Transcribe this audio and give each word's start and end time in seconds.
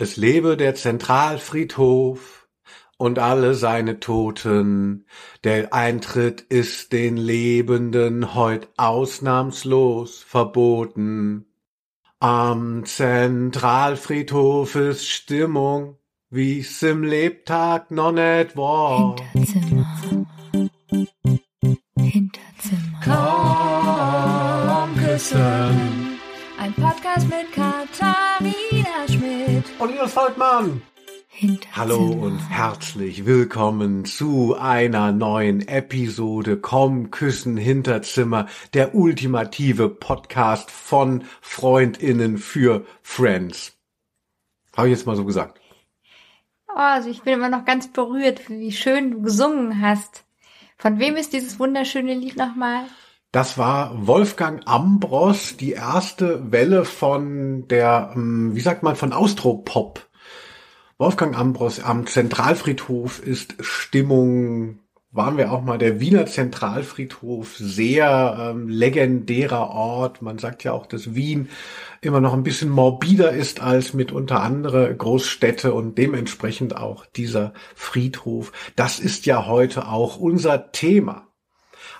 Es 0.00 0.16
lebe 0.16 0.56
der 0.56 0.74
Zentralfriedhof 0.74 2.48
und 2.96 3.18
alle 3.18 3.52
seine 3.52 4.00
Toten. 4.00 5.04
Der 5.44 5.74
Eintritt 5.74 6.40
ist 6.40 6.92
den 6.92 7.18
Lebenden 7.18 8.34
heut 8.34 8.68
ausnahmslos 8.78 10.22
verboten. 10.22 11.44
Am 12.18 12.86
Zentralfriedhof 12.86 14.74
ist 14.74 15.06
Stimmung, 15.06 15.98
wie's 16.30 16.82
im 16.82 17.04
Lebtag 17.04 17.90
noch 17.90 18.12
net 18.12 18.56
war. 18.56 19.16
Hinterzimmer. 19.34 19.86
Hinterzimmer. 21.98 23.00
Komm 24.64 24.96
küssen. 24.96 26.18
Ein 26.58 26.72
Podcast 26.72 27.28
mit 27.28 27.52
Schmidt. 27.52 28.29
Und 29.80 29.92
Linus 29.92 30.12
Volkmann. 30.12 30.82
Hinterzimmer. 31.28 31.74
Hallo 31.74 32.10
und 32.10 32.38
herzlich 32.38 33.24
willkommen 33.24 34.04
zu 34.04 34.54
einer 34.54 35.10
neuen 35.10 35.66
Episode 35.66 36.58
Komm 36.58 37.10
Küssen 37.10 37.56
Hinterzimmer, 37.56 38.46
der 38.74 38.94
ultimative 38.94 39.88
Podcast 39.88 40.70
von 40.70 41.24
Freundinnen 41.40 42.36
für 42.36 42.84
Friends. 43.00 43.72
Habe 44.76 44.88
ich 44.88 44.92
jetzt 44.92 45.06
mal 45.06 45.16
so 45.16 45.24
gesagt. 45.24 45.58
Oh, 46.68 46.76
also 46.76 47.08
ich 47.08 47.22
bin 47.22 47.32
immer 47.32 47.48
noch 47.48 47.64
ganz 47.64 47.90
berührt, 47.90 48.50
wie 48.50 48.72
schön 48.72 49.12
du 49.12 49.22
gesungen 49.22 49.80
hast. 49.80 50.24
Von 50.76 50.98
wem 50.98 51.16
ist 51.16 51.32
dieses 51.32 51.58
wunderschöne 51.58 52.12
Lied 52.12 52.36
nochmal? 52.36 52.84
Das 53.32 53.58
war 53.58 54.08
Wolfgang 54.08 54.62
Ambros, 54.66 55.56
die 55.56 55.70
erste 55.70 56.50
Welle 56.50 56.84
von 56.84 57.68
der, 57.68 58.10
ähm, 58.16 58.56
wie 58.56 58.60
sagt 58.60 58.82
man, 58.82 58.96
von 58.96 59.12
Austropop. 59.12 60.08
Wolfgang 60.98 61.38
Ambros 61.38 61.78
am 61.78 62.08
Zentralfriedhof 62.08 63.24
ist 63.24 63.54
Stimmung, 63.60 64.80
waren 65.12 65.36
wir 65.36 65.52
auch 65.52 65.62
mal 65.62 65.78
der 65.78 66.00
Wiener 66.00 66.26
Zentralfriedhof, 66.26 67.56
sehr 67.56 68.36
ähm, 68.50 68.68
legendärer 68.68 69.70
Ort. 69.70 70.22
Man 70.22 70.38
sagt 70.38 70.64
ja 70.64 70.72
auch, 70.72 70.86
dass 70.86 71.14
Wien 71.14 71.50
immer 72.00 72.20
noch 72.20 72.32
ein 72.32 72.42
bisschen 72.42 72.68
morbider 72.70 73.30
ist 73.30 73.60
als 73.60 73.94
mitunter 73.94 74.42
andere 74.42 74.92
Großstädte 74.92 75.72
und 75.72 75.96
dementsprechend 75.98 76.76
auch 76.76 77.06
dieser 77.06 77.52
Friedhof. 77.76 78.50
Das 78.74 78.98
ist 78.98 79.24
ja 79.24 79.46
heute 79.46 79.86
auch 79.86 80.16
unser 80.16 80.72
Thema. 80.72 81.29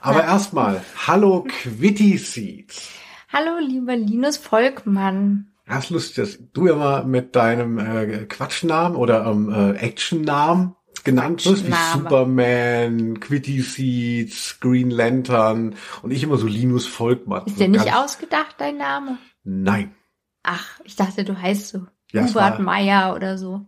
Aber 0.01 0.25
erstmal, 0.25 0.83
hallo 1.07 1.47
Quitty 1.47 2.17
Seeds. 2.17 2.91
Hallo, 3.31 3.59
lieber 3.61 3.97
Linus 3.97 4.39
Volkmann. 4.39 5.53
Ist 5.69 5.91
lustig, 5.91 6.17
dass 6.17 6.39
du 6.53 6.67
immer 6.67 7.05
mit 7.05 7.37
deinem 7.37 7.79
äh, 7.79 8.25
Quatschnamen 8.25 8.97
oder 8.97 9.27
ähm, 9.27 9.53
äh, 9.53 9.77
Actionnamen 9.77 10.75
genannt 11.05 11.45
wirst, 11.45 11.67
wie. 11.67 11.73
Superman, 11.93 13.21
Quitty 13.21 13.61
Seeds, 13.61 14.59
Green 14.61 14.91
Lantern 14.91 15.77
und 16.03 16.11
ich 16.11 16.23
immer 16.23 16.39
so 16.39 16.47
Linus 16.47 16.87
Volkmann. 16.87 17.45
Ist 17.47 17.59
so 17.59 17.65
dir 17.65 17.69
nicht 17.69 17.95
ausgedacht, 17.95 18.57
dein 18.59 18.79
Name? 18.79 19.19
Nein. 19.45 19.95
Ach, 20.43 20.81
ich 20.85 20.97
dachte, 20.97 21.25
du 21.25 21.41
heißt 21.41 21.69
so. 21.69 21.87
Ja, 22.13 22.27
Hubert 22.27 22.59
Meier 22.59 23.15
oder 23.15 23.39
so. 23.39 23.67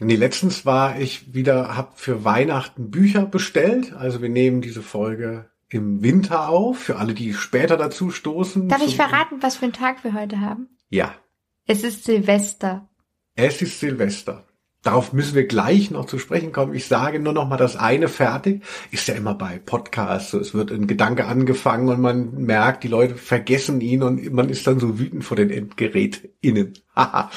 Nee, 0.00 0.16
letztens 0.16 0.64
war 0.64 1.00
ich 1.00 1.34
wieder, 1.34 1.76
hab 1.76 1.98
für 1.98 2.24
Weihnachten 2.24 2.90
Bücher 2.90 3.26
bestellt. 3.26 3.92
Also 3.92 4.22
wir 4.22 4.28
nehmen 4.28 4.60
diese 4.60 4.82
Folge 4.82 5.50
im 5.68 6.02
Winter 6.02 6.48
auf, 6.48 6.78
für 6.78 6.96
alle, 6.96 7.14
die 7.14 7.34
später 7.34 7.76
dazu 7.76 8.10
stoßen. 8.10 8.68
Darf 8.68 8.86
ich 8.86 8.96
verraten, 8.96 9.42
was 9.42 9.56
für 9.56 9.64
einen 9.64 9.72
Tag 9.72 10.04
wir 10.04 10.14
heute 10.14 10.40
haben? 10.40 10.68
Ja. 10.88 11.14
Es 11.66 11.84
ist 11.84 12.04
Silvester. 12.04 12.88
Es 13.34 13.60
ist 13.60 13.80
Silvester. 13.80 14.44
Darauf 14.82 15.12
müssen 15.12 15.34
wir 15.34 15.46
gleich 15.46 15.90
noch 15.90 16.06
zu 16.06 16.18
sprechen 16.18 16.52
kommen. 16.52 16.72
Ich 16.72 16.86
sage 16.86 17.18
nur 17.18 17.32
noch 17.32 17.48
mal 17.48 17.56
das 17.56 17.76
eine 17.76 18.08
fertig. 18.08 18.62
Ist 18.92 19.08
ja 19.08 19.14
immer 19.14 19.34
bei 19.34 19.58
Podcasts. 19.58 20.30
so, 20.30 20.38
Es 20.38 20.54
wird 20.54 20.70
ein 20.70 20.86
Gedanke 20.86 21.26
angefangen 21.26 21.88
und 21.88 22.00
man 22.00 22.32
merkt, 22.34 22.84
die 22.84 22.88
Leute 22.88 23.16
vergessen 23.16 23.80
ihn 23.80 24.02
und 24.02 24.32
man 24.32 24.48
ist 24.48 24.66
dann 24.66 24.78
so 24.78 24.98
wütend 24.98 25.24
vor 25.24 25.36
den 25.36 25.50
EndgerätInnen. 25.50 26.74
Haha. 26.96 27.30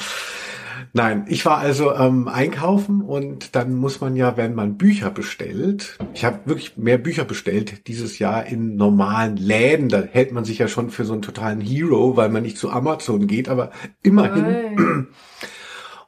Nein, 0.94 1.24
ich 1.26 1.46
war 1.46 1.56
also 1.56 1.94
ähm, 1.94 2.28
einkaufen 2.28 3.00
und 3.00 3.56
dann 3.56 3.74
muss 3.76 4.02
man 4.02 4.14
ja, 4.14 4.36
wenn 4.36 4.54
man 4.54 4.76
Bücher 4.76 5.10
bestellt, 5.10 5.96
ich 6.12 6.26
habe 6.26 6.40
wirklich 6.44 6.76
mehr 6.76 6.98
Bücher 6.98 7.24
bestellt 7.24 7.86
dieses 7.88 8.18
Jahr 8.18 8.44
in 8.44 8.76
normalen 8.76 9.38
Läden, 9.38 9.88
da 9.88 10.02
hält 10.02 10.32
man 10.32 10.44
sich 10.44 10.58
ja 10.58 10.68
schon 10.68 10.90
für 10.90 11.06
so 11.06 11.14
einen 11.14 11.22
totalen 11.22 11.62
Hero, 11.62 12.18
weil 12.18 12.28
man 12.28 12.42
nicht 12.42 12.58
zu 12.58 12.70
Amazon 12.70 13.26
geht, 13.26 13.48
aber 13.48 13.70
immerhin 14.02 14.44
Hey. 14.44 14.76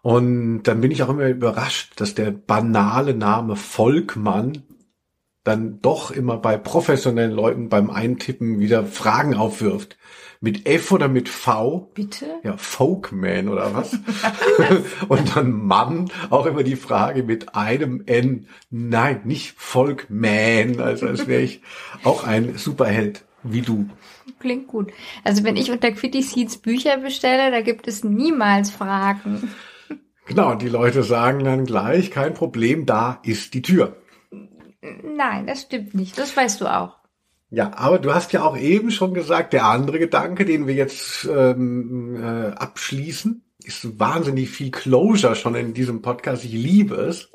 und 0.02 0.64
dann 0.64 0.82
bin 0.82 0.90
ich 0.90 1.02
auch 1.02 1.08
immer 1.08 1.28
überrascht, 1.28 1.94
dass 1.96 2.14
der 2.14 2.30
banale 2.30 3.14
Name 3.14 3.56
Volkmann 3.56 4.64
dann 5.44 5.80
doch 5.80 6.10
immer 6.10 6.36
bei 6.36 6.58
professionellen 6.58 7.32
Leuten 7.32 7.70
beim 7.70 7.88
Eintippen 7.90 8.60
wieder 8.60 8.84
Fragen 8.84 9.34
aufwirft. 9.34 9.96
Mit 10.40 10.66
F 10.66 10.92
oder 10.92 11.08
mit 11.08 11.28
V? 11.28 11.90
Bitte? 11.94 12.26
Ja, 12.42 12.56
Folkman 12.56 13.48
oder 13.48 13.74
was? 13.74 13.92
Und 15.08 15.36
dann 15.36 15.52
Mann 15.52 16.10
auch 16.30 16.46
immer 16.46 16.62
die 16.62 16.76
Frage 16.76 17.22
mit 17.22 17.54
einem 17.54 18.02
N. 18.06 18.48
Nein, 18.70 19.22
nicht 19.24 19.54
Folkman, 19.56 20.80
also 20.80 21.06
als 21.06 21.26
wäre 21.26 21.42
ich 21.42 21.62
auch 22.02 22.24
ein 22.24 22.56
Superheld 22.56 23.24
wie 23.42 23.62
du. 23.62 23.88
Klingt 24.38 24.66
gut. 24.66 24.92
Also 25.22 25.44
wenn 25.44 25.56
ich 25.56 25.70
unter 25.70 25.92
Quitty 25.92 26.22
Seeds 26.22 26.58
Bücher 26.58 26.98
bestelle, 26.98 27.50
da 27.50 27.60
gibt 27.60 27.86
es 27.86 28.04
niemals 28.04 28.70
Fragen. 28.70 29.50
Genau, 30.26 30.54
die 30.54 30.68
Leute 30.68 31.02
sagen 31.02 31.44
dann 31.44 31.66
gleich, 31.66 32.10
kein 32.10 32.34
Problem, 32.34 32.86
da 32.86 33.20
ist 33.22 33.52
die 33.54 33.62
Tür. 33.62 33.96
Nein, 35.02 35.46
das 35.46 35.62
stimmt 35.62 35.94
nicht. 35.94 36.18
Das 36.18 36.36
weißt 36.36 36.60
du 36.60 36.66
auch. 36.66 36.96
Ja, 37.54 37.72
aber 37.76 38.00
du 38.00 38.12
hast 38.12 38.32
ja 38.32 38.42
auch 38.42 38.56
eben 38.56 38.90
schon 38.90 39.14
gesagt, 39.14 39.52
der 39.52 39.66
andere 39.66 40.00
Gedanke, 40.00 40.44
den 40.44 40.66
wir 40.66 40.74
jetzt 40.74 41.24
ähm, 41.30 42.16
äh, 42.20 42.48
abschließen, 42.48 43.44
ist 43.62 44.00
wahnsinnig 44.00 44.50
viel 44.50 44.72
Closure 44.72 45.36
schon 45.36 45.54
in 45.54 45.72
diesem 45.72 46.02
Podcast. 46.02 46.44
Ich 46.44 46.52
liebe 46.52 46.96
es. 46.96 47.30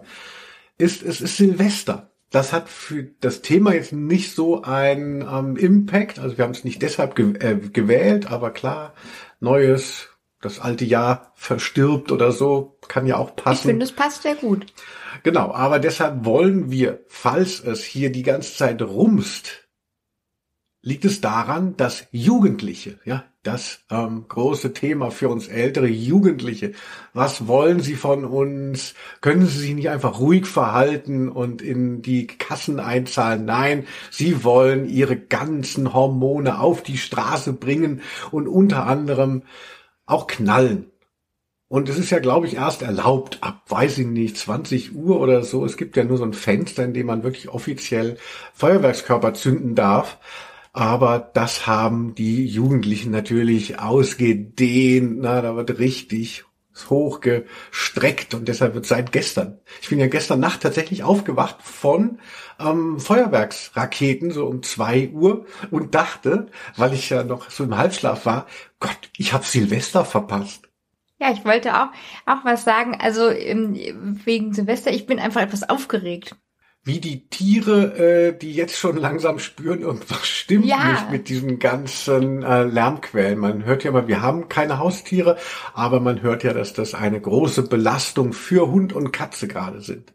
Ist 0.78 1.04
es 1.04 1.22
ist 1.22 1.38
Silvester. 1.38 2.12
Das 2.32 2.52
hat 2.52 2.68
für 2.68 3.04
das 3.22 3.42
Thema 3.42 3.74
jetzt 3.74 3.94
nicht 3.94 4.36
so 4.36 4.62
einen 4.62 5.22
ähm, 5.22 5.56
Impact. 5.56 6.20
Also 6.20 6.38
wir 6.38 6.44
haben 6.44 6.52
es 6.52 6.66
nicht 6.66 6.82
deshalb 6.82 7.16
ge 7.16 7.34
äh, 7.40 7.56
gewählt, 7.56 8.30
aber 8.30 8.52
klar, 8.52 8.94
neues, 9.40 10.10
das 10.42 10.60
alte 10.60 10.84
Jahr 10.84 11.32
verstirbt 11.36 12.12
oder 12.12 12.34
so, 12.34 12.78
kann 12.90 13.08
ja 13.08 13.16
auch 13.16 13.30
Ich 13.38 13.44
passen. 13.44 13.68
finde, 13.70 13.86
es 13.86 13.94
passt 13.94 14.24
sehr 14.24 14.36
gut. 14.36 14.66
Genau, 15.24 15.54
aber 15.54 15.80
deshalb 15.80 16.26
wollen 16.26 16.70
wir, 16.72 17.06
falls 17.08 17.62
es 17.62 17.86
hier 17.86 18.12
die 18.12 18.24
ganze 18.24 18.56
Zeit 18.58 18.82
rumst, 18.82 19.69
liegt 20.82 21.06
es 21.06 21.22
daran, 21.22 21.76
dass 21.78 22.08
Jugendliche, 22.12 23.00
ja, 23.06 23.26
das 23.44 23.80
ähm, 23.90 24.26
große 24.28 24.74
Thema 24.74 25.12
für 25.12 25.30
uns 25.30 25.48
ältere 25.48 25.88
Jugendliche, 25.88 26.74
was 27.14 27.48
wollen 27.48 27.80
sie 27.80 27.96
von 27.96 28.26
uns? 28.26 28.96
Können 29.22 29.46
sie 29.46 29.60
sich 29.60 29.74
nicht 29.74 29.90
einfach 29.90 30.20
ruhig 30.20 30.46
verhalten 30.46 31.30
und 31.30 31.62
in 31.62 32.02
die 32.02 32.28
Kassen 32.28 32.80
einzahlen? 32.80 33.46
Nein, 33.46 33.88
sie 34.12 34.44
wollen 34.44 34.90
ihre 34.90 35.18
ganzen 35.18 35.94
Hormone 35.94 36.60
auf 36.60 36.84
die 36.84 36.98
Straße 36.98 37.54
bringen 37.54 38.02
und 38.32 38.48
unter 38.48 38.86
anderem 38.88 39.44
auch 40.06 40.28
knallen. 40.28 40.92
Und 41.70 41.88
es 41.88 42.00
ist 42.00 42.10
ja, 42.10 42.20
glaube 42.20 42.48
ich, 42.48 42.56
erst 42.56 42.82
erlaubt 42.82 43.38
ab, 43.42 43.62
weiß 43.68 44.00
ich 44.00 44.08
nicht, 44.08 44.38
20 44.38 44.96
Uhr 44.96 45.22
oder 45.22 45.44
so. 45.44 45.64
Es 45.64 45.78
gibt 45.78 45.96
ja 45.96 46.04
nur 46.04 46.18
so 46.18 46.24
ein 46.24 46.34
Fenster, 46.34 46.84
in 46.84 46.96
dem 46.96 47.06
man 47.06 47.24
wirklich 47.24 47.48
offiziell 47.50 48.18
Feuerwerkskörper 48.54 49.36
zünden 49.36 49.76
darf. 49.76 50.18
Aber 50.80 51.20
das 51.34 51.68
haben 51.68 52.16
die 52.16 52.46
Jugendlichen 52.46 53.12
natürlich 53.12 53.80
ausgedehnt. 53.80 55.18
Na, 55.20 55.42
da 55.42 55.58
wird 55.58 55.78
richtig 55.78 56.46
hochgestreckt 56.90 58.34
und 58.34 58.48
deshalb 58.48 58.76
wird 58.76 58.86
seit 58.86 59.12
gestern. 59.12 59.60
Ich 59.82 59.90
bin 59.90 60.00
ja 60.00 60.08
gestern 60.08 60.40
Nacht 60.40 60.62
tatsächlich 60.62 61.04
aufgewacht 61.04 61.58
von 61.62 62.20
ähm, 62.62 62.98
Feuerwerksraketen 62.98 64.32
so 64.32 64.46
um 64.46 64.64
zwei 64.64 65.10
Uhr 65.10 65.46
und 65.70 65.96
dachte, 65.96 66.48
weil 66.78 66.94
ich 66.94 67.10
ja 67.10 67.26
noch 67.26 67.50
so 67.50 67.66
im 67.66 67.78
Halbschlaf 67.78 68.26
war, 68.26 68.48
Gott, 68.80 69.10
ich 69.18 69.34
habe 69.34 69.44
Silvester 69.44 70.06
verpasst. 70.06 70.70
Ja, 71.20 71.30
ich 71.34 71.44
wollte 71.44 71.76
auch, 71.76 71.90
auch 72.26 72.46
was 72.46 72.64
sagen. 72.64 72.96
Also 72.98 73.30
ähm, 73.30 73.76
wegen 74.24 74.54
Silvester, 74.54 74.92
ich 74.94 75.06
bin 75.06 75.20
einfach 75.20 75.42
etwas 75.42 75.70
aufgeregt. 75.70 76.38
Wie 76.84 77.00
die 77.00 77.28
Tiere, 77.28 77.98
äh, 77.98 78.38
die 78.38 78.54
jetzt 78.54 78.78
schon 78.78 78.98
langsam 78.98 79.38
spüren, 79.40 79.82
irgendwas 79.82 80.26
stimmt 80.28 80.66
Ja. 80.66 80.92
nicht 80.94 81.12
mit 81.12 81.30
diesen 81.30 81.60
ganzen 81.60 82.42
äh, 82.44 82.64
Lärmquellen. 82.64 83.38
Man 83.38 83.66
hört 83.66 83.84
ja 83.84 83.92
mal, 83.92 84.08
wir 84.08 84.22
haben 84.22 84.50
keine 84.50 84.80
Haustiere, 84.80 85.38
aber 85.74 86.00
man 86.00 86.22
hört 86.22 86.44
ja, 86.44 86.54
dass 86.54 86.74
das 86.74 86.94
eine 86.96 87.20
große 87.20 87.64
Belastung 87.64 88.34
für 88.34 88.72
Hund 88.72 88.94
und 88.94 89.12
Katze 89.12 89.48
gerade 89.48 89.82
sind. 89.82 90.14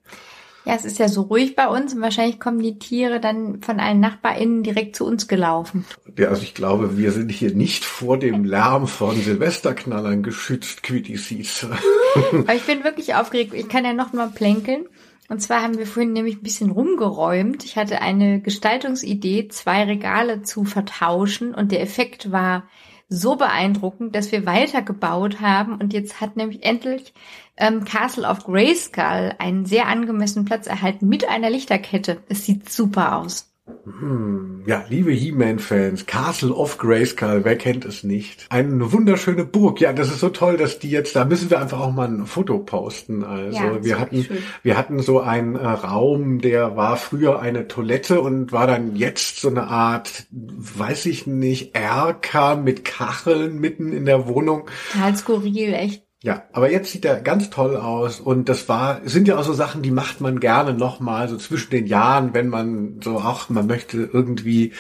Ja, 0.67 0.75
es 0.75 0.87
ist 0.87 0.99
ja 0.99 1.09
so 1.09 1.21
ruhig 1.23 1.57
bei 1.57 1.69
uns 1.69 1.93
und 1.93 2.01
wahrscheinlich 2.01 2.41
kommen 2.41 2.59
die 2.59 2.79
Tiere 2.79 3.21
dann 3.21 3.61
von 3.61 3.81
allen 3.81 4.01
NachbarInnen 4.01 4.63
direkt 4.63 4.97
zu 4.97 5.05
uns 5.05 5.29
gelaufen. 5.29 5.85
Ja, 6.19 6.29
also 6.29 6.43
ich 6.43 6.55
glaube, 6.55 6.97
wir 6.97 7.13
sind 7.13 7.31
hier 7.31 7.55
nicht 7.55 7.85
vor 7.85 8.19
dem 8.19 8.45
Lärm 8.47 8.87
von 8.87 9.15
Silvesterknallern 9.15 10.23
geschützt, 10.23 10.83
Quitties. 10.83 11.67
Aber 12.33 12.55
ich 12.55 12.63
bin 12.63 12.83
wirklich 12.83 13.15
aufgeregt. 13.15 13.53
Ich 13.53 13.69
kann 13.69 13.85
ja 13.85 13.93
noch 13.93 14.15
mal 14.15 14.29
plänkeln. 14.29 14.87
Und 15.29 15.41
zwar 15.41 15.63
haben 15.63 15.79
wir 15.79 15.87
vorhin 15.87 16.13
nämlich 16.13 16.37
ein 16.37 16.43
bisschen 16.43 16.71
rumgeräumt. 16.71 17.65
Ich 17.65 17.77
hatte 17.77 18.03
eine 18.03 18.41
Gestaltungsidee, 18.41 19.49
zwei 19.49 19.85
Regale 19.85 20.43
zu 20.43 20.65
vertauschen 20.65 21.55
und 21.55 21.73
der 21.73 21.81
Effekt 21.81 22.31
war 22.31 22.65
so 23.09 23.37
beeindruckend, 23.37 24.15
dass 24.15 24.33
wir 24.33 24.47
weitergebaut 24.47 25.41
haben 25.41 25.75
und 25.81 25.93
jetzt 25.93 26.21
hat 26.21 26.37
nämlich 26.37 26.63
endlich 26.65 27.15
ähm, 27.57 27.85
Castle 27.85 28.29
of 28.29 28.45
Grayskull 28.45 29.35
einen 29.39 29.67
sehr 29.67 29.89
angemessenen 29.89 30.45
Platz 30.45 30.67
erhalten 30.67 31.09
mit 31.09 31.29
einer 31.29 31.51
Lichterkette. 31.51 32.23
Es 32.29 32.45
sieht 32.45 32.71
super 32.71 33.17
aus. 33.19 33.54
Hm, 33.67 34.63
ja, 34.67 34.85
liebe 34.91 35.11
He-Man-Fans, 35.13 36.05
Castle 36.05 36.53
of 36.53 36.77
Grayskull, 36.77 37.45
wer 37.45 37.57
kennt 37.57 37.87
es 37.87 38.05
nicht? 38.05 38.47
Eine 38.51 38.93
wunderschöne 38.93 39.45
Burg. 39.47 39.81
Ja, 39.81 39.95
das 39.95 40.09
ist 40.09 40.21
so 40.21 40.29
toll, 40.29 40.59
dass 40.59 40.79
die 40.79 40.91
jetzt, 40.91 41.17
da 41.17 41.25
müssen 41.25 41.49
wir 41.49 41.61
einfach 41.61 41.81
auch 41.81 41.93
mal 41.93 42.09
ein 42.09 42.27
Foto 42.27 42.59
posten. 42.59 43.25
Also 43.25 43.57
ja, 43.57 43.83
wir 43.83 43.99
hatten, 43.99 44.25
schön. 44.25 44.39
wir 44.63 44.77
hatten 44.77 45.01
so 45.01 45.21
einen 45.21 45.57
äh, 45.57 45.67
Raum, 45.67 46.41
der 46.41 46.77
war 46.77 46.99
früher 46.99 47.41
eine 47.41 47.67
Toilette 47.67 48.21
und 48.21 48.53
war 48.53 48.67
dann 48.67 48.97
jetzt 48.97 49.41
so 49.41 49.49
eine 49.49 49.69
Art, 49.69 50.27
weiß 50.31 51.07
ich 51.07 51.27
nicht, 51.27 51.75
Erker 51.75 52.57
mit 52.57 52.85
Kacheln 52.85 53.61
mitten 53.61 53.93
in 53.93 54.05
der 54.05 54.27
Wohnung. 54.29 54.69
Total 54.93 55.17
skurril, 55.17 55.73
echt 55.73 56.04
ja, 56.25 56.45
aber 56.53 56.71
jetzt 56.71 56.91
sieht 56.91 57.05
er 57.05 57.21
ganz 57.21 57.51
toll 57.51 57.77
aus 57.77 58.19
und 58.19 58.49
das 58.49 58.67
war, 58.67 59.03
sind 59.05 59.29
ja 59.29 59.37
auch 59.37 59.45
so 59.45 59.53
Sachen, 59.53 59.83
die 59.83 59.91
macht 59.91 60.23
man 60.23 60.41
gerne 60.41 60.73
nochmal, 60.73 61.29
so 61.29 61.37
zwischen 61.37 61.69
den 61.69 61.87
Jahren, 61.87 62.33
wenn 62.33 62.49
man 62.49 62.99
so 63.05 63.19
auch, 63.19 63.51
man 63.51 63.67
möchte 63.67 64.09
irgendwie, 64.11 64.73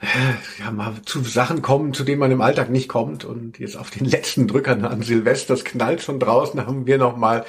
äh, 0.00 0.62
ja, 0.62 0.70
mal 0.70 0.92
zu 1.04 1.24
Sachen 1.24 1.62
kommen, 1.62 1.94
zu 1.94 2.04
denen 2.04 2.20
man 2.20 2.30
im 2.30 2.40
Alltag 2.40 2.70
nicht 2.70 2.86
kommt 2.88 3.24
und 3.24 3.58
jetzt 3.58 3.76
auf 3.76 3.90
den 3.90 4.04
letzten 4.04 4.46
Drückern 4.46 4.84
an 4.84 5.02
Silvester, 5.02 5.54
das 5.54 5.64
knallt 5.64 6.00
schon 6.00 6.20
draußen, 6.20 6.64
haben 6.64 6.86
wir 6.86 6.98
nochmal 6.98 7.44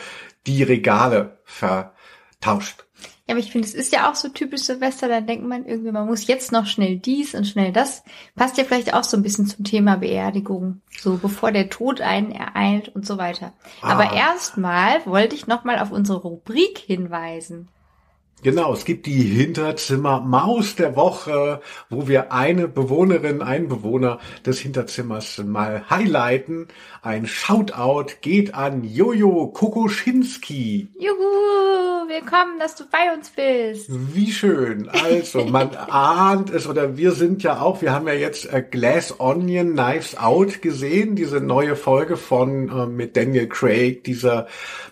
die 0.48 0.63
Regale 0.63 1.38
vertauscht. 1.44 2.84
Ja, 3.27 3.33
aber 3.33 3.39
ich 3.39 3.51
finde, 3.51 3.68
es 3.68 3.74
ist 3.74 3.92
ja 3.92 4.10
auch 4.10 4.16
so 4.16 4.30
typisch 4.30 4.62
Silvester, 4.62 5.07
da 5.07 5.19
denkt 5.19 5.48
man 5.48 5.66
irgendwie, 5.66 5.92
man 5.92 6.06
muss 6.06 6.27
jetzt 6.27 6.51
noch 6.51 6.68
schnell 6.68 6.98
dies 6.98 7.33
und 7.33 7.45
schnell 7.45 7.72
das. 7.72 8.04
Passt 8.36 8.57
ja 8.57 8.63
vielleicht 8.63 8.94
auch 8.94 9.04
so 9.04 9.18
ein 9.18 9.24
bisschen 9.24 9.48
zum 9.48 9.66
Thema 9.66 9.98
Beerdigung. 9.98 10.81
So 11.00 11.18
bevor 11.18 11.51
der 11.51 11.72
Tod 11.72 12.01
einen 12.01 12.31
ereilt 12.31 12.89
und 12.89 13.06
so 13.06 13.18
weiter. 13.18 13.54
Ah. 13.81 13.94
Aber 13.94 14.13
erstmal 14.13 15.04
wollte 15.07 15.36
ich 15.36 15.48
nochmal 15.48 15.80
auf 15.80 15.92
unsere 15.92 16.19
Rubrik 16.19 16.77
hinweisen. 16.77 17.68
Genau, 18.45 18.74
es 18.74 18.86
gibt 18.86 19.07
die 19.07 19.24
Hinterzimmer 19.24 20.21
Maus 20.21 20.75
der 20.75 20.95
Woche, 20.95 21.62
wo 21.89 22.07
wir 22.07 22.31
eine 22.31 22.68
Bewohnerin, 22.68 23.42
einen 23.42 23.69
Bewohner 23.69 24.19
des 24.45 24.59
Hinterzimmers 24.59 25.39
mal 25.39 25.89
highlighten. 25.89 26.68
Ein 27.01 27.25
Shoutout 27.25 28.18
geht 28.21 28.53
an 28.53 28.83
Jojo 28.83 29.47
Kokoschinski. 29.47 30.89
Juhu, 31.00 32.07
willkommen, 32.07 32.59
dass 32.59 32.75
du 32.75 32.83
bei 32.92 33.12
uns 33.15 33.31
bist. 33.31 33.88
Wie 33.89 34.31
schön. 34.31 34.89
Also, 34.89 35.45
man 35.45 35.75
ahnt 35.75 36.51
es, 36.51 36.68
oder 36.68 36.98
wir 36.98 37.13
sind 37.13 37.41
ja 37.41 37.62
auch, 37.62 37.81
wir 37.81 37.94
haben 37.94 38.07
ja 38.07 38.13
jetzt 38.13 38.53
äh, 38.53 38.62
Glass 38.62 39.19
Onion 39.19 39.74
Knives 39.74 40.18
Out 40.19 40.62
gesehen, 40.62 41.15
diese 41.15 41.41
neue 41.41 41.75
Folge 41.75 42.15
von 42.15 42.69
äh, 42.69 42.86
mit 42.86 43.18
Daniel 43.18 43.50
Craig, 43.50 44.03
dieser 44.03 44.45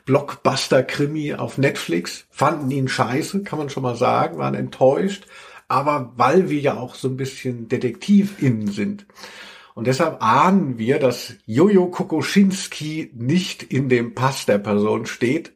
Blockbuster-Krimi 0.06 1.36
auf 1.36 1.58
Netflix, 1.58 2.26
fanden 2.30 2.72
ihn 2.72 2.88
scheiße, 2.88 3.43
kann 3.44 3.60
man 3.60 3.70
schon 3.70 3.84
mal 3.84 3.96
sagen, 3.96 4.38
waren 4.38 4.56
enttäuscht, 4.56 5.26
aber 5.68 6.14
weil 6.16 6.50
wir 6.50 6.60
ja 6.60 6.78
auch 6.78 6.96
so 6.96 7.08
ein 7.08 7.18
bisschen 7.18 7.68
DetektivInnen 7.68 8.68
sind. 8.68 9.06
Und 9.76 9.88
deshalb 9.88 10.22
ahnen 10.22 10.78
wir, 10.78 11.00
dass 11.00 11.36
Jojo 11.46 11.88
Kokoschinski 11.88 13.12
nicht 13.16 13.64
in 13.64 13.90
dem 13.90 14.14
Pass 14.14 14.46
der 14.46 14.60
Person 14.60 15.06
steht. 15.06 15.56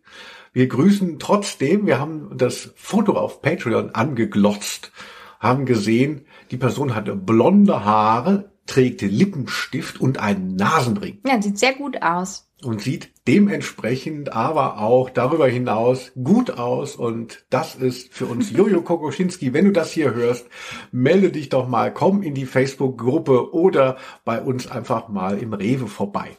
Wir 0.54 0.68
grüßen 0.68 1.20
trotzdem, 1.20 1.86
wir 1.86 2.00
haben 2.00 2.36
das 2.36 2.74
Foto 2.76 3.14
auf 3.14 3.44
Patreon 3.44 3.92
angeglotzt, 3.92 4.92
haben 5.40 5.66
gesehen, 5.66 6.26
die 6.50 6.58
Person 6.58 6.96
hatte 6.96 7.16
blonde 7.16 7.86
Haare, 7.86 8.52
trägt 8.68 9.02
Lippenstift 9.02 10.00
und 10.00 10.20
einen 10.20 10.56
Nasenring. 10.56 11.20
Ja, 11.26 11.42
sieht 11.42 11.58
sehr 11.58 11.74
gut 11.74 12.02
aus 12.02 12.48
und 12.64 12.82
sieht 12.82 13.12
dementsprechend 13.28 14.34
aber 14.34 14.80
auch 14.80 15.10
darüber 15.10 15.48
hinaus 15.48 16.12
gut 16.22 16.52
aus 16.52 16.96
und 16.96 17.46
das 17.50 17.76
ist 17.76 18.14
für 18.14 18.26
uns 18.26 18.52
Jojo 18.56 18.82
Kokoschinski. 18.82 19.54
Wenn 19.54 19.66
du 19.66 19.72
das 19.72 19.92
hier 19.92 20.14
hörst, 20.14 20.48
melde 20.92 21.32
dich 21.32 21.50
doch 21.50 21.68
mal, 21.68 21.94
komm 21.94 22.24
in 22.24 22.34
die 22.34 22.46
Facebook-Gruppe 22.46 23.54
oder 23.54 23.98
bei 24.26 24.42
uns 24.42 24.70
einfach 24.70 25.08
mal 25.08 25.38
im 25.38 25.54
Rewe 25.54 25.88
vorbei. 25.88 26.30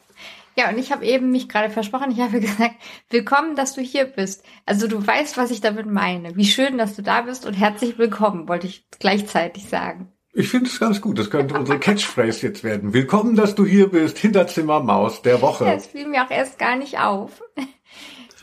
Ja, 0.57 0.69
und 0.69 0.77
ich 0.77 0.91
habe 0.91 1.05
eben 1.05 1.31
mich 1.31 1.47
gerade 1.47 1.69
versprochen, 1.69 2.11
ich 2.11 2.19
habe 2.19 2.39
gesagt, 2.41 2.75
willkommen, 3.09 3.55
dass 3.55 3.75
du 3.75 3.81
hier 3.81 4.05
bist. 4.05 4.43
Also 4.65 4.87
du 4.87 5.05
weißt, 5.05 5.37
was 5.37 5.51
ich 5.51 5.61
damit 5.61 5.85
meine. 5.85 6.35
Wie 6.35 6.45
schön, 6.45 6.77
dass 6.77 6.95
du 6.95 7.01
da 7.01 7.21
bist 7.21 7.45
und 7.45 7.53
herzlich 7.53 7.97
willkommen, 7.97 8.49
wollte 8.49 8.67
ich 8.67 8.85
gleichzeitig 8.99 9.69
sagen. 9.69 10.11
Ich 10.31 10.49
finde 10.49 10.69
es 10.69 10.79
ganz 10.79 11.01
gut. 11.01 11.17
Das 11.17 11.31
könnte 11.31 11.57
unsere 11.57 11.79
Catchphrase 11.79 12.47
jetzt 12.47 12.63
werden. 12.63 12.93
Willkommen, 12.93 13.35
dass 13.35 13.55
du 13.55 13.65
hier 13.65 13.89
bist. 13.89 14.19
Hinterzimmer 14.19 14.79
Maus 14.79 15.23
der 15.23 15.41
Woche. 15.41 15.65
Das 15.65 15.87
fiel 15.87 16.07
mir 16.07 16.23
auch 16.23 16.29
erst 16.29 16.59
gar 16.59 16.75
nicht 16.75 16.99
auf. 16.99 17.41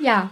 ja, 0.01 0.31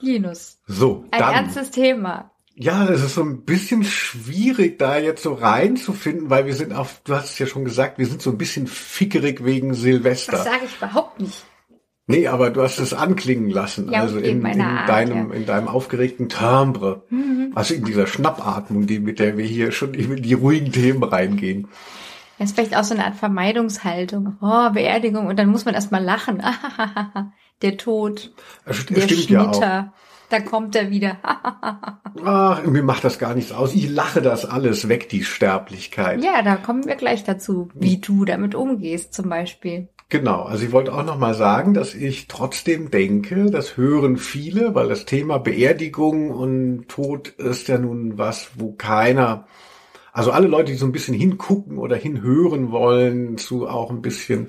Linus. 0.00 0.58
So, 0.66 1.04
ein 1.12 1.20
dann. 1.20 1.34
ernstes 1.34 1.70
Thema. 1.70 2.32
Ja, 2.54 2.88
es 2.88 3.02
ist 3.02 3.14
so 3.14 3.22
ein 3.22 3.44
bisschen 3.44 3.84
schwierig, 3.84 4.78
da 4.78 4.98
jetzt 4.98 5.22
so 5.22 5.32
reinzufinden, 5.32 6.28
weil 6.28 6.46
wir 6.46 6.54
sind 6.54 6.72
auf, 6.72 7.00
du 7.04 7.14
hast 7.14 7.30
es 7.30 7.38
ja 7.38 7.46
schon 7.46 7.64
gesagt, 7.64 7.98
wir 7.98 8.06
sind 8.06 8.20
so 8.20 8.30
ein 8.30 8.38
bisschen 8.38 8.66
fickerig 8.66 9.44
wegen 9.44 9.72
Silvester. 9.74 10.32
Das 10.32 10.44
sage 10.44 10.64
ich 10.66 10.76
überhaupt 10.76 11.20
nicht. 11.20 11.44
Nee, 12.10 12.26
aber 12.28 12.50
du 12.50 12.62
hast 12.62 12.78
es 12.78 12.92
anklingen 12.92 13.50
lassen, 13.50 13.90
ja, 13.90 14.00
also 14.00 14.18
in, 14.18 14.44
in 14.44 14.60
Art, 14.60 14.88
deinem, 14.88 15.30
ja. 15.30 15.34
in 15.36 15.46
deinem 15.46 15.68
aufgeregten 15.68 16.28
Timbre. 16.28 17.04
Mhm. 17.10 17.52
Also 17.54 17.74
in 17.74 17.84
dieser 17.84 18.06
Schnappatmung, 18.06 18.86
die, 18.86 18.98
mit 18.98 19.18
der 19.18 19.36
wir 19.36 19.44
hier 19.44 19.72
schon 19.72 19.94
in 19.94 20.16
die 20.16 20.34
ruhigen 20.34 20.72
Themen 20.72 21.02
reingehen. 21.02 21.68
Das 22.38 22.50
ist 22.50 22.56
vielleicht 22.56 22.76
auch 22.76 22.84
so 22.84 22.94
eine 22.94 23.04
Art 23.04 23.16
Vermeidungshaltung. 23.16 24.38
Oh, 24.40 24.70
Beerdigung. 24.70 25.26
Und 25.26 25.38
dann 25.38 25.50
muss 25.50 25.66
man 25.66 25.74
erstmal 25.74 26.02
lachen. 26.02 26.42
der 27.62 27.76
Tod. 27.76 28.32
Das 28.64 28.86
der 28.86 29.02
stimmt 29.02 29.20
Schnitter. 29.20 29.60
Ja 29.60 29.92
auch. 29.92 30.00
Da 30.30 30.40
kommt 30.40 30.74
er 30.76 30.90
wieder. 30.90 31.18
Ach, 32.24 32.64
mir 32.64 32.82
macht 32.82 33.04
das 33.04 33.18
gar 33.18 33.34
nichts 33.34 33.52
aus. 33.52 33.74
Ich 33.74 33.90
lache 33.90 34.22
das 34.22 34.44
alles 34.44 34.88
weg, 34.88 35.08
die 35.08 35.24
Sterblichkeit. 35.24 36.22
Ja, 36.24 36.42
da 36.42 36.56
kommen 36.56 36.86
wir 36.86 36.94
gleich 36.94 37.24
dazu, 37.24 37.68
wie 37.74 37.98
du 37.98 38.24
damit 38.24 38.54
umgehst 38.54 39.12
zum 39.12 39.28
Beispiel. 39.28 39.88
Genau, 40.10 40.42
also 40.42 40.64
ich 40.66 40.72
wollte 40.72 40.92
auch 40.92 41.04
nochmal 41.04 41.34
sagen, 41.34 41.72
dass 41.72 41.94
ich 41.94 42.26
trotzdem 42.26 42.90
denke, 42.90 43.46
das 43.48 43.76
hören 43.76 44.16
viele, 44.16 44.74
weil 44.74 44.88
das 44.88 45.04
Thema 45.04 45.38
Beerdigung 45.38 46.32
und 46.32 46.88
Tod 46.88 47.28
ist 47.28 47.68
ja 47.68 47.78
nun 47.78 48.18
was, 48.18 48.50
wo 48.56 48.72
keiner 48.72 49.46
also 50.12 50.32
alle 50.32 50.48
Leute, 50.48 50.72
die 50.72 50.78
so 50.78 50.86
ein 50.86 50.92
bisschen 50.92 51.14
hingucken 51.14 51.78
oder 51.78 51.96
hinhören 51.96 52.72
wollen 52.72 53.38
zu 53.38 53.68
auch 53.68 53.90
ein 53.90 54.02
bisschen, 54.02 54.48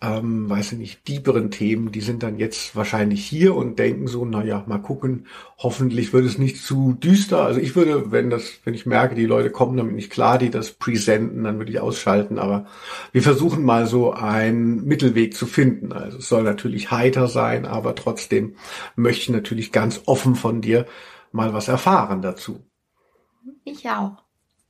ähm, 0.00 0.48
weiß 0.48 0.72
ich 0.72 0.78
nicht, 0.78 1.08
dieberen 1.08 1.50
Themen, 1.50 1.92
die 1.92 2.00
sind 2.00 2.22
dann 2.22 2.38
jetzt 2.38 2.74
wahrscheinlich 2.74 3.24
hier 3.24 3.54
und 3.54 3.78
denken 3.78 4.06
so, 4.06 4.24
na 4.24 4.42
ja, 4.44 4.64
mal 4.66 4.78
gucken, 4.78 5.26
hoffentlich 5.58 6.12
wird 6.12 6.24
es 6.24 6.38
nicht 6.38 6.58
zu 6.62 6.94
düster. 6.94 7.44
Also 7.44 7.60
ich 7.60 7.76
würde, 7.76 8.10
wenn 8.10 8.30
das, 8.30 8.60
wenn 8.64 8.74
ich 8.74 8.86
merke, 8.86 9.14
die 9.14 9.26
Leute 9.26 9.50
kommen 9.50 9.76
damit 9.76 9.94
nicht 9.94 10.10
klar, 10.10 10.38
die 10.38 10.50
das 10.50 10.72
präsenten, 10.72 11.44
dann 11.44 11.58
würde 11.58 11.70
ich 11.70 11.80
ausschalten. 11.80 12.38
Aber 12.38 12.66
wir 13.12 13.22
versuchen 13.22 13.64
mal 13.64 13.86
so 13.86 14.12
einen 14.12 14.84
Mittelweg 14.84 15.34
zu 15.36 15.46
finden. 15.46 15.92
Also 15.92 16.18
es 16.18 16.28
soll 16.28 16.42
natürlich 16.42 16.90
heiter 16.90 17.28
sein, 17.28 17.66
aber 17.66 17.94
trotzdem 17.94 18.56
möchte 18.96 19.22
ich 19.22 19.28
natürlich 19.30 19.72
ganz 19.72 20.02
offen 20.06 20.34
von 20.34 20.60
dir 20.60 20.86
mal 21.32 21.52
was 21.52 21.68
erfahren 21.68 22.22
dazu. 22.22 22.60
Ich 23.64 23.88
auch. 23.88 24.22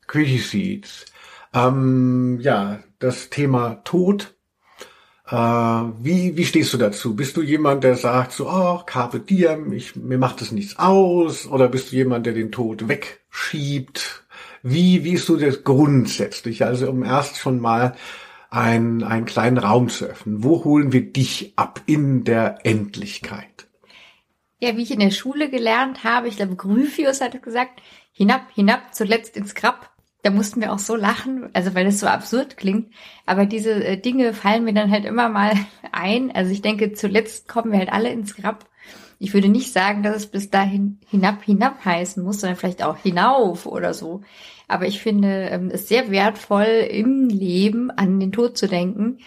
Quickie 0.06 0.38
Seeds. 0.38 1.06
Ähm, 1.54 2.38
ja, 2.40 2.80
das 2.99 3.30
Thema 3.30 3.82
Tod. 3.85 4.35
Äh, 5.28 5.35
wie, 5.35 6.37
wie 6.37 6.44
stehst 6.44 6.73
du 6.73 6.78
dazu? 6.78 7.16
Bist 7.16 7.37
du 7.37 7.42
jemand, 7.42 7.85
der 7.85 7.97
sagt 7.97 8.32
so, 8.32 8.49
oh, 8.49 8.82
Carpe 8.85 9.21
Diem, 9.21 9.73
ich, 9.73 9.97
mir 9.97 10.18
macht 10.18 10.42
es 10.42 10.52
nichts 10.52 10.78
aus? 10.78 11.47
Oder 11.47 11.68
bist 11.68 11.92
du 11.92 11.97
jemand, 11.97 12.26
der 12.26 12.35
den 12.35 12.52
Tod 12.52 12.88
wegschiebt? 12.88 14.25
Wie, 14.62 15.04
wie 15.04 15.12
ist 15.12 15.28
du 15.28 15.37
das 15.37 15.64
grundsätzlich? 15.64 16.64
Also 16.64 16.88
um 16.88 17.02
erst 17.02 17.38
schon 17.38 17.61
mal 17.61 17.97
einen, 18.50 19.02
einen 19.02 19.25
kleinen 19.25 19.59
Raum 19.59 19.88
zu 19.88 20.04
öffnen. 20.04 20.44
Wo 20.44 20.64
holen 20.64 20.92
wir 20.92 21.12
dich 21.12 21.54
ab 21.56 21.80
in 21.87 22.25
der 22.25 22.59
Endlichkeit? 22.64 23.66
Ja, 24.61 24.76
wie 24.76 24.82
ich 24.82 24.92
in 24.92 25.00
der 25.00 25.11
Schule 25.11 25.50
gelernt 25.50 26.04
habe, 26.04 26.28
ich 26.28 26.37
glaube, 26.37 26.54
Gryphius 26.54 27.21
hat 27.21 27.42
gesagt, 27.42 27.80
hinab, 28.12 28.42
hinab, 28.54 28.94
zuletzt 28.94 29.37
ins 29.37 29.54
Grab 29.54 29.92
da 30.23 30.31
mussten 30.31 30.61
wir 30.61 30.73
auch 30.73 30.79
so 30.79 30.95
lachen, 30.95 31.50
also 31.52 31.75
weil 31.75 31.87
es 31.87 31.99
so 31.99 32.07
absurd 32.07 32.57
klingt. 32.57 32.93
Aber 33.26 33.45
diese 33.45 33.73
äh, 33.73 34.00
Dinge 34.00 34.33
fallen 34.33 34.64
mir 34.64 34.73
dann 34.73 34.91
halt 34.91 35.05
immer 35.05 35.29
mal 35.29 35.52
ein. 35.93 36.31
Also 36.31 36.52
ich 36.52 36.62
denke, 36.62 36.93
zuletzt 36.93 37.49
kommen 37.49 37.73
wir 37.73 37.79
halt 37.79 37.93
alle 37.93 38.11
ins 38.11 38.37
Grab. 38.37 38.67
Ich 39.19 39.35
würde 39.35 39.49
nicht 39.49 39.73
sagen, 39.73 40.02
dass 40.02 40.17
es 40.17 40.26
bis 40.26 40.50
dahin 40.50 40.99
hinab, 41.09 41.43
hinab 41.45 41.85
heißen 41.85 42.23
muss, 42.23 42.41
sondern 42.41 42.57
vielleicht 42.57 42.83
auch 42.83 42.97
hinauf 42.97 43.67
oder 43.67 43.95
so. 43.95 44.23
Aber 44.69 44.87
ich 44.87 45.00
finde 45.00 45.49
ähm, 45.50 45.71
es 45.73 45.88
sehr 45.88 46.11
wertvoll, 46.11 46.87
im 46.91 47.29
Leben 47.29 47.91
an 47.91 48.19
den 48.19 48.33
Tod 48.33 48.57
zu 48.57 48.69
denken. 48.69 49.19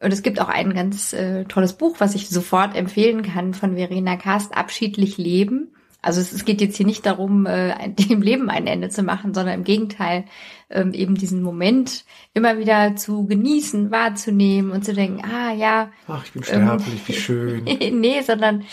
Und 0.00 0.12
es 0.12 0.22
gibt 0.22 0.40
auch 0.40 0.48
ein 0.48 0.74
ganz 0.74 1.12
äh, 1.12 1.44
tolles 1.44 1.72
Buch, 1.72 1.96
was 1.98 2.14
ich 2.14 2.28
sofort 2.28 2.76
empfehlen 2.76 3.22
kann 3.22 3.54
von 3.54 3.76
Verena 3.76 4.16
Kast, 4.16 4.56
Abschiedlich 4.56 5.16
Leben. 5.18 5.74
Also 6.02 6.20
es, 6.20 6.32
es 6.32 6.44
geht 6.44 6.60
jetzt 6.60 6.76
hier 6.76 6.86
nicht 6.86 7.04
darum, 7.04 7.46
äh, 7.46 7.88
dem 8.08 8.22
Leben 8.22 8.50
ein 8.50 8.66
Ende 8.66 8.88
zu 8.88 9.02
machen, 9.02 9.34
sondern 9.34 9.54
im 9.54 9.64
Gegenteil, 9.64 10.24
ähm, 10.70 10.92
eben 10.92 11.14
diesen 11.14 11.42
Moment 11.42 12.04
immer 12.34 12.58
wieder 12.58 12.96
zu 12.96 13.26
genießen, 13.26 13.90
wahrzunehmen 13.90 14.72
und 14.72 14.84
zu 14.84 14.94
denken, 14.94 15.22
ah 15.24 15.52
ja. 15.52 15.90
Ach, 16.08 16.24
ich 16.24 16.32
bin 16.32 16.42
sterblich, 16.42 16.88
ähm, 16.88 17.00
wie 17.06 17.12
schön. 17.12 17.64
nee, 18.00 18.20
sondern 18.22 18.64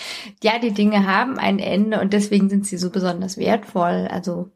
ja, 0.41 0.59
die 0.59 0.73
Dinge 0.73 1.05
haben 1.05 1.37
ein 1.37 1.59
Ende 1.59 1.99
und 1.99 2.13
deswegen 2.13 2.49
sind 2.49 2.65
sie 2.65 2.77
so 2.77 2.89
besonders 2.89 3.37
wertvoll. 3.37 4.07
Also 4.09 4.49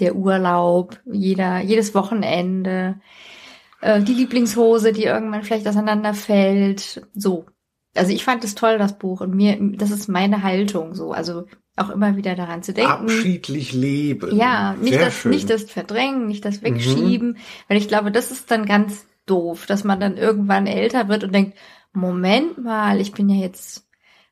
der 0.00 0.16
Urlaub, 0.16 1.00
jeder, 1.04 1.60
jedes 1.60 1.94
Wochenende, 1.94 3.00
äh, 3.80 4.02
die 4.02 4.14
Lieblingshose, 4.14 4.92
die 4.92 5.04
irgendwann 5.04 5.42
vielleicht 5.42 5.66
auseinanderfällt, 5.66 7.06
so. 7.14 7.46
Also 7.94 8.12
ich 8.12 8.24
fand 8.24 8.44
es 8.44 8.54
toll, 8.54 8.78
das 8.78 8.98
Buch 8.98 9.20
und 9.20 9.34
mir, 9.34 9.58
das 9.76 9.90
ist 9.90 10.08
meine 10.08 10.42
Haltung 10.42 10.94
so. 10.94 11.12
Also 11.12 11.46
auch 11.78 11.90
immer 11.90 12.16
wieder 12.16 12.34
daran 12.34 12.62
zu 12.62 12.72
denken. 12.72 12.90
Abschiedlich 12.90 13.72
leben. 13.72 14.36
Ja, 14.36 14.74
nicht 14.74 14.94
Sehr 14.94 15.06
das, 15.06 15.14
schön. 15.14 15.30
nicht 15.30 15.50
das 15.50 15.64
Verdrängen, 15.64 16.26
nicht 16.26 16.44
das 16.44 16.62
Wegschieben, 16.62 17.30
mhm. 17.30 17.36
weil 17.68 17.78
ich 17.78 17.88
glaube, 17.88 18.10
das 18.10 18.30
ist 18.30 18.50
dann 18.50 18.66
ganz 18.66 19.06
doof, 19.26 19.66
dass 19.66 19.84
man 19.84 20.00
dann 20.00 20.16
irgendwann 20.16 20.66
älter 20.66 21.08
wird 21.08 21.24
und 21.24 21.34
denkt, 21.34 21.56
Moment 21.92 22.62
mal, 22.62 23.00
ich 23.00 23.12
bin 23.12 23.28
ja 23.28 23.36
jetzt 23.36 23.86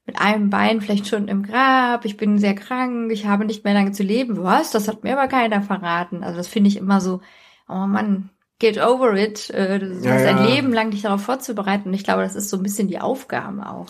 mit 0.06 0.20
einem 0.20 0.50
Bein 0.50 0.80
vielleicht 0.80 1.08
schon 1.08 1.28
im 1.28 1.42
Grab, 1.42 2.04
ich 2.04 2.16
bin 2.16 2.38
sehr 2.38 2.54
krank, 2.54 3.10
ich 3.10 3.26
habe 3.26 3.44
nicht 3.44 3.64
mehr 3.64 3.74
lange 3.74 3.92
zu 3.92 4.04
leben. 4.04 4.42
Was? 4.42 4.70
Das 4.70 4.86
hat 4.88 5.02
mir 5.02 5.18
aber 5.18 5.28
keiner 5.28 5.62
verraten. 5.62 6.22
Also 6.22 6.36
das 6.36 6.48
finde 6.48 6.68
ich 6.68 6.76
immer 6.76 7.00
so, 7.00 7.20
oh 7.68 7.86
Mann, 7.86 8.30
get 8.60 8.80
over 8.80 9.14
it. 9.14 9.50
Äh, 9.50 9.78
ja, 9.78 10.16
ist 10.16 10.26
ein 10.26 10.38
ja. 10.38 10.46
Leben 10.46 10.72
lang 10.72 10.90
dich 10.90 11.02
darauf 11.02 11.22
vorzubereiten. 11.22 11.88
Und 11.88 11.94
ich 11.94 12.04
glaube, 12.04 12.22
das 12.22 12.36
ist 12.36 12.48
so 12.50 12.56
ein 12.56 12.62
bisschen 12.62 12.86
die 12.86 13.00
Aufgabe 13.00 13.68
auch. 13.68 13.86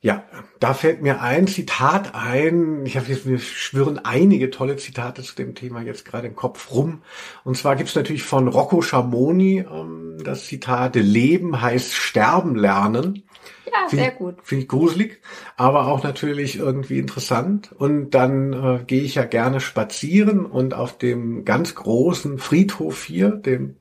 Ja, 0.00 0.22
da 0.60 0.74
fällt 0.74 1.02
mir 1.02 1.22
ein 1.22 1.48
Zitat 1.48 2.14
ein. 2.14 2.86
Ich 2.86 2.96
habe 2.96 3.06
jetzt, 3.08 3.26
mir 3.26 3.40
schwören 3.40 3.98
einige 3.98 4.50
tolle 4.50 4.76
Zitate 4.76 5.24
zu 5.24 5.34
dem 5.34 5.56
Thema 5.56 5.82
jetzt 5.82 6.04
gerade 6.04 6.28
im 6.28 6.36
Kopf 6.36 6.70
rum. 6.70 7.02
Und 7.42 7.56
zwar 7.56 7.74
gibt's 7.74 7.96
natürlich 7.96 8.22
von 8.22 8.46
Rocco 8.46 8.80
Schamoni 8.80 9.58
ähm, 9.58 10.18
das 10.22 10.46
Zitat, 10.46 10.94
Leben 10.94 11.60
heißt 11.60 11.94
sterben 11.94 12.54
lernen. 12.54 13.24
Ja, 13.66 13.88
sehr 13.88 14.12
gut. 14.12 14.36
Finde 14.44 14.62
ich 14.62 14.68
gruselig, 14.68 15.20
aber 15.56 15.88
auch 15.88 16.04
natürlich 16.04 16.56
irgendwie 16.58 17.00
interessant. 17.00 17.72
Und 17.72 18.10
dann 18.10 18.52
äh, 18.52 18.84
gehe 18.84 19.02
ich 19.02 19.16
ja 19.16 19.24
gerne 19.24 19.60
spazieren 19.60 20.46
und 20.46 20.74
auf 20.74 20.96
dem 20.96 21.44
ganz 21.44 21.74
großen 21.74 22.38
Friedhof 22.38 23.02
hier, 23.02 23.30
dem 23.30 23.76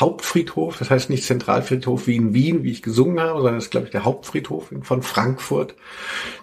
Hauptfriedhof, 0.00 0.78
das 0.78 0.90
heißt 0.90 1.10
nicht 1.10 1.24
Zentralfriedhof 1.24 2.06
wie 2.06 2.16
in 2.16 2.34
Wien, 2.34 2.62
wie 2.62 2.70
ich 2.70 2.82
gesungen 2.82 3.20
habe, 3.20 3.38
sondern 3.38 3.56
das 3.56 3.64
ist, 3.64 3.70
glaube 3.70 3.86
ich, 3.86 3.92
der 3.92 4.04
Hauptfriedhof 4.04 4.72
von 4.82 5.02
Frankfurt. 5.02 5.74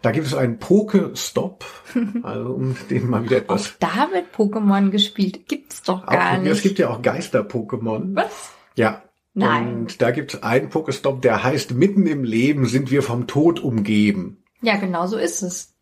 Da 0.01 0.11
gibt 0.11 0.27
es 0.27 0.33
einen 0.33 0.59
Poke-Stop, 0.59 1.65
also 2.23 2.53
um 2.53 2.75
den 2.89 3.09
mal 3.09 3.23
wieder 3.23 3.37
etwas... 3.37 3.71
Auch 3.71 3.79
da 3.79 4.09
wird 4.11 4.35
Pokémon 4.35 4.89
gespielt, 4.89 5.47
gibt's 5.47 5.81
doch 5.81 6.05
gar 6.05 6.37
auch, 6.37 6.41
nicht. 6.41 6.51
Es 6.51 6.61
gibt 6.61 6.79
ja 6.79 6.89
auch 6.89 7.01
Geister-Pokémon. 7.01 8.15
Was? 8.15 8.51
Ja, 8.75 9.03
Nein. 9.33 9.81
Und 9.81 10.01
da 10.01 10.09
gibt 10.09 10.33
es 10.33 10.41
einen 10.41 10.69
Pokestop, 10.69 11.21
der 11.21 11.43
heißt, 11.43 11.71
mitten 11.75 12.07
im 12.07 12.23
Leben 12.23 12.65
sind 12.65 12.89
wir 12.89 13.03
vom 13.03 13.27
Tod 13.27 13.59
umgeben. 13.59 14.43
Ja, 14.63 14.77
genau 14.77 15.05
so 15.05 15.15
ist 15.15 15.43
es. 15.43 15.76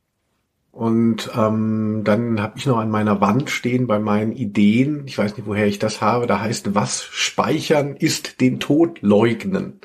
Und 0.76 1.32
ähm, 1.34 2.02
dann 2.04 2.42
habe 2.42 2.58
ich 2.58 2.66
noch 2.66 2.80
an 2.80 2.92
meiner 2.92 3.22
Wand 3.22 3.50
stehen 3.50 3.88
bei 3.88 3.98
meinen 3.98 4.34
Ideen, 4.34 5.08
ich 5.08 5.18
weiß 5.18 5.38
nicht, 5.38 5.48
woher 5.48 5.68
ich 5.68 5.80
das 5.80 6.02
habe, 6.02 6.28
da 6.28 6.42
heißt, 6.42 6.76
was 6.76 7.02
speichern 7.02 7.96
ist 7.96 8.42
den 8.42 8.60
Tod 8.60 9.02
leugnen. 9.02 9.80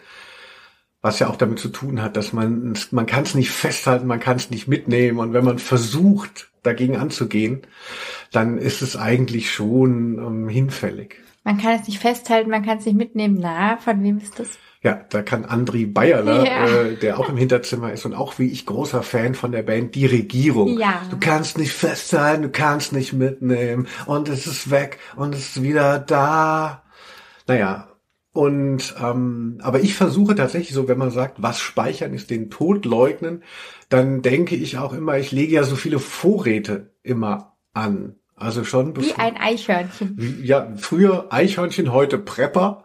Was 1.01 1.21
ja 1.21 1.29
auch 1.29 1.37
damit 1.37 1.61
zu 1.61 1.69
tun 1.69 2.03
hat, 2.03 2.17
dass 2.17 2.33
man, 2.33 2.77
man 2.91 3.07
kann 3.07 3.23
es 3.23 3.37
nicht 3.37 3.51
festhalten, 3.51 4.09
man 4.09 4.19
kann 4.19 4.37
es 4.37 4.51
nicht 4.51 4.67
mitnehmen. 4.67 5.21
Und 5.21 5.33
wenn 5.33 5.45
man 5.45 5.61
versucht, 5.61 6.51
dagegen 6.65 6.97
anzugehen, 6.97 7.63
dann 8.33 8.59
ist 8.59 8.83
es 8.83 8.97
eigentlich 8.97 9.53
schon 9.53 10.19
ähm, 10.19 10.49
hinfällig. 10.49 11.19
Man 11.45 11.57
kann 11.59 11.79
es 11.79 11.87
nicht 11.87 12.01
festhalten, 12.01 12.51
man 12.51 12.65
kann 12.65 12.79
es 12.79 12.87
nicht 12.87 12.99
mitnehmen. 12.99 13.39
Na, 13.41 13.77
von 13.77 14.03
wem 14.03 14.19
ist 14.19 14.41
das? 14.41 14.59
Ja, 14.83 15.05
da 15.11 15.21
kann 15.21 15.45
Andri 15.45 15.85
Bayerler, 15.85 16.47
ja. 16.47 16.67
äh, 16.67 16.97
der 16.97 17.19
auch 17.19 17.29
im 17.29 17.37
Hinterzimmer 17.37 17.93
ist 17.93 18.07
und 18.07 18.15
auch 18.15 18.39
wie 18.39 18.51
ich 18.51 18.65
großer 18.65 19.03
Fan 19.03 19.35
von 19.35 19.53
der 19.53 19.63
Band 19.63 19.95
Die 19.95 20.07
Regierung. 20.07 20.79
Ja. 20.79 21.03
Du 21.11 21.19
kannst 21.19 21.59
nicht 21.59 21.73
festhalten, 21.73 22.45
du 22.45 22.49
kannst 22.49 22.95
nicht 22.95 23.13
mitnehmen 23.13 23.89
und 24.07 24.31
es 24.31 24.47
ist 24.47 24.71
weg 24.71 24.99
und 25.17 25.35
es 25.35 25.57
ist 25.57 25.63
wieder 25.63 25.99
da. 25.99 26.83
Naja, 27.47 27.91
und 28.33 28.95
ähm, 29.03 29.59
aber 29.61 29.81
ich 29.81 29.95
versuche 29.95 30.35
tatsächlich 30.35 30.73
so, 30.73 30.89
wenn 30.89 30.99
man 30.99 31.11
sagt, 31.11 31.43
was 31.43 31.61
speichern 31.61 32.15
ist 32.15 32.31
den 32.31 32.49
Tod 32.49 32.87
leugnen, 32.87 33.43
dann 33.89 34.23
denke 34.23 34.55
ich 34.55 34.79
auch 34.79 34.95
immer, 34.95 35.19
ich 35.19 35.33
lege 35.33 35.55
ja 35.55 35.65
so 35.65 35.77
viele 35.77 35.99
Vorräte 35.99 36.95
immer 37.03 37.57
an. 37.75 38.15
Also 38.37 38.65
schon. 38.65 38.97
Wie 38.97 39.13
ein 39.15 39.37
Eichhörnchen. 39.37 40.15
Wie, 40.17 40.47
ja, 40.47 40.73
früher 40.77 41.27
Eichhörnchen, 41.31 41.93
heute 41.93 42.17
Prepper. 42.17 42.85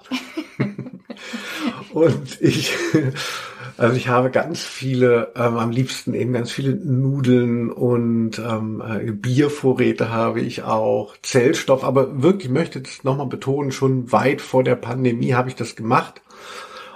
Und 1.96 2.42
ich, 2.42 2.74
also 3.78 3.96
ich 3.96 4.08
habe 4.08 4.30
ganz 4.30 4.64
viele, 4.64 5.32
ähm, 5.36 5.58
am 5.58 5.72
liebsten 5.72 6.14
eben 6.14 6.34
ganz 6.34 6.52
viele 6.52 6.76
Nudeln 6.76 7.72
und 7.72 8.38
ähm, 8.40 8.84
äh, 8.86 9.12
Biervorräte 9.12 10.10
habe 10.10 10.42
ich 10.42 10.64
auch, 10.64 11.16
Zellstoff, 11.22 11.84
aber 11.84 12.22
wirklich, 12.22 12.48
ich 12.48 12.52
möchte 12.52 12.82
das 12.82 13.04
nochmal 13.04 13.28
betonen, 13.28 13.72
schon 13.72 14.12
weit 14.12 14.42
vor 14.42 14.64
der 14.64 14.76
Pandemie 14.76 15.34
habe 15.34 15.50
ich 15.50 15.56
das 15.56 15.76
gemacht. 15.76 16.22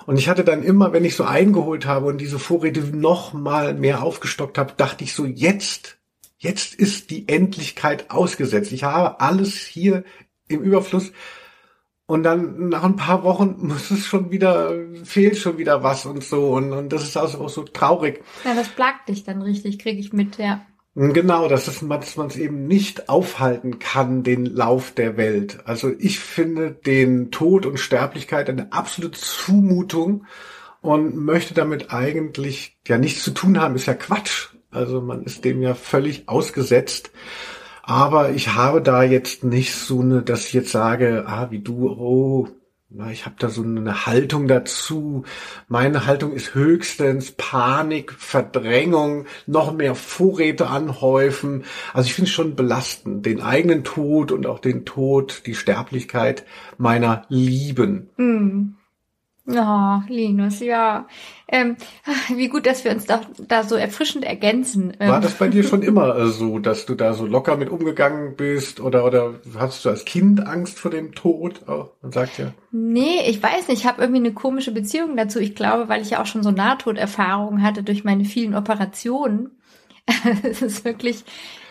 Und 0.05 0.17
ich 0.17 0.27
hatte 0.27 0.43
dann 0.43 0.63
immer, 0.63 0.91
wenn 0.91 1.05
ich 1.05 1.15
so 1.15 1.23
eingeholt 1.23 1.85
habe 1.85 2.07
und 2.07 2.17
diese 2.17 2.39
Vorräte 2.39 2.81
noch 2.81 3.33
mal 3.33 3.75
mehr 3.75 4.03
aufgestockt 4.03 4.57
habe, 4.57 4.73
dachte 4.75 5.03
ich 5.03 5.13
so, 5.13 5.25
jetzt 5.25 5.99
Jetzt 6.41 6.73
ist 6.73 7.09
die 7.09 7.27
Endlichkeit 7.27 8.09
ausgesetzt. 8.11 8.71
Ich 8.71 8.85
habe 8.85 9.19
alles 9.19 9.57
hier 9.57 10.05
im 10.47 10.61
Überfluss. 10.61 11.11
Und 12.09 12.23
dann 12.23 12.69
nach 12.69 12.83
ein 12.83 12.95
paar 12.95 13.23
Wochen 13.23 13.55
muss 13.59 13.91
es 13.91 14.07
schon 14.07 14.31
wieder, 14.31 14.73
fehlt 15.03 15.37
schon 15.37 15.59
wieder 15.59 15.83
was 15.83 16.07
und 16.07 16.23
so. 16.23 16.53
Und, 16.53 16.73
und 16.73 16.91
das 16.91 17.03
ist 17.03 17.15
also 17.15 17.37
auch 17.37 17.49
so 17.49 17.61
traurig. 17.61 18.23
Ja, 18.43 18.55
das 18.55 18.67
plagt 18.69 19.09
dich 19.09 19.25
dann 19.25 19.43
richtig, 19.43 19.77
kriege 19.77 19.99
ich 19.99 20.11
mit, 20.11 20.39
ja. 20.39 20.65
Genau, 20.95 21.47
das 21.47 21.67
ist, 21.67 21.83
dass 21.83 22.17
man 22.17 22.27
es 22.27 22.35
eben 22.35 22.65
nicht 22.65 23.09
aufhalten 23.09 23.77
kann, 23.77 24.23
den 24.23 24.47
Lauf 24.47 24.89
der 24.91 25.17
Welt. 25.17 25.59
Also 25.65 25.91
ich 25.99 26.19
finde 26.19 26.71
den 26.71 27.29
Tod 27.29 27.67
und 27.67 27.79
Sterblichkeit 27.79 28.49
eine 28.49 28.73
absolute 28.73 29.19
Zumutung 29.19 30.25
und 30.81 31.15
möchte 31.15 31.53
damit 31.53 31.93
eigentlich 31.93 32.79
ja 32.87 32.97
nichts 32.97 33.23
zu 33.23 33.31
tun 33.31 33.61
haben, 33.61 33.75
ist 33.75 33.85
ja 33.85 33.93
Quatsch. 33.93 34.47
Also 34.71 34.99
man 34.99 35.25
ist 35.25 35.45
dem 35.45 35.61
ja 35.61 35.75
völlig 35.75 36.27
ausgesetzt. 36.27 37.11
Aber 37.89 38.29
ich 38.29 38.53
habe 38.53 38.84
da 38.84 39.01
jetzt 39.01 39.43
nicht 39.43 39.74
so 39.74 40.01
eine, 40.01 40.22
dass 40.22 40.46
ich 40.46 40.53
jetzt 40.53 40.72
sage, 40.72 41.24
ah, 41.25 41.48
wie 41.50 41.58
du, 41.58 41.89
oh, 41.89 42.48
na, 42.91 43.10
ich 43.10 43.25
habe 43.25 43.36
da 43.39 43.50
so 43.50 43.63
eine 43.63 44.05
Haltung 44.05 44.48
dazu. 44.48 45.24
Meine 45.67 46.05
Haltung 46.05 46.34
ist 46.34 46.53
höchstens 46.53 47.31
Panik, 47.31 48.13
Verdrängung, 48.13 49.25
noch 49.48 49.74
mehr 49.74 49.96
Vorräte 49.96 50.67
anhäufen. 50.67 51.63
Also 51.91 52.05
ich 52.05 52.13
finde 52.13 52.29
es 52.29 52.36
schon 52.36 52.55
belastend, 52.55 53.25
den 53.25 53.41
eigenen 53.41 53.84
Tod 53.84 54.31
und 54.31 54.46
auch 54.46 54.60
den 54.60 54.86
Tod, 54.86 55.41
die 55.48 55.55
Sterblichkeit 55.55 56.46
meiner 56.77 57.25
Lieben. 57.27 58.12
Mm. 58.17 58.78
Oh, 59.51 60.01
Linus, 60.07 60.59
ja. 60.59 61.07
Ähm, 61.47 61.77
wie 62.35 62.47
gut, 62.47 62.65
dass 62.65 62.83
wir 62.83 62.91
uns 62.91 63.05
da, 63.05 63.21
da 63.47 63.63
so 63.63 63.75
erfrischend 63.75 64.23
ergänzen. 64.23 64.93
Ähm. 64.99 65.09
War 65.09 65.21
das 65.21 65.33
bei 65.33 65.47
dir 65.47 65.63
schon 65.63 65.81
immer 65.81 66.15
äh, 66.15 66.27
so, 66.27 66.59
dass 66.59 66.85
du 66.85 66.93
da 66.95 67.13
so 67.13 67.25
locker 67.25 67.57
mit 67.57 67.69
umgegangen 67.69 68.35
bist? 68.35 68.79
Oder, 68.79 69.05
oder 69.05 69.35
hast 69.57 69.83
du 69.83 69.89
als 69.89 70.05
Kind 70.05 70.45
Angst 70.45 70.77
vor 70.77 70.91
dem 70.91 71.15
Tod? 71.15 71.61
Oh, 71.67 71.85
man 72.01 72.11
sagt 72.11 72.37
ja. 72.37 72.53
Nee, 72.71 73.27
ich 73.27 73.41
weiß 73.41 73.67
nicht. 73.67 73.79
Ich 73.79 73.87
habe 73.87 74.01
irgendwie 74.01 74.19
eine 74.19 74.33
komische 74.33 74.71
Beziehung 74.71 75.17
dazu. 75.17 75.39
Ich 75.39 75.55
glaube, 75.55 75.89
weil 75.89 76.01
ich 76.01 76.11
ja 76.11 76.21
auch 76.21 76.27
schon 76.27 76.43
so 76.43 76.51
Nahtoderfahrungen 76.51 77.63
hatte 77.63 77.81
durch 77.81 78.03
meine 78.03 78.25
vielen 78.25 78.55
Operationen. 78.55 79.51
Es 80.43 80.61
ist 80.63 80.85
wirklich, 80.85 81.23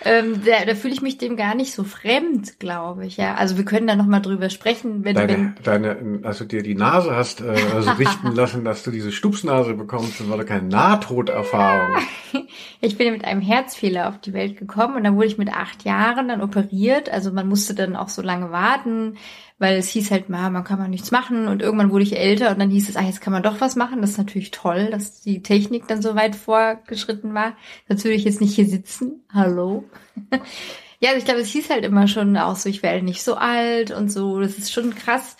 ähm, 0.05 0.43
da, 0.45 0.64
da 0.64 0.75
fühle 0.75 0.95
ich 0.95 1.02
mich 1.02 1.19
dem 1.19 1.37
gar 1.37 1.55
nicht 1.55 1.73
so 1.73 1.85
fremd, 1.85 2.61
glaube 2.61 3.07
ich. 3.07 3.17
Ja, 3.17 3.35
also 3.35 3.57
wir 3.57 3.64
können 3.64 3.87
da 3.87 3.97
noch 3.97 4.07
mal 4.07 4.21
drüber 4.21 4.49
sprechen, 4.50 5.05
wenn 5.05 5.17
deine, 5.17 5.33
wenn 5.33 5.55
deine, 5.64 6.21
also 6.23 6.45
dir 6.45 6.62
die 6.62 6.75
Nase 6.75 7.17
hast 7.17 7.40
äh, 7.40 7.55
also 7.75 7.90
richten 7.93 8.33
lassen, 8.35 8.64
dass 8.64 8.83
du 8.83 8.90
diese 8.90 9.12
Stupsnase 9.12 9.75
bekommst, 9.75 10.21
das 10.21 10.28
war 10.28 10.38
doch 10.38 10.47
keine 10.47 10.69
Nahtoderfahrung. 10.69 11.97
Ich 12.81 12.97
bin 12.97 13.12
mit 13.12 13.25
einem 13.25 13.40
Herzfehler 13.40 14.09
auf 14.09 14.21
die 14.21 14.33
Welt 14.33 14.57
gekommen 14.57 14.97
und 14.97 15.05
dann 15.05 15.17
wurde 15.17 15.26
ich 15.26 15.38
mit 15.38 15.52
acht 15.52 15.85
Jahren 15.85 16.28
dann 16.28 16.40
operiert. 16.40 17.11
Also 17.11 17.33
man 17.33 17.49
musste 17.49 17.75
dann 17.75 17.97
auch 17.97 18.09
so 18.09 18.23
lange 18.23 18.52
warten, 18.52 19.17
weil 19.59 19.77
es 19.77 19.88
hieß 19.88 20.11
halt 20.11 20.29
mal, 20.29 20.50
man 20.50 20.65
kann 20.65 20.79
man 20.79 20.91
nichts 20.91 21.11
machen 21.11 21.49
und 21.49 21.62
irgendwann 21.62 21.91
wurde 21.91 22.05
ich 22.05 22.17
älter 22.17 22.50
und 22.50 22.61
dann 22.61 22.71
hieß 22.71 22.88
es, 22.88 22.97
ah, 22.97 23.03
jetzt 23.03 23.21
kann 23.21 23.33
man 23.33 23.43
doch 23.43 23.61
was 23.61 23.75
machen. 23.75 24.00
Das 24.00 24.11
ist 24.11 24.19
natürlich 24.19 24.53
toll, 24.53 24.91
dass 24.91 25.21
die 25.21 25.43
Technik 25.43 25.88
dann 25.88 26.00
so 26.00 26.15
weit 26.15 26.37
vorgeschritten 26.37 27.35
war. 27.35 27.57
Sonst 27.88 28.05
würde 28.05 28.15
ich 28.15 28.25
jetzt 28.25 28.41
nicht 28.41 28.55
hier 28.55 28.67
sitzen. 28.67 29.25
Hallo. 29.33 29.85
ja, 31.00 31.11
also 31.11 31.19
ich 31.19 31.25
glaube, 31.25 31.41
es 31.41 31.49
hieß 31.49 31.71
halt 31.71 31.85
immer 31.85 32.07
schon 32.07 32.37
auch 32.37 32.55
so, 32.55 32.69
ich 32.69 32.85
werde 32.85 33.05
nicht 33.05 33.23
so 33.23 33.35
alt 33.35 33.91
und 33.91 34.12
so. 34.12 34.41
Das 34.41 34.59
ist 34.59 34.73
schon 34.73 34.95
krass. 34.95 35.37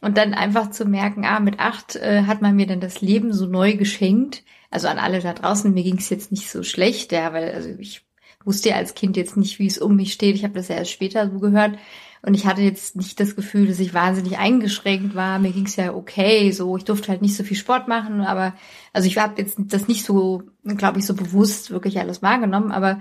Und 0.00 0.18
dann 0.18 0.34
einfach 0.34 0.70
zu 0.70 0.84
merken, 0.84 1.24
ah, 1.24 1.38
mit 1.38 1.60
acht 1.60 1.94
äh, 1.94 2.24
hat 2.26 2.42
man 2.42 2.56
mir 2.56 2.66
dann 2.66 2.80
das 2.80 3.00
Leben 3.00 3.32
so 3.32 3.46
neu 3.46 3.76
geschenkt. 3.76 4.42
Also 4.70 4.88
an 4.88 4.98
alle 4.98 5.20
da 5.20 5.32
draußen, 5.32 5.72
mir 5.72 5.84
ging 5.84 5.98
es 5.98 6.10
jetzt 6.10 6.32
nicht 6.32 6.50
so 6.50 6.62
schlecht, 6.62 7.12
ja, 7.12 7.32
weil 7.32 7.52
also 7.52 7.68
ich 7.78 8.02
wusste 8.44 8.70
ja 8.70 8.76
als 8.76 8.94
Kind 8.94 9.16
jetzt 9.16 9.36
nicht, 9.36 9.58
wie 9.58 9.66
es 9.66 9.78
um 9.78 9.96
mich 9.96 10.12
steht. 10.12 10.34
Ich 10.34 10.44
habe 10.44 10.54
das 10.54 10.68
ja 10.68 10.76
erst 10.76 10.92
später 10.92 11.30
so 11.30 11.38
gehört. 11.38 11.76
Und 12.22 12.34
ich 12.34 12.46
hatte 12.46 12.60
jetzt 12.60 12.96
nicht 12.96 13.18
das 13.18 13.34
Gefühl, 13.34 13.66
dass 13.66 13.80
ich 13.80 13.94
wahnsinnig 13.94 14.38
eingeschränkt 14.38 15.14
war. 15.14 15.38
Mir 15.38 15.52
ging 15.52 15.66
es 15.66 15.76
ja 15.76 15.94
okay, 15.94 16.52
so 16.52 16.76
ich 16.76 16.84
durfte 16.84 17.08
halt 17.08 17.22
nicht 17.22 17.36
so 17.36 17.44
viel 17.44 17.56
Sport 17.56 17.88
machen, 17.88 18.20
aber 18.20 18.54
also 18.92 19.06
ich 19.06 19.16
habe 19.16 19.40
jetzt 19.40 19.56
das 19.58 19.88
nicht 19.88 20.04
so, 20.04 20.42
glaube 20.64 20.98
ich, 20.98 21.06
so 21.06 21.14
bewusst 21.14 21.70
wirklich 21.70 21.98
alles 21.98 22.22
wahrgenommen, 22.22 22.72
aber 22.72 23.00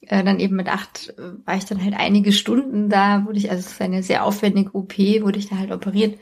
äh, 0.00 0.24
dann 0.24 0.40
eben 0.40 0.56
mit 0.56 0.68
acht 0.68 1.14
äh, 1.16 1.46
war 1.46 1.56
ich 1.56 1.64
dann 1.64 1.82
halt 1.82 1.94
einige 1.94 2.32
Stunden 2.32 2.88
da, 2.88 3.24
wurde 3.24 3.38
ich, 3.38 3.50
also 3.50 3.60
es 3.60 3.72
ist 3.72 3.80
eine 3.80 4.02
sehr 4.02 4.24
aufwendige 4.24 4.74
OP, 4.74 4.98
wurde 4.98 5.38
ich 5.38 5.48
da 5.48 5.58
halt 5.58 5.72
operiert. 5.72 6.18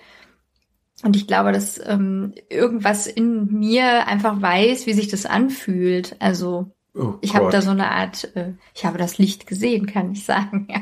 Und 1.03 1.17
ich 1.17 1.27
glaube, 1.27 1.53
dass 1.53 1.81
ähm, 1.87 2.35
irgendwas 2.49 3.07
in 3.07 3.47
mir 3.53 4.07
einfach 4.07 4.41
weiß, 4.41 4.87
wie 4.87 4.93
sich 4.93 5.09
das 5.09 5.27
anfühlt. 5.27 6.17
Also 6.21 6.73
oh 6.95 7.15
ich 7.21 7.35
habe 7.35 7.51
da 7.51 7.61
so 7.61 7.71
eine 7.71 7.91
Art, 7.91 8.35
äh, 8.37 8.53
ich 8.75 8.85
habe 8.85 8.97
das 8.97 9.19
Licht 9.19 9.47
gesehen, 9.47 9.87
kann 9.87 10.13
ich 10.13 10.25
sagen, 10.25 10.69
ja. 10.71 10.81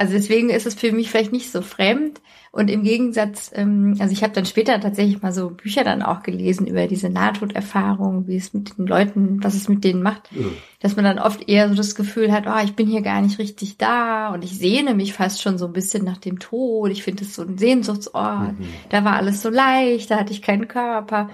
Also 0.00 0.14
deswegen 0.14 0.48
ist 0.48 0.64
es 0.64 0.74
für 0.74 0.92
mich 0.92 1.10
vielleicht 1.10 1.30
nicht 1.30 1.52
so 1.52 1.60
fremd. 1.60 2.22
Und 2.52 2.70
im 2.70 2.84
Gegensatz, 2.84 3.50
ähm, 3.54 3.96
also 3.98 4.14
ich 4.14 4.22
habe 4.22 4.32
dann 4.32 4.46
später 4.46 4.80
tatsächlich 4.80 5.20
mal 5.20 5.30
so 5.30 5.50
Bücher 5.50 5.84
dann 5.84 6.00
auch 6.00 6.22
gelesen 6.22 6.66
über 6.66 6.86
diese 6.86 7.10
Nahtoderfahrung, 7.10 8.26
wie 8.26 8.36
es 8.36 8.54
mit 8.54 8.78
den 8.78 8.86
Leuten, 8.86 9.44
was 9.44 9.54
es 9.54 9.68
mit 9.68 9.84
denen 9.84 10.02
macht, 10.02 10.32
mhm. 10.32 10.54
dass 10.80 10.96
man 10.96 11.04
dann 11.04 11.18
oft 11.18 11.46
eher 11.50 11.68
so 11.68 11.74
das 11.74 11.94
Gefühl 11.94 12.32
hat, 12.32 12.46
oh, 12.46 12.64
ich 12.64 12.74
bin 12.74 12.86
hier 12.88 13.02
gar 13.02 13.20
nicht 13.20 13.38
richtig 13.38 13.76
da 13.76 14.32
und 14.32 14.42
ich 14.42 14.58
sehne 14.58 14.94
mich 14.94 15.12
fast 15.12 15.42
schon 15.42 15.58
so 15.58 15.66
ein 15.66 15.74
bisschen 15.74 16.02
nach 16.02 16.16
dem 16.16 16.38
Tod. 16.38 16.90
Ich 16.90 17.02
finde 17.02 17.24
es 17.24 17.34
so 17.34 17.42
ein 17.42 17.58
Sehnsuchtsort. 17.58 18.58
Mhm. 18.58 18.68
Da 18.88 19.04
war 19.04 19.16
alles 19.16 19.42
so 19.42 19.50
leicht, 19.50 20.10
da 20.10 20.18
hatte 20.18 20.32
ich 20.32 20.40
keinen 20.40 20.66
Körper. 20.66 21.28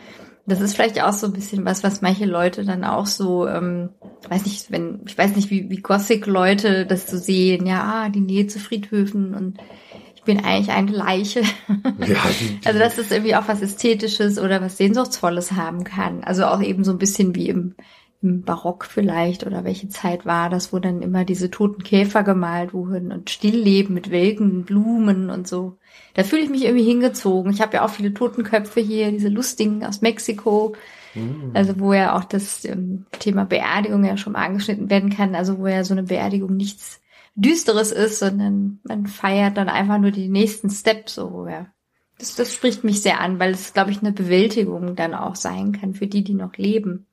Das 0.47 0.61
ist 0.61 0.75
vielleicht 0.75 1.03
auch 1.03 1.13
so 1.13 1.27
ein 1.27 1.33
bisschen 1.33 1.65
was, 1.65 1.83
was 1.83 2.03
manche 2.03 2.25
Leute 2.25 2.65
dann 2.65 2.85
auch 2.85 3.07
so, 3.07 3.49
ähm, 3.49 3.91
weiß 4.29 4.45
nicht, 4.45 4.71
wenn, 4.71 5.01
ich 5.07 5.19
weiß 5.19 5.35
nicht, 5.35 5.51
wie, 5.51 5.69
wie 5.71 5.79
Gothic-Leute 5.79 6.87
das 6.87 7.11
so 7.11 7.19
sehen, 7.19 7.67
ja, 7.67 7.83
ah, 7.83 8.09
die 8.09 8.21
Nähe 8.21 8.47
zu 8.47 8.61
Friedhöfen 8.61 9.35
und 9.35 9.59
ich 10.15 10.23
bin 10.23 10.45
eigentlich 10.45 10.71
eine 10.71 10.93
Leiche. 10.93 11.41
Ja, 11.41 11.49
die, 12.41 12.59
die, 12.59 12.67
also 12.67 12.79
dass 12.79 12.97
es 12.97 13.11
irgendwie 13.11 13.35
auch 13.35 13.49
was 13.49 13.61
Ästhetisches 13.61 14.39
oder 14.39 14.61
was 14.61 14.77
Sehnsuchtsvolles 14.77 15.53
haben 15.53 15.83
kann. 15.83 16.23
Also 16.23 16.45
auch 16.47 16.63
eben 16.63 16.85
so 16.85 16.93
ein 16.93 16.99
bisschen 16.99 17.35
wie 17.35 17.49
im 17.49 17.75
Barock 18.43 18.85
vielleicht 18.85 19.47
oder 19.47 19.65
welche 19.65 19.89
Zeit 19.89 20.27
war 20.27 20.51
das, 20.51 20.73
wo 20.73 20.79
dann 20.79 21.03
immer 21.03 21.25
diese 21.25 21.51
toten 21.51 21.83
Käfer 21.83 22.23
gemalt 22.23 22.75
wurden 22.75 23.13
und 23.13 23.31
Stillleben 23.31 23.95
mit 23.95 24.11
welken 24.11 24.65
Blumen 24.65 25.31
und 25.31 25.47
so. 25.47 25.79
Da 26.15 26.23
fühle 26.23 26.43
ich 26.43 26.51
mich 26.51 26.65
irgendwie 26.65 26.85
hingezogen. 26.85 27.53
Ich 27.53 27.61
habe 27.61 27.75
ja 27.75 27.85
auch 27.85 27.91
viele 27.91 28.15
Totenköpfe 28.15 28.81
hier, 28.81 29.11
diese 29.11 29.29
lustigen 29.29 29.85
aus 29.85 30.03
Mexiko. 30.03 30.75
Mhm. 31.15 31.51
Also 31.55 31.79
wo 31.79 31.93
ja 31.93 32.17
auch 32.17 32.25
das 32.25 32.65
ähm, 32.65 33.07
Thema 33.19 33.45
Beerdigung 33.45 34.05
ja 34.05 34.17
schon 34.17 34.35
mal 34.35 34.45
angeschnitten 34.45 34.91
werden 34.91 35.11
kann. 35.11 35.35
Also 35.35 35.59
wo 35.59 35.67
ja 35.67 35.85
so 35.85 35.95
eine 35.95 36.05
Beerdigung 36.05 36.57
nichts 36.57 37.01
Düsteres 37.35 37.93
ist, 37.93 38.19
sondern 38.19 38.81
man 38.85 39.07
feiert 39.07 39.57
dann 39.59 39.69
einfach 39.69 39.99
nur 39.99 40.11
die 40.11 40.29
nächsten 40.29 40.71
Steps. 40.71 41.15
So, 41.15 41.47
ja. 41.49 41.67
Das, 42.19 42.35
das 42.35 42.53
spricht 42.53 42.83
mich 42.83 43.03
sehr 43.03 43.21
an, 43.21 43.39
weil 43.39 43.53
es, 43.53 43.75
glaube 43.75 43.91
ich, 43.91 44.01
eine 44.01 44.13
Bewältigung 44.13 44.97
dann 44.97 45.15
auch 45.15 45.37
sein 45.37 45.73
kann 45.73 45.93
für 45.93 46.07
die, 46.07 46.25
die 46.25 46.35
noch 46.35 46.57
leben. 46.57 47.07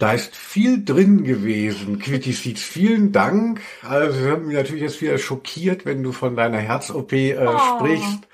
Da 0.00 0.14
ist 0.14 0.34
viel 0.34 0.82
drin 0.82 1.24
gewesen. 1.24 1.98
Quitty 1.98 2.32
Seeds, 2.32 2.62
vielen 2.62 3.12
Dank. 3.12 3.60
Also, 3.82 4.24
wir 4.24 4.30
haben 4.30 4.46
mich 4.46 4.56
natürlich 4.56 4.80
jetzt 4.82 5.02
wieder 5.02 5.18
schockiert, 5.18 5.84
wenn 5.84 6.02
du 6.02 6.12
von 6.12 6.36
deiner 6.36 6.56
Herz-OP 6.56 7.12
äh, 7.12 7.36
oh. 7.36 7.58
sprichst. 7.58 8.26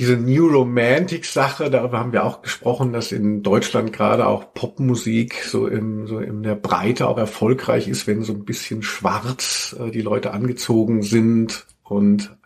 Diese 0.00 0.16
New 0.16 0.48
Romantic 0.48 1.26
Sache, 1.26 1.70
darüber 1.70 2.00
haben 2.00 2.12
wir 2.12 2.24
auch 2.24 2.42
gesprochen, 2.42 2.92
dass 2.92 3.12
in 3.12 3.44
Deutschland 3.44 3.92
gerade 3.92 4.26
auch 4.26 4.52
Popmusik 4.52 5.44
so 5.44 5.68
im, 5.68 6.08
so 6.08 6.18
in 6.18 6.42
der 6.42 6.56
Breite 6.56 7.06
auch 7.06 7.18
erfolgreich 7.18 7.86
ist, 7.86 8.08
wenn 8.08 8.24
so 8.24 8.32
ein 8.32 8.44
bisschen 8.44 8.82
schwarz 8.82 9.76
äh, 9.78 9.92
die 9.92 10.02
Leute 10.02 10.32
angezogen 10.32 11.02
sind 11.02 11.66
und 11.84 12.36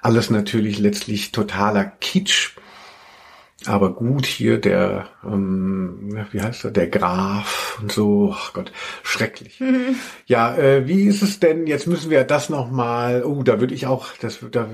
alles 0.00 0.30
natürlich 0.30 0.78
letztlich 0.78 1.32
totaler 1.32 1.84
Kitsch. 1.84 2.56
Aber 3.66 3.94
gut, 3.94 4.26
hier 4.26 4.58
der, 4.58 5.08
ähm, 5.24 6.26
wie 6.30 6.40
heißt 6.40 6.64
er, 6.64 6.70
der 6.70 6.88
Graf 6.88 7.78
und 7.80 7.92
so, 7.92 8.34
ach 8.34 8.52
Gott, 8.52 8.72
schrecklich. 9.02 9.60
Mhm. 9.60 9.96
Ja, 10.26 10.56
äh, 10.56 10.86
wie 10.88 11.04
ist 11.04 11.22
es 11.22 11.40
denn, 11.40 11.66
jetzt 11.66 11.86
müssen 11.86 12.10
wir 12.10 12.24
das 12.24 12.48
nochmal, 12.48 13.24
oh, 13.24 13.42
da 13.42 13.60
würde 13.60 13.74
ich 13.74 13.86
auch, 13.86 14.08
das, 14.20 14.40
da 14.50 14.68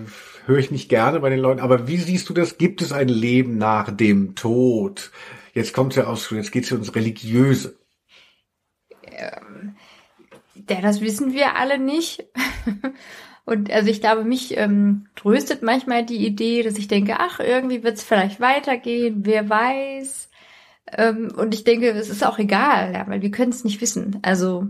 höre 0.47 0.59
ich 0.59 0.71
nicht 0.71 0.89
gerne 0.89 1.21
bei 1.21 1.31
den 1.31 1.41
Leuten, 1.41 1.61
aber 1.61 1.87
wie 1.87 1.99
siehst 1.99 2.29
du 2.29 2.35
das? 2.35 2.59
Gibt 2.59 2.81
es 2.81 2.93
ein 2.93 3.09
Leben 3.09 3.59
nach 3.59 3.91
dem 3.91 4.35
Tod? 4.35 5.11
Jetzt 5.53 5.75
kommt 5.75 5.95
ja 5.97 6.05
aus, 6.05 6.31
jetzt 6.31 6.53
geht's 6.53 6.71
ja 6.71 6.77
ums 6.77 6.95
Religiöse. 6.95 7.79
Ähm, 9.03 9.77
ja, 10.69 10.81
das 10.81 11.01
wissen 11.01 11.33
wir 11.33 11.57
alle 11.57 11.79
nicht. 11.79 12.25
Und 13.49 13.71
also 13.71 13.89
ich 13.89 14.03
glaube, 14.03 14.25
mich 14.25 14.59
ähm, 14.59 15.07
tröstet 15.17 15.63
manchmal 15.63 16.05
die 16.05 16.27
Idee, 16.27 16.63
dass 16.63 16.77
ich 16.77 16.87
denke, 16.87 17.17
ach, 17.19 17.41
irgendwie 17.41 17.83
wird 17.83 17.97
es 17.97 18.03
vielleicht 18.03 18.41
weitergehen, 18.41 19.21
wer 19.25 19.49
weiß. 19.49 20.29
Ähm, 20.93 21.33
und 21.35 21.55
ich 21.55 21.65
denke, 21.65 21.89
es 21.89 22.11
ist 22.11 22.27
auch 22.27 22.39
egal, 22.39 22.93
ja, 22.93 23.07
weil 23.09 23.23
wir 23.23 23.31
können 23.31 23.51
es 23.51 23.65
nicht 23.65 23.81
wissen. 23.81 24.19
Also 24.21 24.67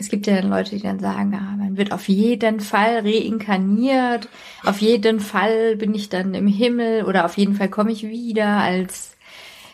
es 0.00 0.08
gibt 0.08 0.26
ja 0.26 0.34
dann 0.40 0.50
Leute, 0.50 0.74
die 0.74 0.82
dann 0.82 0.98
sagen, 0.98 1.36
ah, 1.36 1.56
man 1.56 1.76
wird 1.76 1.92
auf 1.92 2.08
jeden 2.08 2.58
Fall 2.58 2.98
reinkarniert, 3.06 4.28
auf 4.64 4.78
jeden 4.78 5.20
Fall 5.20 5.76
bin 5.76 5.94
ich 5.94 6.08
dann 6.08 6.34
im 6.34 6.48
Himmel 6.48 7.04
oder 7.04 7.26
auf 7.26 7.36
jeden 7.36 7.54
Fall 7.54 7.70
komme 7.70 7.92
ich 7.92 8.08
wieder 8.08 8.58
als 8.58 9.16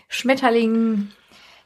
Schmetterling. 0.09 1.09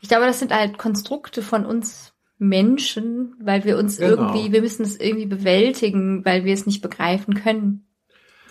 Ich 0.01 0.09
glaube, 0.09 0.27
das 0.27 0.39
sind 0.39 0.55
halt 0.55 0.79
Konstrukte 0.79 1.43
von 1.43 1.67
uns 1.67 2.13
Menschen, 2.39 3.35
weil 3.41 3.65
wir 3.65 3.79
uns 3.79 3.97
genau. 3.97 4.11
irgendwie, 4.11 4.53
wir 4.53 4.61
müssen 4.61 4.83
es 4.83 4.99
irgendwie 4.99 5.27
bewältigen, 5.27 6.25
weil 6.25 6.45
wir 6.45 6.55
es 6.55 6.67
nicht 6.67 6.83
begreifen 6.83 7.35
können. 7.35 7.83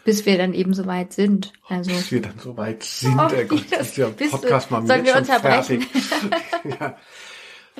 Bis 0.04 0.28
wir 0.28 0.38
dann 0.38 0.54
eben 0.54 0.74
so 0.74 0.86
weit 0.86 1.14
sind. 1.14 1.52
Also, 1.68 1.90
bis 1.90 2.12
wir 2.12 2.22
dann 2.22 2.38
so 2.38 2.56
weit 2.58 2.84
sind. 2.84 3.16
Oh, 3.16 3.28
Gott, 3.48 3.72
ist 3.72 3.98
der 3.98 4.06
Podcast 4.06 4.70
mal 4.70 4.86
sollen 4.86 5.04
wir 5.04 5.16
unterbrechen? 5.16 5.84
ja. 6.80 6.96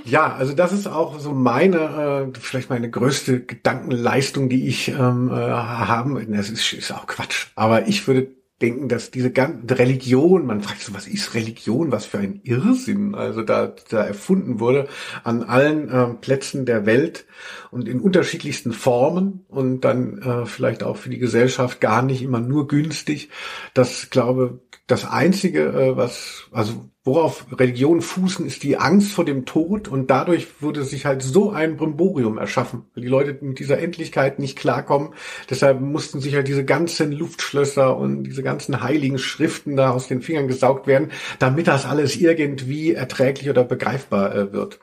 ja, 0.04 0.34
also 0.34 0.54
das 0.54 0.74
ist 0.74 0.88
auch 0.88 1.20
so 1.20 1.34
meine, 1.34 2.32
äh, 2.34 2.40
vielleicht 2.40 2.72
meine 2.72 2.90
größte 2.90 3.42
Gedankenleistung, 3.42 4.50
die 4.50 4.68
ich 4.68 4.88
ähm, 4.88 5.30
äh, 5.32 5.36
haben. 5.36 6.34
Das 6.34 6.50
ist, 6.50 6.74
ist 6.74 6.92
auch 6.92 7.06
Quatsch. 7.06 7.48
Aber 7.54 7.88
ich 7.88 8.08
würde 8.08 8.30
denken, 8.62 8.88
dass 8.88 9.12
diese 9.12 9.32
ganze 9.32 9.78
Religion, 9.78 10.46
man 10.46 10.62
fragt 10.62 10.82
so, 10.82 10.94
was 10.94 11.08
ist 11.08 11.34
Religion, 11.34 11.92
was 11.92 12.06
für 12.06 12.20
ein 12.20 12.40
Irrsinn, 12.44 13.14
also 13.14 13.42
da, 13.42 13.74
da 13.90 14.04
erfunden 14.06 14.60
wurde 14.60 14.88
an 15.24 15.44
allen 15.44 15.90
äh, 15.90 16.14
Plätzen 16.14 16.66
der 16.66 16.86
Welt 16.86 17.26
und 17.72 17.88
in 17.90 18.00
unterschiedlichsten 18.00 18.72
Formen 18.72 19.44
und 19.50 19.82
dann 19.82 20.20
äh, 20.20 20.46
vielleicht 20.46 20.84
auch 20.84 20.96
für 20.96 21.10
die 21.10 21.20
Gesellschaft 21.20 21.82
gar 21.82 22.02
nicht 22.02 22.22
immer 22.22 22.40
nur 22.40 22.68
günstig. 22.68 23.30
Das 23.74 24.10
glaube, 24.10 24.62
das 24.88 25.06
einzige, 25.06 25.66
äh, 25.66 25.98
was, 25.98 26.46
also 26.52 26.90
worauf 27.06 27.46
Religion 27.52 28.02
fußen, 28.02 28.46
ist 28.46 28.64
die 28.64 28.78
Angst 28.78 29.12
vor 29.12 29.24
dem 29.26 29.46
Tod 29.46 29.88
und 29.88 30.10
dadurch 30.10 30.62
wurde 30.62 30.84
sich 30.84 31.06
halt 31.06 31.22
so 31.22 31.52
ein 31.52 31.78
Brimborium 31.78 32.40
erschaffen, 32.40 32.86
weil 32.94 33.04
die 33.04 33.10
Leute 33.10 33.38
mit 33.42 33.60
dieser 33.60 33.78
Endlichkeit 33.78 34.40
nicht 34.40 34.58
klarkommen. 34.58 35.14
Deshalb 35.50 35.80
mussten 35.80 36.20
sich 36.20 36.34
halt 36.34 36.48
diese 36.48 36.66
ganzen 36.66 37.12
Luftschlösser 37.12 37.96
und 37.96 38.24
diese 38.24 38.42
ganzen 38.42 38.82
heiligen 38.82 39.20
Schriften 39.20 39.76
da 39.76 39.92
aus 39.92 40.08
den 40.08 40.24
Fingern 40.24 40.48
gesaugt 40.48 40.88
werden, 40.88 41.12
damit 41.38 41.68
das 41.68 41.86
alles 41.86 42.16
irgendwie 42.16 42.94
erträglich 42.94 43.52
oder 43.52 43.64
begreifbar 43.64 44.36
äh, 44.36 44.52
wird. 44.52 44.80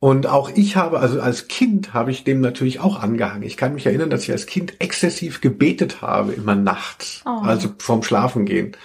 Und 0.00 0.26
auch 0.26 0.50
ich 0.54 0.76
habe, 0.76 1.00
also 1.00 1.20
als 1.20 1.48
Kind 1.48 1.94
habe 1.94 2.10
ich 2.10 2.24
dem 2.24 2.40
natürlich 2.40 2.80
auch 2.80 3.02
angehangen. 3.02 3.42
Ich 3.42 3.56
kann 3.56 3.74
mich 3.74 3.86
erinnern, 3.86 4.10
dass 4.10 4.24
ich 4.24 4.32
als 4.32 4.46
Kind 4.46 4.80
exzessiv 4.80 5.40
gebetet 5.40 6.02
habe, 6.02 6.32
immer 6.32 6.54
nachts, 6.54 7.22
oh. 7.26 7.42
also 7.42 7.70
vorm 7.78 8.02
Schlafengehen. 8.02 8.76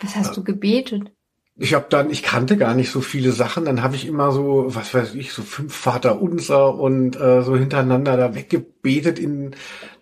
Was 0.00 0.14
hast 0.14 0.36
du 0.36 0.44
gebetet? 0.44 1.10
Ich 1.60 1.74
habe 1.74 1.86
dann, 1.90 2.08
ich 2.10 2.22
kannte 2.22 2.56
gar 2.56 2.74
nicht 2.74 2.90
so 2.90 3.00
viele 3.00 3.32
Sachen, 3.32 3.64
dann 3.64 3.82
habe 3.82 3.96
ich 3.96 4.06
immer 4.06 4.30
so, 4.30 4.66
was 4.68 4.94
weiß 4.94 5.14
ich, 5.16 5.32
so 5.32 5.42
fünf 5.42 5.74
Vater 5.74 6.22
unser 6.22 6.76
und 6.76 7.16
äh, 7.20 7.42
so 7.42 7.56
hintereinander 7.56 8.16
da 8.16 8.34
weggebetet 8.36 9.18
in 9.18 9.56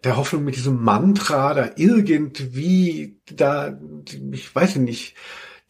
der 0.05 0.19
Hoffnung 0.19 0.45
mit 0.45 0.57
diesem 0.57 0.83
Mantra 0.83 1.55
da 1.55 1.71
irgendwie 1.77 3.17
da, 3.35 3.79
ich 4.33 4.55
weiß 4.55 4.77
nicht, 4.77 5.15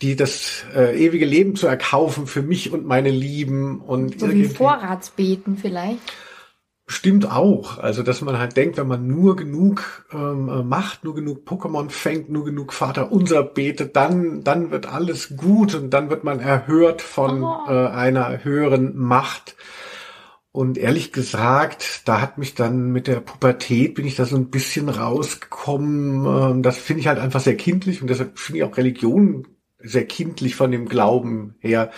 die 0.03 0.17
das 0.17 0.65
äh, 0.75 0.99
ewige 0.99 1.25
Leben 1.25 1.55
zu 1.55 1.69
erkaufen 1.69 2.27
für 2.27 2.43
mich 2.43 2.73
und 2.73 2.85
meine 2.85 3.11
Lieben 3.11 3.81
und 3.81 4.19
so 4.21 4.31
wie 4.31 4.45
Vorratsbeten 4.45 5.57
vielleicht. 5.57 6.01
Stimmt 6.89 7.29
auch. 7.29 7.79
Also, 7.79 8.05
dass 8.05 8.21
man 8.21 8.39
halt 8.39 8.57
denkt, 8.57 8.77
wenn 8.77 8.87
man 8.87 9.09
nur 9.09 9.35
genug 9.35 10.07
ähm, 10.13 10.49
äh, 10.49 10.63
macht, 10.63 11.03
nur 11.03 11.17
genug 11.17 11.45
Pokémon 11.45 11.91
fängt, 11.91 12.31
nur 12.31 12.45
genug 12.45 12.73
Vater 12.73 13.11
unser 13.11 13.43
betet, 13.43 13.97
dann, 13.97 14.45
dann 14.45 14.71
wird 14.71 14.87
alles 14.87 15.37
gut 15.37 15.75
und 15.75 15.91
dann 15.91 16.11
wird 16.11 16.23
man 16.23 16.39
erhört 16.39 17.03
von 17.03 17.43
oh. 17.43 17.65
äh, 17.69 17.89
einer 17.89 18.45
höheren 18.45 18.97
Macht. 18.97 19.57
Und 20.53 20.79
ehrlich 20.79 21.13
gesagt, 21.13 22.03
da 22.09 22.21
hat 22.21 22.39
mich 22.39 22.55
dann 22.55 22.93
mit 22.93 23.09
der 23.09 23.21
Pubertät 23.21 23.95
bin 23.97 24.07
ich 24.07 24.15
da 24.15 24.25
so 24.25 24.37
ein 24.37 24.51
bisschen 24.51 24.89
rausgekommen. 24.89 26.25
Ähm, 26.25 26.63
das 26.63 26.79
finde 26.79 27.01
ich 27.01 27.09
halt 27.09 27.19
einfach 27.19 27.41
sehr 27.41 27.57
kindlich 27.57 28.01
und 28.01 28.09
deshalb 28.09 28.39
finde 28.39 28.61
ich 28.61 28.65
auch 28.65 28.77
Religion 28.77 29.56
sehr 29.79 30.07
kindlich 30.07 30.57
von 30.57 30.71
dem 30.71 30.89
Glauben 30.89 31.55
her 31.61 31.91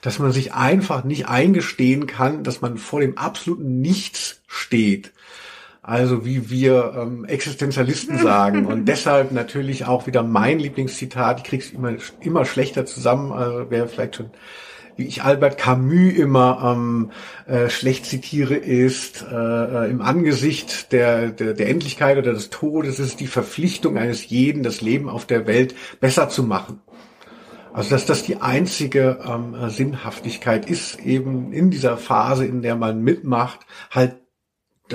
dass 0.00 0.18
man 0.18 0.32
sich 0.32 0.52
einfach 0.52 1.04
nicht 1.04 1.28
eingestehen 1.28 2.06
kann, 2.06 2.42
dass 2.42 2.60
man 2.60 2.78
vor 2.78 3.00
dem 3.00 3.18
absoluten 3.18 3.80
Nichts 3.80 4.42
steht. 4.46 5.12
Also 5.82 6.24
wie 6.24 6.50
wir 6.50 6.94
ähm, 6.96 7.24
Existenzialisten 7.24 8.18
sagen. 8.18 8.66
Und 8.66 8.84
deshalb 8.88 9.32
natürlich 9.32 9.86
auch 9.86 10.06
wieder 10.06 10.22
mein 10.22 10.58
Lieblingszitat. 10.58 11.38
Ich 11.38 11.44
krieg's 11.44 11.70
immer, 11.70 11.94
immer 12.20 12.44
schlechter 12.44 12.86
zusammen. 12.86 13.32
Also 13.32 13.66
wer 13.70 13.88
vielleicht 13.88 14.16
schon 14.16 14.30
wie 14.96 15.06
ich 15.06 15.22
Albert 15.22 15.56
Camus 15.56 16.12
immer 16.14 16.74
ähm, 16.76 17.10
äh, 17.46 17.70
schlecht 17.70 18.04
zitiere, 18.04 18.54
ist 18.54 19.24
äh, 19.30 19.34
äh, 19.34 19.90
im 19.90 20.02
Angesicht 20.02 20.92
der, 20.92 21.30
der, 21.30 21.54
der 21.54 21.70
Endlichkeit 21.70 22.18
oder 22.18 22.34
des 22.34 22.50
Todes 22.50 22.98
ist 22.98 23.18
die 23.20 23.26
Verpflichtung 23.26 23.96
eines 23.96 24.28
jeden, 24.28 24.62
das 24.62 24.82
Leben 24.82 25.08
auf 25.08 25.24
der 25.24 25.46
Welt 25.46 25.74
besser 26.00 26.28
zu 26.28 26.42
machen. 26.42 26.82
Also 27.72 27.90
dass 27.90 28.06
das 28.06 28.22
die 28.22 28.40
einzige 28.40 29.18
ähm, 29.24 29.70
Sinnhaftigkeit 29.70 30.68
ist, 30.68 30.98
eben 31.00 31.52
in 31.52 31.70
dieser 31.70 31.96
Phase, 31.96 32.44
in 32.46 32.62
der 32.62 32.76
man 32.76 33.02
mitmacht, 33.02 33.60
halt 33.90 34.16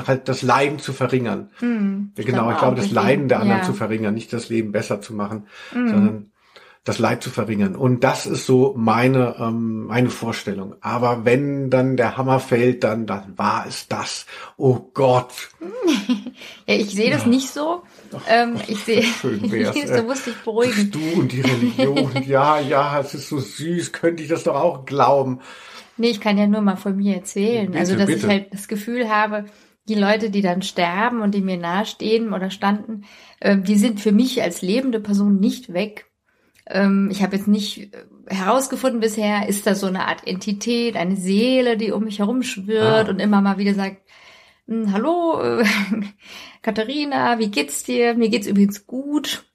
halt 0.08 0.28
das 0.28 0.42
Leiden 0.42 0.80
zu 0.80 0.92
verringern. 0.94 1.52
Hm, 1.60 2.12
genau, 2.16 2.52
ich 2.52 2.58
glaube, 2.58 2.76
das 2.76 2.92
Leiden 2.92 3.30
der 3.30 3.40
anderen 3.40 3.62
ja. 3.62 3.66
zu 3.66 3.74
verringern, 3.74 4.14
nicht 4.14 4.34
das 4.34 4.50
Leben 4.50 4.74
besser 4.74 5.00
zu 5.00 5.14
machen, 5.14 5.48
hm. 5.72 5.90
sondern 5.90 6.32
das 6.86 7.00
Leid 7.00 7.24
zu 7.24 7.32
verringern. 7.32 7.76
Und 7.76 8.04
das 8.04 8.28
ist 8.28 8.46
so 8.46 8.74
meine, 8.78 9.36
ähm, 9.40 9.88
meine 9.88 10.12
Vorstellung. 10.12 10.76
Aber 10.82 11.26
wenn 11.26 11.72
dann 11.72 11.98
der 11.98 12.16
Hammer 12.16 12.40
fällt, 12.40 12.84
dann, 12.84 13.08
dann 13.08 13.38
war 13.38 13.66
es 13.68 13.88
das. 13.88 14.28
Oh 14.56 14.92
Gott. 14.94 15.50
ja, 16.68 16.76
ich 16.76 16.94
sehe 16.94 17.10
das 17.10 17.24
ja. 17.24 17.30
nicht 17.30 17.50
so. 17.50 17.82
Ähm, 18.28 18.58
ich 18.68 18.84
sehe, 18.84 19.04
du 19.22 20.04
musst 20.04 20.26
dich 20.26 20.36
beruhigen. 20.36 20.92
Du 20.92 21.00
und 21.20 21.32
die 21.32 21.42
Religion. 21.42 22.12
ja, 22.28 22.60
ja, 22.60 23.00
es 23.00 23.14
ist 23.14 23.30
so 23.30 23.40
süß. 23.40 23.92
Könnte 23.92 24.24
ich 24.24 24.30
das 24.30 24.44
doch 24.44 24.56
auch 24.56 24.86
glauben. 24.86 25.40
Nee, 25.98 26.10
ich 26.10 26.20
kann 26.20 26.38
ja 26.38 26.48
nur 26.48 26.62
mal 26.62 26.76
von 26.76 26.96
mir 26.96 27.16
erzählen. 27.16 27.68
Bitte, 27.68 27.80
also, 27.80 27.96
dass 27.96 28.08
bitte. 28.08 28.20
ich 28.20 28.28
halt 28.28 28.54
das 28.54 28.68
Gefühl 28.68 29.10
habe, 29.10 29.46
die 29.88 29.96
Leute, 29.96 30.30
die 30.30 30.42
dann 30.42 30.62
sterben 30.62 31.22
und 31.22 31.36
die 31.36 31.42
mir 31.42 31.58
nahestehen 31.58 32.34
oder 32.34 32.50
standen, 32.50 33.06
äh, 33.40 33.58
die 33.58 33.76
sind 33.76 34.02
für 34.02 34.12
mich 34.12 34.42
als 34.42 34.62
lebende 34.62 35.00
Person 35.00 35.40
nicht 35.40 35.74
weg. 35.74 36.08
Ähm, 36.68 37.10
ich 37.12 37.22
habe 37.22 37.36
jetzt 37.36 37.48
nicht 37.48 37.94
äh, 37.94 38.06
herausgefunden 38.28 39.00
bisher, 39.00 39.48
ist 39.48 39.68
da 39.68 39.76
so 39.76 39.88
eine 39.88 40.08
Art 40.08 40.26
Entität, 40.26 40.96
eine 40.96 41.16
Seele, 41.16 41.78
die 41.78 41.92
um 41.92 42.04
mich 42.04 42.20
herum 42.20 42.42
schwirrt 42.42 43.08
ah. 43.08 43.12
und 43.12 43.20
immer 43.20 43.42
mal 43.42 43.58
wieder 43.58 43.76
sagt, 43.76 43.98
hallo, 44.68 45.42
äh, 45.42 45.66
Katharina, 46.62 47.40
wie 47.40 47.50
geht's 47.50 47.84
dir? 47.84 48.16
Mir 48.16 48.30
geht's 48.30 48.48
übrigens 48.48 48.88
gut. 48.88 49.46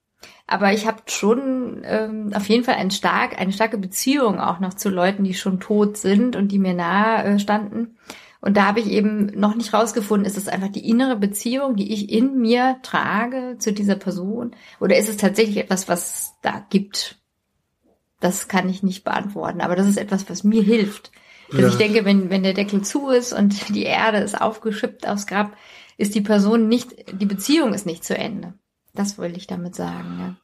Aber 0.47 0.73
ich 0.73 0.87
habe 0.87 1.03
schon 1.07 1.83
ähm, 1.85 2.33
auf 2.35 2.49
jeden 2.49 2.65
Fall 2.65 2.75
ein 2.75 2.91
stark, 2.91 3.39
eine 3.39 3.53
starke 3.53 3.79
Beziehung 3.79 4.41
auch 4.41 4.59
noch 4.59 4.75
zu 4.75 4.89
Leuten, 4.89 5.23
die 5.23 5.35
schon 5.35 5.61
tot 5.61 5.97
sind 5.97 6.35
und 6.35 6.49
die 6.49 6.59
mir 6.59 6.75
nahe 6.75 7.25
äh, 7.25 7.39
standen. 7.39 7.97
Und 8.41 8.57
da 8.57 8.67
habe 8.67 8.81
ich 8.81 8.87
eben 8.87 9.27
noch 9.39 9.55
nicht 9.55 9.73
rausgefunden, 9.73 10.27
ist 10.27 10.39
es 10.39 10.49
einfach 10.49 10.69
die 10.69 10.89
innere 10.89 11.17
Beziehung, 11.17 11.77
die 11.77 11.93
ich 11.93 12.11
in 12.11 12.41
mir 12.41 12.79
trage 12.83 13.57
zu 13.59 13.73
dieser 13.73 13.97
Person? 13.97 14.57
Oder 14.81 14.97
ist 14.97 15.09
es 15.09 15.19
tatsächlich 15.19 15.59
etwas, 15.59 15.89
was 15.89 16.33
da 16.43 16.65
gibt? 16.71 17.19
Das 18.19 18.49
kann 18.49 18.69
ich 18.69 18.83
nicht 18.83 19.05
beantworten. 19.05 19.61
Aber 19.61 19.77
das 19.77 19.87
ist 19.87 19.99
etwas, 19.99 20.29
was 20.29 20.43
mir 20.43 20.63
hilft. 20.63 21.13
Also 21.53 21.63
ja. 21.63 21.69
ich 21.69 21.77
denke, 21.77 22.05
wenn, 22.05 22.31
wenn 22.31 22.43
der 22.43 22.55
Deckel 22.55 22.83
zu 22.83 23.09
ist 23.09 23.33
und 23.33 23.75
die 23.75 23.85
Erde 23.85 24.19
ist 24.19 24.41
aufgeschippt 24.41 25.09
aufs 25.09 25.27
Grab, 25.27 25.57
ist 25.97 26.15
die 26.15 26.21
Person 26.21 26.69
nicht, 26.69 27.21
die 27.21 27.27
Beziehung 27.27 27.75
ist 27.75 27.87
nicht 27.87 28.05
zu 28.05 28.17
Ende. 28.17 28.55
Das 28.95 29.19
wollte 29.19 29.37
ich 29.37 29.47
damit 29.47 29.75
sagen, 29.75 30.17
ja. 30.19 30.37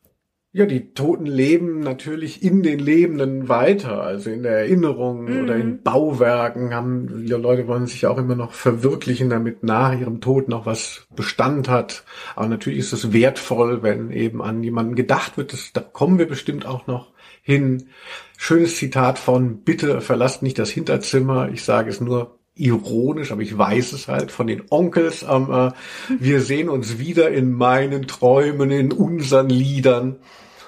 Ja, 0.56 0.64
die 0.64 0.94
Toten 0.94 1.26
leben 1.26 1.80
natürlich 1.80 2.42
in 2.42 2.62
den 2.62 2.78
Lebenden 2.78 3.50
weiter, 3.50 4.02
also 4.02 4.30
in 4.30 4.42
der 4.42 4.60
Erinnerung 4.60 5.24
mhm. 5.24 5.44
oder 5.44 5.56
in 5.56 5.82
Bauwerken 5.82 6.74
haben 6.74 7.26
die 7.26 7.32
Leute 7.34 7.68
wollen 7.68 7.86
sich 7.86 8.06
auch 8.06 8.16
immer 8.16 8.36
noch 8.36 8.52
verwirklichen, 8.52 9.28
damit 9.28 9.62
nach 9.64 9.92
ihrem 9.92 10.22
Tod 10.22 10.48
noch 10.48 10.64
was 10.64 11.06
Bestand 11.14 11.68
hat. 11.68 12.04
Aber 12.36 12.48
natürlich 12.48 12.78
ist 12.78 12.94
es 12.94 13.12
wertvoll, 13.12 13.82
wenn 13.82 14.10
eben 14.10 14.40
an 14.40 14.62
jemanden 14.62 14.94
gedacht 14.94 15.36
wird. 15.36 15.52
Das, 15.52 15.74
da 15.74 15.82
kommen 15.82 16.18
wir 16.18 16.26
bestimmt 16.26 16.64
auch 16.64 16.86
noch 16.86 17.12
hin. 17.46 17.90
Schönes 18.36 18.76
Zitat 18.76 19.20
von 19.20 19.62
Bitte 19.62 20.00
verlasst 20.00 20.42
nicht 20.42 20.58
das 20.58 20.68
Hinterzimmer. 20.68 21.48
Ich 21.52 21.62
sage 21.62 21.88
es 21.88 22.00
nur 22.00 22.38
ironisch, 22.56 23.30
aber 23.30 23.42
ich 23.42 23.56
weiß 23.56 23.92
es 23.92 24.08
halt 24.08 24.32
von 24.32 24.48
den 24.48 24.64
Onkels. 24.68 25.24
Ähm, 25.28 25.48
äh, 25.52 25.70
wir 26.18 26.40
sehen 26.40 26.68
uns 26.68 26.98
wieder 26.98 27.30
in 27.30 27.52
meinen 27.52 28.08
Träumen, 28.08 28.72
in 28.72 28.92
unseren 28.92 29.48
Liedern. 29.48 30.16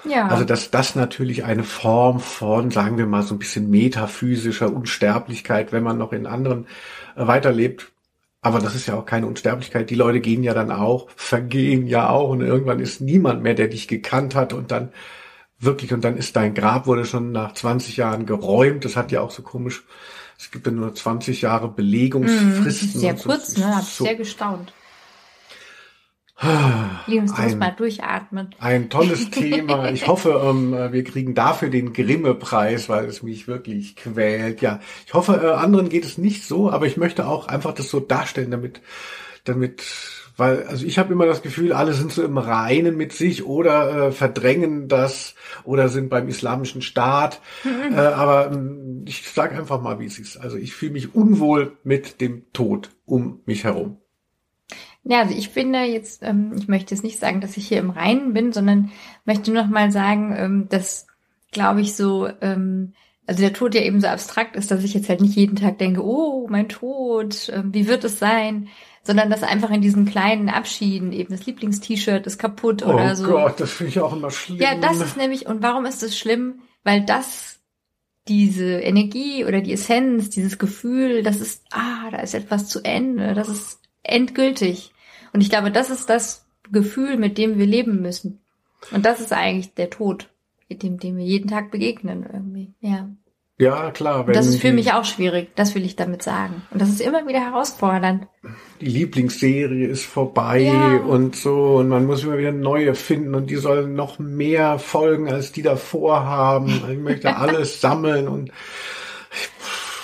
Ja. 0.05 0.27
Also 0.27 0.45
dass 0.45 0.71
das 0.71 0.95
natürlich 0.95 1.43
eine 1.43 1.63
Form 1.63 2.21
von, 2.21 2.71
sagen 2.71 2.97
wir 2.97 3.05
mal, 3.05 3.23
so 3.23 3.35
ein 3.35 3.39
bisschen 3.39 3.69
metaphysischer 3.69 4.73
Unsterblichkeit, 4.73 5.73
wenn 5.73 5.83
man 5.83 5.97
noch 5.97 6.13
in 6.13 6.27
anderen 6.27 6.65
äh, 7.17 7.27
weiterlebt. 7.27 7.91
Aber 8.41 8.59
das 8.59 8.73
ist 8.73 8.87
ja 8.87 8.95
auch 8.95 9.05
keine 9.05 9.27
Unsterblichkeit. 9.27 9.89
Die 9.89 9.95
Leute 9.95 10.21
gehen 10.21 10.43
ja 10.43 10.53
dann 10.53 10.71
auch, 10.71 11.09
vergehen 11.17 11.87
ja 11.87 12.09
auch 12.09 12.29
und 12.29 12.39
irgendwann 12.39 12.79
ist 12.79 13.01
niemand 13.01 13.43
mehr, 13.43 13.53
der 13.53 13.67
dich 13.67 13.89
gekannt 13.89 14.33
hat 14.33 14.53
und 14.53 14.71
dann 14.71 14.93
wirklich 15.59 15.93
und 15.93 16.03
dann 16.03 16.17
ist 16.17 16.35
dein 16.35 16.53
Grab 16.53 16.87
wurde 16.87 17.05
schon 17.05 17.31
nach 17.31 17.53
20 17.53 17.97
Jahren 17.97 18.25
geräumt. 18.25 18.85
Das 18.85 18.95
hat 18.95 19.11
ja 19.11 19.21
auch 19.21 19.31
so 19.31 19.41
komisch. 19.41 19.83
Es 20.37 20.51
gibt 20.51 20.65
ja 20.65 20.71
nur 20.71 20.95
20 20.95 21.41
Jahre 21.41 21.67
Belegungsfristen. 21.67 22.91
Mhm, 22.93 22.99
sehr 22.99 23.15
kurz, 23.15 23.57
ne? 23.57 23.75
Hab 23.75 23.83
ich 23.83 23.89
so. 23.89 24.05
sehr 24.05 24.15
gestaunt. 24.15 24.73
Linus, 27.07 27.33
du 27.33 27.41
musst 27.41 27.57
mal 27.57 27.71
durchatmen. 27.71 28.55
Ein 28.59 28.89
tolles 28.89 29.29
Thema. 29.31 29.91
Ich 29.91 30.07
hoffe, 30.07 30.41
ähm, 30.41 30.71
wir 30.71 31.03
kriegen 31.03 31.35
dafür 31.35 31.69
den 31.69 31.91
Grimme-Preis, 31.91 32.87
weil 32.87 33.05
es 33.05 33.23
mich 33.23 33.49
wirklich 33.49 33.97
quält. 33.97 34.61
Ja, 34.61 34.79
ich 35.05 35.13
hoffe, 35.13 35.41
äh, 35.43 35.51
anderen 35.51 35.89
geht 35.89 36.05
es 36.05 36.17
nicht 36.17 36.45
so, 36.45 36.71
aber 36.71 36.85
ich 36.85 36.95
möchte 36.95 37.27
auch 37.27 37.47
einfach 37.47 37.73
das 37.73 37.89
so 37.89 37.99
darstellen, 37.99 38.51
damit, 38.51 38.79
damit, 39.43 39.83
weil, 40.39 40.63
also 40.63 40.85
ich 40.85 40.97
habe 40.97 41.13
immer 41.13 41.25
das 41.25 41.41
Gefühl, 41.41 41.73
alle 41.73 41.93
sind 41.93 42.11
so 42.11 42.23
im 42.23 42.37
Reinen 42.37 42.97
mit 42.97 43.13
sich 43.13 43.45
oder 43.45 44.07
äh, 44.07 44.11
verdrängen 44.11 44.87
das 44.87 45.35
oder 45.63 45.89
sind 45.89 46.09
beim 46.09 46.27
islamischen 46.27 46.81
Staat. 46.81 47.41
Mhm. 47.63 47.93
Äh, 47.93 47.97
aber 47.97 48.51
äh, 48.51 49.09
ich 49.09 49.29
sage 49.29 49.57
einfach 49.57 49.81
mal, 49.81 49.99
wie 49.99 50.05
es 50.05 50.17
ist. 50.17 50.37
Also 50.37 50.57
ich 50.57 50.73
fühle 50.73 50.93
mich 50.93 51.13
unwohl 51.13 51.77
mit 51.83 52.21
dem 52.21 52.51
Tod 52.53 52.89
um 53.05 53.41
mich 53.45 53.65
herum. 53.65 53.97
Ja, 55.03 55.19
also 55.21 55.35
ich 55.35 55.49
finde 55.49 55.79
jetzt, 55.79 56.23
ähm, 56.23 56.53
ich 56.57 56.67
möchte 56.67 56.93
jetzt 56.93 57.03
nicht 57.03 57.19
sagen, 57.19 57.41
dass 57.41 57.57
ich 57.57 57.67
hier 57.67 57.79
im 57.79 57.89
Reinen 57.89 58.33
bin, 58.33 58.51
sondern 58.51 58.91
möchte 59.25 59.51
noch 59.51 59.67
mal 59.67 59.91
sagen, 59.91 60.35
ähm, 60.37 60.67
dass, 60.69 61.07
glaube 61.51 61.81
ich, 61.81 61.95
so, 61.95 62.27
ähm, 62.41 62.93
also 63.25 63.41
der 63.41 63.53
Tod 63.53 63.75
ja 63.75 63.81
eben 63.81 64.01
so 64.01 64.07
abstrakt 64.07 64.55
ist, 64.55 64.71
dass 64.71 64.83
ich 64.83 64.93
jetzt 64.93 65.09
halt 65.09 65.21
nicht 65.21 65.35
jeden 65.35 65.55
Tag 65.55 65.77
denke, 65.77 66.03
oh, 66.03 66.47
mein 66.49 66.67
Tod, 66.67 67.49
äh, 67.49 67.63
wie 67.65 67.87
wird 67.87 68.03
es 68.03 68.19
sein? 68.19 68.69
Sondern 69.09 69.31
dass 69.31 69.41
einfach 69.41 69.71
in 69.71 69.81
diesen 69.81 70.05
kleinen 70.05 70.49
Abschieden 70.49 71.11
eben 71.13 71.31
das 71.31 71.47
Lieblingst-T-Shirt 71.47 72.27
ist 72.27 72.37
kaputt 72.37 72.83
oh 72.85 72.93
oder 72.93 73.15
so. 73.15 73.25
Oh 73.25 73.31
Gott, 73.31 73.59
das 73.59 73.71
finde 73.71 73.89
ich 73.89 73.99
auch 73.99 74.13
immer 74.13 74.29
schlimm. 74.29 74.59
Ja, 74.59 74.75
das 74.75 75.01
ist 75.01 75.17
nämlich, 75.17 75.47
und 75.47 75.63
warum 75.63 75.87
ist 75.87 76.03
das 76.03 76.15
schlimm? 76.15 76.61
Weil 76.83 77.03
das 77.03 77.57
diese 78.27 78.81
Energie 78.81 79.45
oder 79.45 79.61
die 79.61 79.73
Essenz, 79.73 80.29
dieses 80.29 80.59
Gefühl, 80.59 81.23
das 81.23 81.41
ist, 81.41 81.63
ah, 81.71 82.11
da 82.11 82.17
ist 82.17 82.35
etwas 82.35 82.67
zu 82.67 82.83
Ende, 82.83 83.33
das 83.33 83.49
ist 83.49 83.79
endgültig. 84.03 84.93
Und 85.33 85.41
ich 85.41 85.49
glaube, 85.49 85.71
das 85.71 85.89
ist 85.89 86.07
das 86.07 86.45
Gefühl, 86.71 87.17
mit 87.17 87.39
dem 87.39 87.57
wir 87.57 87.65
leben 87.65 88.03
müssen. 88.03 88.41
Und 88.91 89.07
das 89.07 89.21
ist 89.21 89.33
eigentlich 89.33 89.73
der 89.73 89.89
Tod, 89.89 90.29
dem, 90.69 90.99
dem 90.99 91.17
wir 91.17 91.25
jeden 91.25 91.49
Tag 91.49 91.71
begegnen 91.71 92.29
irgendwie. 92.31 92.75
Ja. 92.79 93.09
Ja, 93.59 93.91
klar. 93.91 94.25
Das 94.25 94.47
ist 94.47 94.61
für 94.61 94.71
mich 94.71 94.93
auch 94.93 95.03
schwierig, 95.03 95.49
das 95.55 95.75
will 95.75 95.83
ich 95.83 95.97
damit 95.97 96.23
sagen. 96.23 96.61
Und 96.71 96.81
das 96.81 96.87
ist 96.87 97.01
immer 97.01 97.27
wieder 97.27 97.41
herausfordernd. 97.41 98.25
Die 98.79 98.85
Lieblingsserie 98.85 99.85
ist 99.85 100.05
vorbei 100.05 100.61
ja. 100.61 100.95
und 100.95 101.35
so 101.35 101.75
und 101.75 101.89
man 101.89 102.05
muss 102.05 102.23
immer 102.23 102.37
wieder 102.37 102.53
neue 102.53 102.95
finden 102.95 103.35
und 103.35 103.49
die 103.49 103.57
sollen 103.57 103.95
noch 103.95 104.17
mehr 104.17 104.79
folgen, 104.79 105.29
als 105.29 105.51
die 105.51 105.61
davor 105.61 106.23
haben. 106.23 106.81
Ich 106.89 106.97
möchte 106.97 107.35
alles 107.35 107.81
sammeln 107.81 108.29
und 108.29 108.51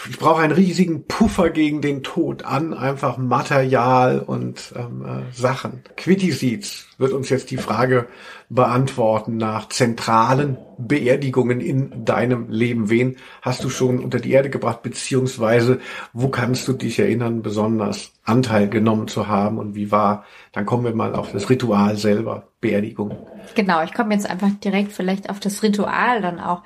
ich 0.09 0.19
brauche 0.19 0.41
einen 0.41 0.53
riesigen 0.53 1.05
Puffer 1.07 1.49
gegen 1.49 1.81
den 1.81 2.03
Tod 2.03 2.45
an 2.45 2.73
einfach 2.73 3.17
Material 3.17 4.19
und 4.19 4.73
ähm, 4.75 5.05
äh, 5.05 5.33
Sachen. 5.33 5.83
Quitty 5.97 6.31
Seeds 6.31 6.87
wird 6.97 7.11
uns 7.11 7.29
jetzt 7.29 7.51
die 7.51 7.57
Frage 7.57 8.07
beantworten 8.49 9.37
nach 9.37 9.69
zentralen 9.69 10.57
Beerdigungen 10.77 11.61
in 11.61 12.05
deinem 12.05 12.49
Leben. 12.49 12.89
Wen 12.89 13.17
hast 13.41 13.63
du 13.63 13.69
schon 13.69 13.99
unter 13.99 14.19
die 14.19 14.31
Erde 14.31 14.49
gebracht, 14.49 14.83
beziehungsweise 14.83 15.79
wo 16.13 16.29
kannst 16.29 16.67
du 16.67 16.73
dich 16.73 16.99
erinnern, 16.99 17.41
besonders 17.41 18.11
Anteil 18.23 18.69
genommen 18.69 19.07
zu 19.07 19.27
haben 19.27 19.57
und 19.57 19.75
wie 19.75 19.91
war? 19.91 20.25
Dann 20.51 20.65
kommen 20.65 20.83
wir 20.83 20.95
mal 20.95 21.15
auf 21.15 21.31
das 21.31 21.49
Ritual 21.49 21.97
selber, 21.97 22.47
Beerdigung. 22.61 23.27
Genau, 23.55 23.83
ich 23.83 23.93
komme 23.93 24.13
jetzt 24.13 24.29
einfach 24.29 24.51
direkt 24.63 24.91
vielleicht 24.91 25.29
auf 25.29 25.39
das 25.39 25.63
Ritual 25.63 26.21
dann 26.21 26.39
auch. 26.39 26.61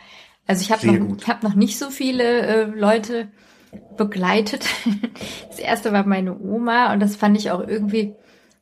Also 0.50 0.64
ich 0.64 0.72
habe 0.72 0.92
noch, 0.92 1.16
ich 1.16 1.28
hab 1.28 1.44
noch 1.44 1.54
nicht 1.54 1.78
so 1.78 1.92
viele 1.92 2.24
äh, 2.24 2.64
Leute 2.64 3.28
begleitet. 3.96 4.66
Das 5.48 5.60
erste 5.60 5.92
war 5.92 6.06
meine 6.08 6.40
Oma 6.40 6.94
und 6.94 7.02
das 7.02 7.18
fand 7.18 7.38
ich 7.38 7.52
auch 7.52 7.60
irgendwie 7.60 8.16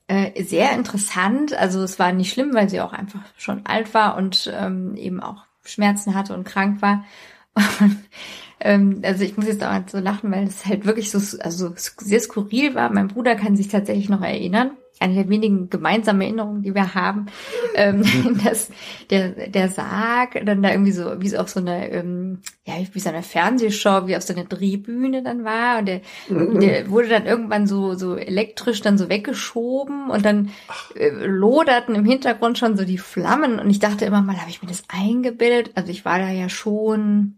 äh, 0.07 0.43
sehr 0.43 0.71
interessant. 0.73 1.53
Also 1.53 1.81
es 1.83 1.99
war 1.99 2.11
nicht 2.11 2.33
schlimm, 2.33 2.53
weil 2.53 2.69
sie 2.69 2.81
auch 2.81 2.91
einfach 2.91 3.21
schon 3.37 3.65
alt 3.65 3.93
war 3.93 4.17
und 4.17 4.51
ähm, 4.53 4.95
eben 4.95 5.21
auch 5.21 5.45
Schmerzen 5.63 6.15
hatte 6.15 6.33
und 6.33 6.43
krank 6.43 6.81
war. 6.81 7.05
Und, 7.53 7.95
ähm, 8.59 9.01
also 9.03 9.23
ich 9.23 9.37
muss 9.37 9.47
jetzt 9.47 9.63
auch 9.63 9.79
so 9.85 9.99
lachen, 9.99 10.31
weil 10.31 10.45
es 10.45 10.65
halt 10.65 10.85
wirklich 10.85 11.09
so 11.11 11.19
also 11.39 11.73
sehr 11.75 12.19
skurril 12.19 12.75
war. 12.75 12.91
Mein 12.91 13.07
Bruder 13.07 13.35
kann 13.35 13.55
sich 13.55 13.69
tatsächlich 13.69 14.09
noch 14.09 14.21
erinnern 14.21 14.71
eine 14.99 15.15
der 15.15 15.29
wenigen 15.29 15.69
gemeinsamen 15.69 16.21
Erinnerungen, 16.21 16.63
die 16.63 16.73
wir 16.73 16.95
haben, 16.95 17.27
ähm, 17.75 18.03
dass 18.43 18.69
der, 19.09 19.47
der 19.47 19.69
Sarg 19.69 20.43
dann 20.45 20.63
da 20.63 20.71
irgendwie 20.71 20.91
so, 20.91 21.21
wie 21.21 21.29
so 21.29 21.37
auf 21.37 21.49
so 21.49 21.59
eine, 21.59 21.89
ähm, 21.91 22.39
ja, 22.65 22.75
wie 22.91 22.99
so 22.99 23.09
eine 23.09 23.23
Fernsehshow, 23.23 24.07
wie 24.07 24.15
auf 24.15 24.23
so 24.23 24.33
einer 24.33 24.45
Drehbühne 24.45 25.23
dann 25.23 25.43
war 25.43 25.79
und 25.79 25.85
der, 25.87 26.01
mhm. 26.29 26.59
der 26.59 26.89
wurde 26.89 27.09
dann 27.09 27.25
irgendwann 27.25 27.67
so, 27.67 27.93
so 27.93 28.15
elektrisch 28.15 28.81
dann 28.81 28.97
so 28.97 29.09
weggeschoben 29.09 30.09
und 30.09 30.25
dann 30.25 30.49
äh, 30.95 31.09
loderten 31.09 31.95
im 31.95 32.05
Hintergrund 32.05 32.57
schon 32.57 32.77
so 32.77 32.83
die 32.83 32.97
Flammen 32.97 33.59
und 33.59 33.69
ich 33.69 33.79
dachte 33.79 34.05
immer 34.05 34.21
mal, 34.21 34.39
habe 34.39 34.49
ich 34.49 34.61
mir 34.61 34.69
das 34.69 34.83
eingebildet? 34.87 35.71
Also 35.75 35.91
ich 35.91 36.05
war 36.05 36.19
da 36.19 36.29
ja 36.29 36.49
schon 36.49 37.37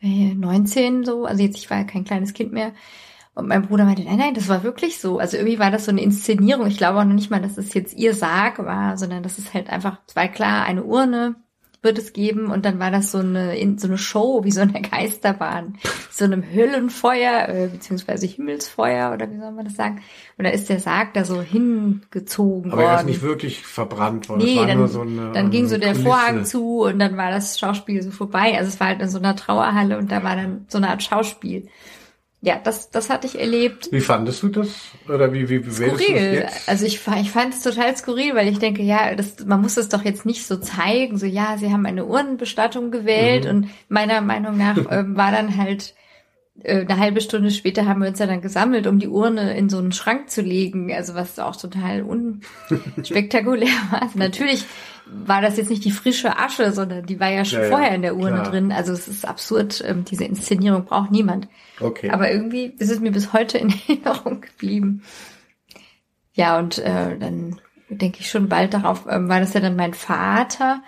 äh, 0.00 0.34
19 0.34 1.04
so, 1.04 1.24
also 1.24 1.42
jetzt, 1.42 1.56
ich 1.56 1.70
war 1.70 1.78
ja 1.78 1.84
kein 1.84 2.04
kleines 2.04 2.34
Kind 2.34 2.52
mehr 2.52 2.72
und 3.34 3.48
mein 3.48 3.62
Bruder 3.62 3.84
meinte, 3.84 4.02
nein, 4.02 4.18
nein, 4.18 4.34
das 4.34 4.48
war 4.48 4.62
wirklich 4.62 5.00
so. 5.00 5.18
Also 5.18 5.38
irgendwie 5.38 5.58
war 5.58 5.70
das 5.70 5.86
so 5.86 5.90
eine 5.90 6.02
Inszenierung. 6.02 6.66
Ich 6.66 6.76
glaube 6.76 6.98
auch 6.98 7.04
noch 7.04 7.14
nicht 7.14 7.30
mal, 7.30 7.40
dass 7.40 7.56
es 7.56 7.72
jetzt 7.72 7.94
ihr 7.94 8.14
Sarg 8.14 8.58
war, 8.58 8.98
sondern 8.98 9.22
das 9.22 9.38
ist 9.38 9.54
halt 9.54 9.70
einfach, 9.70 9.98
es 10.06 10.14
war 10.14 10.28
klar, 10.28 10.66
eine 10.66 10.84
Urne 10.84 11.36
wird 11.80 11.98
es 11.98 12.12
geben 12.12 12.46
und 12.46 12.64
dann 12.64 12.78
war 12.78 12.92
das 12.92 13.10
so 13.10 13.18
eine 13.18 13.56
so 13.76 13.88
eine 13.88 13.98
Show 13.98 14.44
wie 14.44 14.52
so 14.52 14.60
eine 14.60 14.80
Geisterbahn, 14.90 15.78
so 16.10 16.24
einem 16.24 16.44
Höllenfeuer 16.44 17.48
äh, 17.48 17.68
beziehungsweise 17.72 18.26
Himmelsfeuer 18.26 19.12
oder 19.12 19.28
wie 19.28 19.38
soll 19.38 19.50
man 19.50 19.64
das 19.64 19.74
sagen? 19.74 20.00
Und 20.38 20.44
da 20.44 20.50
ist 20.50 20.68
der 20.68 20.78
Sarg 20.78 21.14
da 21.14 21.24
so 21.24 21.42
hingezogen 21.42 22.70
Aber 22.70 22.82
worden. 22.82 22.88
Aber 22.88 22.98
er 22.98 23.00
ist 23.00 23.06
nicht 23.06 23.22
wirklich 23.22 23.62
verbrannt 23.62 24.28
worden. 24.28 24.44
Nee, 24.44 24.64
dann, 24.64 24.86
so 24.86 25.00
eine, 25.00 25.32
dann 25.32 25.50
ging 25.50 25.66
so 25.66 25.76
der 25.76 25.92
Kulisse. 25.92 26.08
Vorhang 26.08 26.44
zu 26.44 26.82
und 26.82 27.00
dann 27.00 27.16
war 27.16 27.30
das 27.32 27.58
Schauspiel 27.58 28.00
so 28.02 28.12
vorbei. 28.12 28.56
Also 28.56 28.68
es 28.68 28.78
war 28.78 28.88
halt 28.88 29.02
in 29.02 29.08
so 29.08 29.18
einer 29.18 29.34
Trauerhalle 29.34 29.98
und 29.98 30.12
da 30.12 30.22
war 30.22 30.36
dann 30.36 30.66
so 30.68 30.78
eine 30.78 30.88
Art 30.88 31.02
Schauspiel 31.02 31.68
ja, 32.44 32.60
das, 32.62 32.90
das 32.90 33.08
hatte 33.08 33.28
ich 33.28 33.38
erlebt. 33.38 33.88
Wie 33.92 34.00
fandest 34.00 34.42
du 34.42 34.48
das? 34.48 34.68
Oder 35.08 35.32
wie, 35.32 35.48
wie, 35.48 35.64
wie 35.64 35.70
skurril. 35.70 36.34
Jetzt? 36.34 36.68
Also 36.68 36.84
ich, 36.84 37.00
ich 37.20 37.30
fand 37.30 37.54
es 37.54 37.62
total 37.62 37.96
skurril, 37.96 38.34
weil 38.34 38.48
ich 38.48 38.58
denke, 38.58 38.82
ja, 38.82 39.14
das, 39.14 39.46
man 39.46 39.60
muss 39.60 39.76
das 39.76 39.88
doch 39.88 40.04
jetzt 40.04 40.26
nicht 40.26 40.44
so 40.44 40.56
zeigen, 40.56 41.18
so 41.18 41.26
ja, 41.26 41.56
sie 41.56 41.72
haben 41.72 41.86
eine 41.86 42.04
Urnenbestattung 42.04 42.90
gewählt 42.90 43.44
mhm. 43.44 43.50
und 43.50 43.70
meiner 43.88 44.20
Meinung 44.22 44.58
nach 44.58 44.76
ähm, 44.90 45.16
war 45.16 45.30
dann 45.30 45.56
halt 45.56 45.94
äh, 46.64 46.80
eine 46.80 46.98
halbe 46.98 47.20
Stunde 47.20 47.52
später 47.52 47.86
haben 47.86 48.00
wir 48.00 48.08
uns 48.08 48.18
ja 48.18 48.26
dann 48.26 48.40
gesammelt, 48.40 48.88
um 48.88 48.98
die 48.98 49.08
Urne 49.08 49.56
in 49.56 49.68
so 49.68 49.78
einen 49.78 49.92
Schrank 49.92 50.28
zu 50.28 50.42
legen, 50.42 50.92
also 50.92 51.14
was 51.14 51.38
auch 51.38 51.54
total 51.54 52.02
unspektakulär 52.02 53.68
war. 53.92 54.02
Also 54.02 54.18
natürlich 54.18 54.64
war 55.06 55.40
das 55.40 55.56
jetzt 55.56 55.70
nicht 55.70 55.84
die 55.84 55.90
frische 55.90 56.38
Asche, 56.38 56.72
sondern 56.72 57.06
die 57.06 57.20
war 57.20 57.28
ja 57.28 57.44
schon 57.44 57.62
ja, 57.62 57.68
vorher 57.68 57.94
in 57.94 58.02
der 58.02 58.16
Urne 58.16 58.40
klar. 58.40 58.50
drin. 58.50 58.72
Also 58.72 58.92
es 58.92 59.08
ist 59.08 59.26
absurd, 59.26 59.82
ähm, 59.86 60.04
diese 60.04 60.24
Inszenierung 60.24 60.84
braucht 60.84 61.10
niemand. 61.10 61.48
Okay. 61.80 62.10
Aber 62.10 62.30
irgendwie 62.30 62.66
ist 62.78 62.90
es 62.90 63.00
mir 63.00 63.12
bis 63.12 63.32
heute 63.32 63.58
in 63.58 63.74
Erinnerung 63.88 64.40
geblieben. 64.40 65.02
Ja, 66.34 66.58
und 66.58 66.78
äh, 66.78 67.18
dann 67.18 67.60
denke 67.88 68.20
ich 68.20 68.30
schon 68.30 68.48
bald 68.48 68.74
darauf, 68.74 69.06
ähm, 69.08 69.28
war 69.28 69.40
das 69.40 69.52
ja 69.52 69.60
dann 69.60 69.76
mein 69.76 69.94
Vater. 69.94 70.82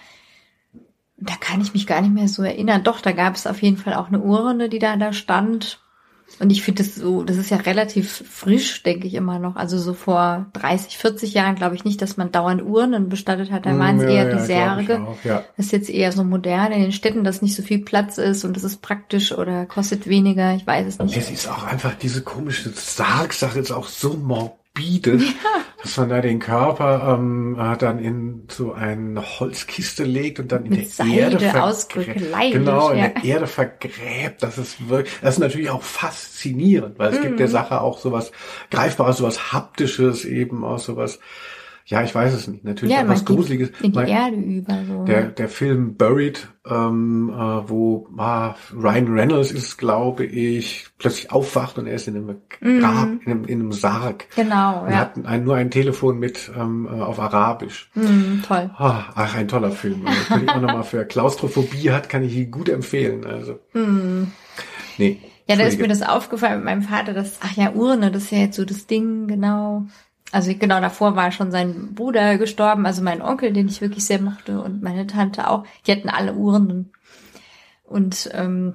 Da 1.16 1.34
kann 1.38 1.60
ich 1.60 1.74
mich 1.74 1.86
gar 1.86 2.00
nicht 2.00 2.14
mehr 2.14 2.28
so 2.28 2.42
erinnern. 2.42 2.82
Doch, 2.82 3.00
da 3.00 3.12
gab 3.12 3.34
es 3.34 3.46
auf 3.46 3.62
jeden 3.62 3.76
Fall 3.76 3.94
auch 3.94 4.08
eine 4.08 4.20
Urne, 4.20 4.68
die 4.68 4.78
da 4.78 4.96
da 4.96 5.12
stand. 5.12 5.83
Und 6.40 6.50
ich 6.50 6.62
finde 6.62 6.82
das 6.82 6.94
so, 6.94 7.22
das 7.22 7.36
ist 7.36 7.50
ja 7.50 7.58
relativ 7.58 8.24
frisch, 8.28 8.82
denke 8.82 9.06
ich 9.06 9.14
immer 9.14 9.38
noch. 9.38 9.56
Also 9.56 9.78
so 9.78 9.94
vor 9.94 10.46
30, 10.54 10.98
40 10.98 11.34
Jahren 11.34 11.54
glaube 11.54 11.74
ich 11.74 11.84
nicht, 11.84 12.02
dass 12.02 12.16
man 12.16 12.32
dauernd 12.32 12.62
Urnen 12.62 13.08
bestattet 13.08 13.50
hat. 13.50 13.66
Da 13.66 13.72
mm, 13.72 13.78
waren 13.78 13.96
es 13.98 14.02
ja, 14.02 14.08
eher 14.10 14.28
ja, 14.28 14.36
die 14.36 14.44
Särge. 14.44 15.00
Auch, 15.00 15.24
ja. 15.24 15.44
Das 15.56 15.66
ist 15.66 15.72
jetzt 15.72 15.90
eher 15.90 16.12
so 16.12 16.24
modern 16.24 16.72
in 16.72 16.82
den 16.82 16.92
Städten, 16.92 17.24
dass 17.24 17.42
nicht 17.42 17.54
so 17.54 17.62
viel 17.62 17.78
Platz 17.78 18.18
ist 18.18 18.44
und 18.44 18.56
das 18.56 18.64
ist 18.64 18.82
praktisch 18.82 19.32
oder 19.32 19.66
kostet 19.66 20.08
weniger. 20.08 20.54
Ich 20.54 20.66
weiß 20.66 20.86
es 20.86 20.98
nicht. 20.98 21.16
Es 21.16 21.30
ist 21.30 21.48
auch 21.48 21.64
einfach 21.64 21.94
diese 21.94 22.22
komische 22.22 22.70
Sargsache 22.70 23.58
ist 23.58 23.70
auch 23.70 23.86
so 23.86 24.14
morbid 24.14 24.63
bietet, 24.74 25.22
ja. 25.22 25.28
dass 25.80 25.96
man 25.96 26.08
da 26.08 26.20
den 26.20 26.40
Körper 26.40 27.16
ähm, 27.16 27.56
äh, 27.58 27.76
dann 27.76 28.00
in 28.00 28.48
so 28.50 28.72
eine 28.72 29.22
Holzkiste 29.22 30.02
legt 30.02 30.40
und 30.40 30.50
dann 30.50 30.64
in 30.64 30.70
Mit 30.70 30.80
der 30.80 30.86
Seide 30.88 31.14
Erde 31.14 31.38
vergräbt. 31.38 32.52
Genau, 32.52 32.90
in 32.90 32.98
ja. 32.98 33.08
der 33.08 33.24
Erde 33.24 33.46
vergräbt. 33.46 34.42
Das 34.42 34.58
ist 34.58 34.88
wirklich, 34.88 35.14
das 35.22 35.34
ist 35.34 35.40
natürlich 35.40 35.70
auch 35.70 35.82
faszinierend, 35.82 36.98
weil 36.98 37.12
es 37.12 37.20
mhm. 37.20 37.22
gibt 37.22 37.40
der 37.40 37.48
Sache 37.48 37.80
auch 37.80 37.98
sowas 37.98 38.32
Greifbares, 38.70 39.18
sowas 39.18 39.52
Haptisches 39.52 40.24
eben 40.24 40.64
auch 40.64 40.80
sowas 40.80 41.20
ja, 41.86 42.02
ich 42.02 42.14
weiß 42.14 42.32
es 42.32 42.48
nicht. 42.48 42.64
Natürlich 42.64 42.94
ja, 42.94 43.06
was 43.06 43.26
Gruseliges. 43.26 43.70
In 43.82 43.92
die 43.92 43.98
Erde 43.98 44.36
über 44.36 44.84
so. 44.88 45.04
Der, 45.04 45.24
der 45.24 45.50
Film 45.50 45.96
Buried, 45.96 46.48
ähm, 46.66 47.28
äh, 47.28 47.68
wo 47.68 48.08
ah, 48.16 48.54
Ryan 48.74 49.08
Reynolds 49.12 49.52
ist, 49.52 49.76
glaube 49.76 50.24
ich, 50.24 50.86
plötzlich 50.96 51.30
aufwacht 51.30 51.76
und 51.76 51.86
er 51.86 51.96
ist 51.96 52.08
in 52.08 52.16
einem 52.16 52.40
Grab, 52.48 53.08
mm. 53.08 53.20
in, 53.26 53.30
einem, 53.30 53.44
in 53.44 53.60
einem 53.60 53.72
Sarg. 53.72 54.26
Genau, 54.34 54.84
und 54.84 54.92
ja. 54.92 54.96
hat 54.96 55.26
ein, 55.26 55.44
nur 55.44 55.56
ein 55.56 55.70
Telefon 55.70 56.18
mit 56.18 56.50
ähm, 56.58 56.88
äh, 56.90 57.02
auf 57.02 57.20
Arabisch. 57.20 57.90
Mm, 57.94 58.40
toll. 58.46 58.70
Ah, 58.78 59.04
ach, 59.14 59.36
ein 59.36 59.48
toller 59.48 59.70
Film. 59.70 60.06
Also, 60.06 60.20
wenn 60.30 60.44
ich 60.44 60.48
auch 60.48 60.60
nochmal 60.62 60.84
für 60.84 61.04
Klaustrophobie 61.04 61.90
hat, 61.90 62.08
kann 62.08 62.22
ich 62.22 62.34
ihn 62.34 62.50
gut 62.50 62.70
empfehlen. 62.70 63.26
Also. 63.26 63.58
Mm. 63.74 64.28
Nee. 64.96 65.20
Ja, 65.46 65.56
da 65.56 65.64
ist 65.64 65.78
mir 65.78 65.88
das 65.88 66.00
aufgefallen 66.00 66.56
mit 66.56 66.64
meinem 66.64 66.82
Vater, 66.82 67.12
dass, 67.12 67.40
ach 67.42 67.54
ja, 67.54 67.72
Urne, 67.72 68.10
das 68.10 68.24
ist 68.24 68.30
ja 68.32 68.38
jetzt 68.38 68.56
so 68.56 68.64
das 68.64 68.86
Ding, 68.86 69.26
genau. 69.26 69.86
Also 70.34 70.52
genau 70.52 70.80
davor 70.80 71.14
war 71.14 71.30
schon 71.30 71.52
sein 71.52 71.94
Bruder 71.94 72.38
gestorben, 72.38 72.86
also 72.86 73.02
mein 73.02 73.22
Onkel, 73.22 73.52
den 73.52 73.68
ich 73.68 73.80
wirklich 73.80 74.04
sehr 74.04 74.20
mochte 74.20 74.60
und 74.60 74.82
meine 74.82 75.06
Tante 75.06 75.48
auch. 75.48 75.64
Die 75.86 75.92
hatten 75.92 76.08
alle 76.08 76.34
Uhren 76.34 76.90
und 77.84 78.30
ähm, 78.32 78.74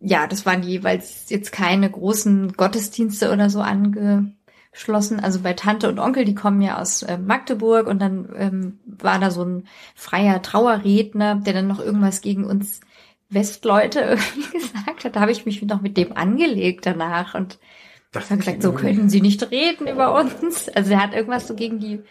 ja, 0.00 0.26
das 0.26 0.46
waren 0.46 0.62
jeweils 0.62 1.28
jetzt 1.28 1.52
keine 1.52 1.90
großen 1.90 2.54
Gottesdienste 2.54 3.30
oder 3.30 3.50
so 3.50 3.60
angeschlossen. 3.60 5.20
Also 5.20 5.40
bei 5.40 5.52
Tante 5.52 5.90
und 5.90 5.98
Onkel, 5.98 6.24
die 6.24 6.34
kommen 6.34 6.62
ja 6.62 6.80
aus 6.80 7.02
äh, 7.02 7.18
Magdeburg 7.18 7.86
und 7.86 8.00
dann 8.00 8.30
ähm, 8.34 8.78
war 8.86 9.18
da 9.18 9.30
so 9.30 9.44
ein 9.44 9.68
freier 9.94 10.40
Trauerredner, 10.40 11.34
der 11.34 11.52
dann 11.52 11.68
noch 11.68 11.80
irgendwas 11.80 12.22
gegen 12.22 12.44
uns 12.44 12.80
Westleute 13.28 14.00
irgendwie 14.08 14.58
gesagt 14.58 15.04
hat. 15.04 15.16
Da 15.16 15.20
habe 15.20 15.32
ich 15.32 15.44
mich 15.44 15.60
noch 15.60 15.82
mit 15.82 15.98
dem 15.98 16.16
angelegt 16.16 16.86
danach 16.86 17.34
und 17.34 17.58
das 18.12 18.30
hat 18.30 18.38
gesagt, 18.38 18.62
so 18.62 18.72
können 18.72 19.08
Sie 19.08 19.20
nicht 19.20 19.50
reden 19.50 19.86
über 19.86 20.14
uns. 20.14 20.68
Also 20.68 20.92
er 20.92 21.02
hat 21.02 21.14
irgendwas 21.14 21.46
so 21.46 21.54
gegen 21.54 21.78
die 21.78 22.02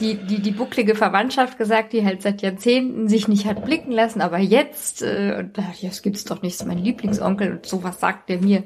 die, 0.00 0.14
die, 0.14 0.40
die 0.40 0.50
bucklige 0.50 0.94
Verwandtschaft 0.94 1.58
gesagt, 1.58 1.92
die 1.92 2.04
halt 2.04 2.22
seit 2.22 2.40
Jahrzehnten 2.40 3.08
sich 3.08 3.28
nicht 3.28 3.44
hat 3.44 3.64
blicken 3.64 3.92
lassen, 3.92 4.22
aber 4.22 4.38
jetzt, 4.38 5.02
äh, 5.02 5.36
und 5.38 5.58
das 5.58 6.00
gibt's 6.00 6.24
doch 6.24 6.40
nicht, 6.40 6.64
mein 6.64 6.78
Lieblingsonkel 6.78 7.52
und 7.52 7.66
sowas 7.66 8.00
sagt 8.00 8.30
er 8.30 8.40
mir. 8.40 8.64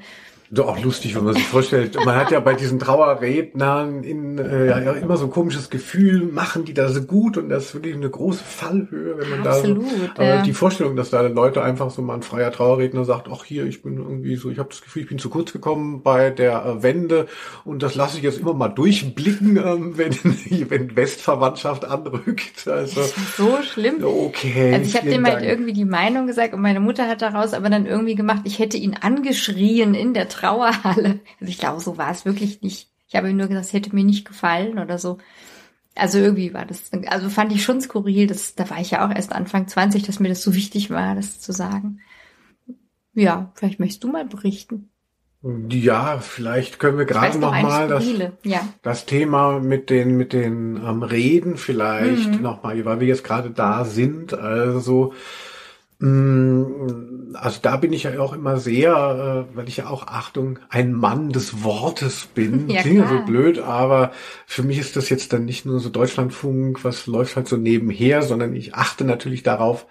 So 0.50 0.64
auch 0.64 0.82
lustig, 0.82 1.14
wenn 1.14 1.24
man 1.24 1.34
sich 1.34 1.44
vorstellt. 1.44 1.94
Man 2.06 2.16
hat 2.16 2.30
ja 2.30 2.40
bei 2.40 2.54
diesen 2.54 2.78
Trauerrednern 2.78 4.02
in, 4.02 4.38
äh, 4.38 4.68
ja, 4.68 4.92
immer 4.92 5.18
so 5.18 5.26
ein 5.26 5.30
komisches 5.30 5.68
Gefühl, 5.68 6.22
machen 6.24 6.64
die 6.64 6.72
da 6.72 6.88
so 6.88 7.02
gut 7.02 7.36
und 7.36 7.50
das 7.50 7.66
ist 7.66 7.74
wirklich 7.74 7.94
eine 7.94 8.08
große 8.08 8.42
Fallhöhe, 8.42 9.18
wenn 9.18 9.28
man 9.28 9.46
Absolut, 9.46 9.84
da 10.14 10.16
so, 10.16 10.22
ja. 10.22 10.42
die 10.42 10.54
Vorstellung, 10.54 10.96
dass 10.96 11.10
da 11.10 11.20
Leute 11.20 11.62
einfach 11.62 11.90
so 11.90 12.00
mal 12.00 12.14
ein 12.14 12.22
freier 12.22 12.50
Trauerredner 12.50 13.04
sagt, 13.04 13.28
ach 13.30 13.44
hier, 13.44 13.66
ich 13.66 13.82
bin 13.82 13.98
irgendwie 13.98 14.36
so, 14.36 14.50
ich 14.50 14.58
habe 14.58 14.70
das 14.70 14.80
Gefühl, 14.80 15.02
ich 15.02 15.08
bin 15.08 15.18
zu 15.18 15.28
kurz 15.28 15.52
gekommen 15.52 16.02
bei 16.02 16.30
der 16.30 16.64
äh, 16.64 16.82
Wende 16.82 17.26
und 17.66 17.82
das 17.82 17.94
lasse 17.94 18.16
ich 18.16 18.22
jetzt 18.22 18.40
immer 18.40 18.54
mal 18.54 18.68
durchblicken, 18.68 19.58
ähm, 19.58 19.98
wenn, 19.98 20.14
wenn 20.70 20.96
Westverwandtschaft 20.96 21.84
anrückt. 21.84 22.66
Also, 22.66 23.00
das 23.00 23.16
ist 23.16 23.36
so 23.36 23.58
schlimm. 23.62 24.02
Okay. 24.02 24.72
Also 24.72 24.88
ich 24.88 24.96
habe 24.96 25.10
dem 25.10 25.26
halt 25.26 25.42
irgendwie 25.42 25.74
die 25.74 25.84
Meinung 25.84 26.26
gesagt 26.26 26.54
und 26.54 26.62
meine 26.62 26.80
Mutter 26.80 27.06
hat 27.06 27.20
daraus 27.20 27.52
aber 27.52 27.68
dann 27.68 27.84
irgendwie 27.84 28.14
gemacht, 28.14 28.40
ich 28.44 28.58
hätte 28.58 28.78
ihn 28.78 28.96
angeschrien 28.98 29.92
in 29.92 30.14
der 30.14 30.30
Trauerhalle. 30.38 31.20
Also 31.40 31.50
ich 31.50 31.58
glaube, 31.58 31.80
so 31.80 31.98
war 31.98 32.10
es 32.10 32.24
wirklich 32.24 32.62
nicht. 32.62 32.90
Ich 33.08 33.16
habe 33.16 33.30
ihm 33.30 33.36
nur 33.36 33.48
gesagt, 33.48 33.66
es 33.66 33.72
hätte 33.72 33.94
mir 33.94 34.04
nicht 34.04 34.26
gefallen 34.26 34.78
oder 34.78 34.98
so. 34.98 35.18
Also 35.94 36.18
irgendwie 36.18 36.54
war 36.54 36.64
das, 36.64 36.90
also 37.06 37.28
fand 37.28 37.52
ich 37.52 37.64
schon 37.64 37.80
skurril, 37.80 38.26
dass, 38.26 38.54
da 38.54 38.70
war 38.70 38.80
ich 38.80 38.92
ja 38.92 39.06
auch 39.06 39.14
erst 39.14 39.32
Anfang 39.32 39.66
20, 39.66 40.04
dass 40.04 40.20
mir 40.20 40.28
das 40.28 40.42
so 40.42 40.54
wichtig 40.54 40.90
war, 40.90 41.14
das 41.14 41.40
zu 41.40 41.52
sagen. 41.52 42.00
Ja, 43.14 43.50
vielleicht 43.54 43.80
möchtest 43.80 44.04
du 44.04 44.08
mal 44.08 44.24
berichten. 44.24 44.90
Ja, 45.42 46.18
vielleicht 46.18 46.78
können 46.80 46.98
wir 46.98 47.04
gerade 47.04 47.38
noch 47.38 47.52
mal 47.52 47.88
das, 47.88 48.04
ja. 48.42 48.60
das 48.82 49.06
Thema 49.06 49.60
mit 49.60 49.88
den 49.88 50.16
mit 50.16 50.32
den 50.32 50.76
ähm, 50.76 51.04
Reden 51.04 51.56
vielleicht 51.56 52.32
mhm. 52.32 52.42
noch 52.42 52.64
mal, 52.64 52.84
weil 52.84 52.98
wir 52.98 53.06
jetzt 53.06 53.22
gerade 53.22 53.50
da 53.50 53.84
sind. 53.84 54.34
Also 54.34 55.14
also 56.00 57.58
da 57.60 57.76
bin 57.76 57.92
ich 57.92 58.04
ja 58.04 58.20
auch 58.20 58.32
immer 58.32 58.58
sehr, 58.58 59.46
äh, 59.50 59.56
weil 59.56 59.68
ich 59.68 59.78
ja 59.78 59.88
auch 59.88 60.06
Achtung, 60.06 60.60
ein 60.68 60.92
Mann 60.92 61.30
des 61.30 61.64
Wortes 61.64 62.26
bin. 62.26 62.68
Ja, 62.78 62.82
Klingt 62.82 62.98
ja 62.98 63.08
so 63.08 63.24
blöd, 63.24 63.58
aber 63.58 64.12
für 64.46 64.62
mich 64.62 64.78
ist 64.78 64.94
das 64.94 65.08
jetzt 65.08 65.32
dann 65.32 65.44
nicht 65.44 65.66
nur 65.66 65.80
so 65.80 65.88
Deutschlandfunk, 65.88 66.84
was 66.84 67.06
läuft 67.06 67.34
halt 67.34 67.48
so 67.48 67.56
nebenher, 67.56 68.22
sondern 68.22 68.54
ich 68.54 68.74
achte 68.74 69.04
natürlich 69.04 69.42
darauf, 69.42 69.86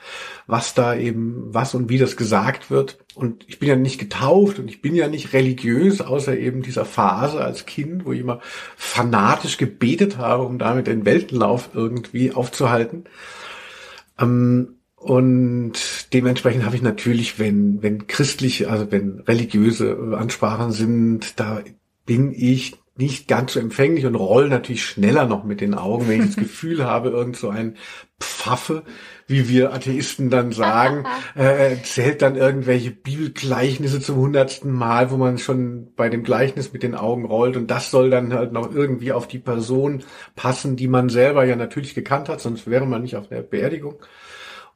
was 0.46 0.74
da 0.74 0.96
eben, 0.96 1.54
was 1.54 1.76
und 1.76 1.90
wie 1.90 1.98
das 1.98 2.16
gesagt 2.16 2.72
wird. 2.72 3.00
Und 3.16 3.44
ich 3.48 3.60
bin 3.60 3.68
ja 3.68 3.76
nicht 3.76 4.00
getauft 4.00 4.60
und 4.60 4.70
ich 4.70 4.82
bin 4.82 4.96
ja 4.96 5.08
nicht 5.08 5.34
religiös, 5.34 6.00
außer 6.02 6.38
eben 6.38 6.62
dieser 6.62 6.86
Phase 6.86 7.44
als 7.44 7.66
Kind, 7.66 8.06
wo 8.06 8.14
ich 8.14 8.22
immer 8.22 8.40
fanatisch 8.78 9.58
gebetet 9.58 10.18
habe, 10.18 10.44
um 10.44 10.60
damit 10.60 10.88
den 10.88 11.04
Weltenlauf 11.04 11.72
irgendwie 11.74 12.32
aufzuhalten. 12.32 13.06
Ähm, 14.20 14.77
und 15.08 15.74
dementsprechend 16.12 16.66
habe 16.66 16.76
ich 16.76 16.82
natürlich, 16.82 17.40
wenn, 17.40 17.82
wenn 17.82 18.08
christliche, 18.08 18.70
also 18.70 18.92
wenn 18.92 19.22
religiöse 19.22 20.18
Ansprachen 20.18 20.74
sind, 20.74 21.40
da 21.40 21.62
bin 22.06 22.34
ich 22.36 22.76
nicht 22.98 23.30
ganz 23.30 23.54
so 23.54 23.62
empfänglich 23.62 24.06
und 24.06 24.16
roll 24.16 24.50
natürlich 24.50 24.84
schneller 24.84 25.26
noch 25.26 25.46
mit 25.46 25.62
den 25.62 25.76
Augen, 25.76 26.10
wenn 26.10 26.20
ich 26.20 26.26
das 26.26 26.36
Gefühl 26.44 26.84
habe, 26.84 27.12
irgend 27.12 27.38
so 27.38 27.48
ein 27.48 27.78
Pfaffe, 28.20 28.84
wie 29.28 29.48
wir 29.48 29.72
Atheisten 29.72 30.30
dann 30.30 30.52
sagen, 30.52 31.06
äh, 31.38 31.70
erzählt 31.76 32.22
dann 32.22 32.36
irgendwelche 32.36 32.92
Bibelgleichnisse 32.92 34.02
zum 34.02 34.18
hundertsten 34.18 34.74
Mal, 34.74 35.10
wo 35.10 35.16
man 35.16 35.38
schon 35.38 35.94
bei 35.96 36.10
dem 36.10 36.24
Gleichnis 36.24 36.74
mit 36.74 36.84
den 36.84 36.96
Augen 36.96 37.24
rollt. 37.24 37.56
Und 37.56 37.72
das 37.72 37.92
soll 37.92 38.10
dann 38.10 38.34
halt 38.34 38.52
noch 38.52 38.76
irgendwie 38.76 39.14
auf 39.14 39.26
die 39.30 39.40
Person 39.40 40.04
passen, 40.36 40.76
die 40.76 40.90
man 40.90 41.08
selber 41.08 41.46
ja 41.46 41.56
natürlich 41.56 41.96
gekannt 41.96 42.28
hat, 42.28 42.42
sonst 42.42 42.70
wäre 42.70 42.86
man 42.86 43.04
nicht 43.04 43.16
auf 43.16 43.30
der 43.30 43.42
Beerdigung 43.42 43.96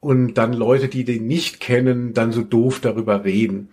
und 0.01 0.33
dann 0.33 0.51
Leute, 0.51 0.89
die 0.89 1.05
den 1.05 1.27
nicht 1.27 1.61
kennen, 1.61 2.13
dann 2.13 2.33
so 2.33 2.41
doof 2.41 2.81
darüber 2.81 3.23
reden. 3.23 3.69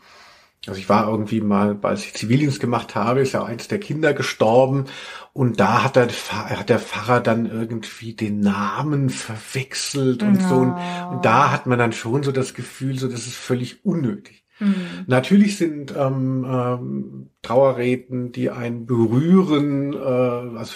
Also 0.67 0.79
ich 0.79 0.89
war 0.89 1.09
irgendwie 1.09 1.41
mal, 1.41 1.79
als 1.83 2.05
ich 2.05 2.15
Zivildienst 2.15 2.61
gemacht 2.61 2.95
habe, 2.95 3.21
ist 3.21 3.33
ja 3.33 3.45
eins 3.45 3.69
der 3.69 3.81
Kinder 3.81 4.13
gestorben 4.13 4.85
und 5.33 5.59
da 5.61 5.83
hat 5.83 5.97
der, 5.97 6.09
hat 6.09 6.69
der 6.69 6.79
Pfarrer 6.79 7.21
dann 7.21 7.47
irgendwie 7.47 8.13
den 8.13 8.41
Namen 8.41 9.09
verwechselt 9.09 10.23
und 10.23 10.39
oh. 10.45 10.49
so. 10.49 10.55
Und, 10.57 10.75
und, 11.11 11.25
da 11.25 11.51
hat 11.51 11.67
man 11.67 11.79
dann 11.79 11.93
schon 11.93 12.23
so 12.23 12.33
das 12.33 12.55
Gefühl, 12.55 12.99
so 12.99 13.09
das 13.09 13.27
ist 13.27 13.37
völlig 13.37 13.85
unnötig. 13.85 14.45
Mhm. 14.59 14.75
Natürlich 15.07 15.57
sind 15.57 15.95
ähm, 15.97 16.45
ähm, 16.47 17.31
Trauerreden, 17.41 18.33
die 18.33 18.51
einen 18.51 18.85
berühren, 18.85 19.95
äh, 19.95 20.59
also 20.59 20.75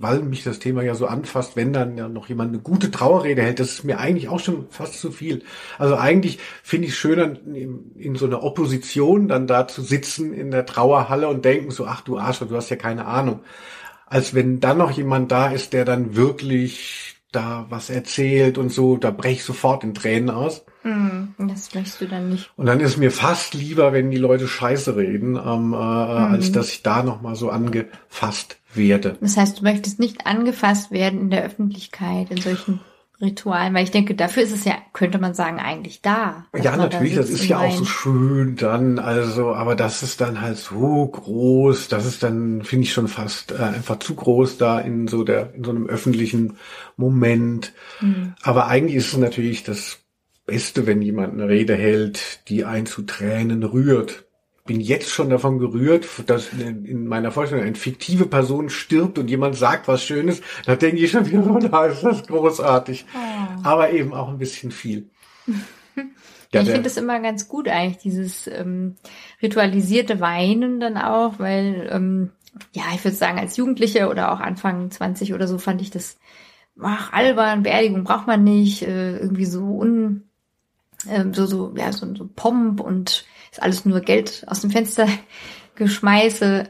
weil 0.00 0.22
mich 0.22 0.42
das 0.42 0.58
Thema 0.58 0.82
ja 0.82 0.94
so 0.94 1.06
anfasst, 1.06 1.56
wenn 1.56 1.74
dann 1.74 1.98
ja 1.98 2.08
noch 2.08 2.28
jemand 2.30 2.54
eine 2.54 2.62
gute 2.62 2.90
Trauerrede 2.90 3.42
hält, 3.42 3.60
das 3.60 3.70
ist 3.70 3.84
mir 3.84 4.00
eigentlich 4.00 4.30
auch 4.30 4.40
schon 4.40 4.66
fast 4.70 4.98
zu 4.98 5.12
viel. 5.12 5.44
Also 5.78 5.94
eigentlich 5.96 6.38
finde 6.62 6.86
ich 6.86 6.94
es 6.94 6.98
schöner, 6.98 7.36
in, 7.46 7.92
in, 7.96 8.16
so 8.16 8.24
einer 8.24 8.42
Opposition 8.42 9.28
dann 9.28 9.46
da 9.46 9.68
zu 9.68 9.82
sitzen 9.82 10.32
in 10.32 10.50
der 10.50 10.64
Trauerhalle 10.64 11.28
und 11.28 11.44
denken 11.44 11.70
so, 11.70 11.84
ach 11.84 12.00
du 12.00 12.18
Arsch, 12.18 12.38
du 12.38 12.56
hast 12.56 12.70
ja 12.70 12.76
keine 12.76 13.04
Ahnung. 13.04 13.40
Als 14.06 14.34
wenn 14.34 14.58
dann 14.58 14.78
noch 14.78 14.90
jemand 14.90 15.30
da 15.30 15.48
ist, 15.50 15.74
der 15.74 15.84
dann 15.84 16.16
wirklich 16.16 17.16
da 17.30 17.66
was 17.68 17.90
erzählt 17.90 18.56
und 18.56 18.72
so, 18.72 18.96
da 18.96 19.10
brech 19.10 19.32
ich 19.32 19.44
sofort 19.44 19.84
in 19.84 19.92
Tränen 19.92 20.30
aus. 20.30 20.64
Mm, 20.82 21.48
das 21.48 21.74
möchtest 21.74 22.00
du 22.00 22.06
dann 22.06 22.30
nicht. 22.30 22.50
Und 22.56 22.66
dann 22.66 22.80
ist 22.80 22.96
mir 22.96 23.10
fast 23.10 23.54
lieber, 23.54 23.92
wenn 23.92 24.10
die 24.10 24.18
Leute 24.18 24.48
Scheiße 24.48 24.96
reden, 24.96 25.36
ähm, 25.36 25.72
äh, 25.72 25.76
mm. 25.76 26.32
als 26.32 26.52
dass 26.52 26.70
ich 26.70 26.82
da 26.82 27.02
noch 27.02 27.20
mal 27.20 27.34
so 27.36 27.50
angefasst 27.50 28.58
werde. 28.74 29.16
Das 29.20 29.36
heißt, 29.36 29.60
du 29.60 29.64
möchtest 29.64 29.98
nicht 29.98 30.26
angefasst 30.26 30.90
werden 30.90 31.20
in 31.20 31.30
der 31.30 31.44
Öffentlichkeit, 31.44 32.30
in 32.30 32.40
solchen 32.40 32.80
Ritualen, 33.20 33.74
weil 33.74 33.84
ich 33.84 33.90
denke, 33.90 34.14
dafür 34.14 34.42
ist 34.42 34.52
es 34.52 34.64
ja, 34.64 34.76
könnte 34.94 35.18
man 35.18 35.34
sagen, 35.34 35.58
eigentlich 35.58 36.00
da. 36.00 36.46
Ja, 36.56 36.76
natürlich, 36.76 37.14
da 37.14 37.20
das 37.20 37.30
ist 37.30 37.44
ja 37.46 37.58
auch 37.58 37.76
so 37.76 37.84
schön 37.84 38.56
dann, 38.56 38.98
also, 38.98 39.52
aber 39.52 39.74
das 39.74 40.02
ist 40.02 40.22
dann 40.22 40.40
halt 40.40 40.56
so 40.56 41.06
groß, 41.06 41.88
das 41.88 42.06
ist 42.06 42.22
dann, 42.22 42.62
finde 42.62 42.84
ich 42.84 42.92
schon 42.94 43.08
fast 43.08 43.52
äh, 43.52 43.56
einfach 43.56 43.98
zu 43.98 44.14
groß 44.14 44.56
da 44.56 44.80
in 44.80 45.06
so 45.06 45.22
der, 45.22 45.52
in 45.54 45.64
so 45.64 45.70
einem 45.70 45.86
öffentlichen 45.86 46.56
Moment. 46.96 47.74
Mhm. 48.00 48.34
Aber 48.42 48.68
eigentlich 48.68 48.96
ist 48.96 49.12
es 49.12 49.18
natürlich 49.18 49.64
das 49.64 49.98
Beste, 50.50 50.86
wenn 50.86 51.00
jemand 51.02 51.34
eine 51.34 51.48
Rede 51.48 51.74
hält, 51.74 52.48
die 52.48 52.64
einen 52.64 52.86
zu 52.86 53.02
Tränen 53.02 53.62
rührt 53.62 54.24
bin 54.70 54.80
jetzt 54.80 55.10
schon 55.10 55.30
davon 55.30 55.58
gerührt, 55.58 56.06
dass 56.26 56.52
in 56.52 57.08
meiner 57.08 57.32
Vorstellung 57.32 57.64
eine 57.64 57.74
fiktive 57.74 58.26
Person 58.26 58.70
stirbt 58.70 59.18
und 59.18 59.28
jemand 59.28 59.56
sagt 59.56 59.88
was 59.88 60.04
Schönes. 60.04 60.42
Da 60.64 60.76
denke 60.76 61.02
ich 61.02 61.10
schon 61.10 61.26
wieder, 61.26 61.44
oh, 61.44 61.58
da 61.70 61.86
ist 61.86 62.04
das 62.04 62.24
großartig. 62.24 63.04
Oh. 63.12 63.62
Aber 63.64 63.90
eben 63.90 64.14
auch 64.14 64.28
ein 64.28 64.38
bisschen 64.38 64.70
viel. 64.70 65.10
ja, 66.52 66.60
ich 66.60 66.68
finde 66.68 66.82
das 66.82 66.96
immer 66.96 67.18
ganz 67.18 67.48
gut 67.48 67.66
eigentlich, 67.66 67.98
dieses 67.98 68.46
ähm, 68.46 68.94
ritualisierte 69.42 70.20
Weinen 70.20 70.78
dann 70.78 70.98
auch, 70.98 71.40
weil, 71.40 71.88
ähm, 71.90 72.30
ja, 72.72 72.84
ich 72.94 73.02
würde 73.02 73.16
sagen, 73.16 73.40
als 73.40 73.56
Jugendliche 73.56 74.08
oder 74.08 74.32
auch 74.32 74.38
Anfang 74.38 74.88
20 74.88 75.34
oder 75.34 75.48
so 75.48 75.58
fand 75.58 75.82
ich 75.82 75.90
das, 75.90 76.16
ach, 76.80 77.12
albern, 77.12 77.64
Beerdigung 77.64 78.04
braucht 78.04 78.28
man 78.28 78.44
nicht, 78.44 78.82
äh, 78.82 79.18
irgendwie 79.18 79.46
so 79.46 79.64
un, 79.64 80.29
äh, 81.08 81.24
so, 81.32 81.46
so, 81.46 81.72
ja, 81.76 81.92
so, 81.92 82.14
so 82.14 82.28
Pomp 82.34 82.80
und 82.80 83.24
ist 83.50 83.62
alles 83.62 83.84
nur 83.84 84.00
Geld 84.00 84.44
aus 84.46 84.60
dem 84.60 84.70
Fenster 84.70 85.06
geschmeiße. 85.74 86.68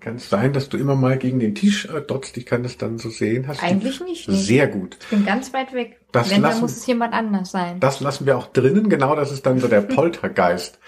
Kann 0.00 0.16
es 0.16 0.30
sein, 0.30 0.54
dass 0.54 0.70
du 0.70 0.78
immer 0.78 0.96
mal 0.96 1.18
gegen 1.18 1.40
den 1.40 1.54
Tisch 1.54 1.84
äh, 1.84 2.00
dotzt? 2.00 2.36
Ich 2.38 2.46
kann 2.46 2.62
das 2.62 2.78
dann 2.78 2.96
so 2.98 3.10
sehen. 3.10 3.46
Hast 3.46 3.62
Eigentlich 3.62 4.00
nicht. 4.00 4.24
Sehr 4.26 4.66
gut. 4.66 4.96
Ich 5.00 5.08
bin 5.08 5.26
ganz 5.26 5.52
weit 5.52 5.74
weg. 5.74 6.00
Das 6.12 6.30
Wenn, 6.30 6.40
lassen, 6.40 6.54
dann 6.54 6.60
muss 6.62 6.76
es 6.76 6.86
jemand 6.86 7.12
anders 7.12 7.50
sein. 7.50 7.80
Das 7.80 8.00
lassen 8.00 8.24
wir 8.24 8.38
auch 8.38 8.46
drinnen. 8.46 8.88
Genau, 8.88 9.14
das 9.14 9.30
ist 9.30 9.44
dann 9.44 9.60
so 9.60 9.68
der 9.68 9.80
Poltergeist. 9.82 10.78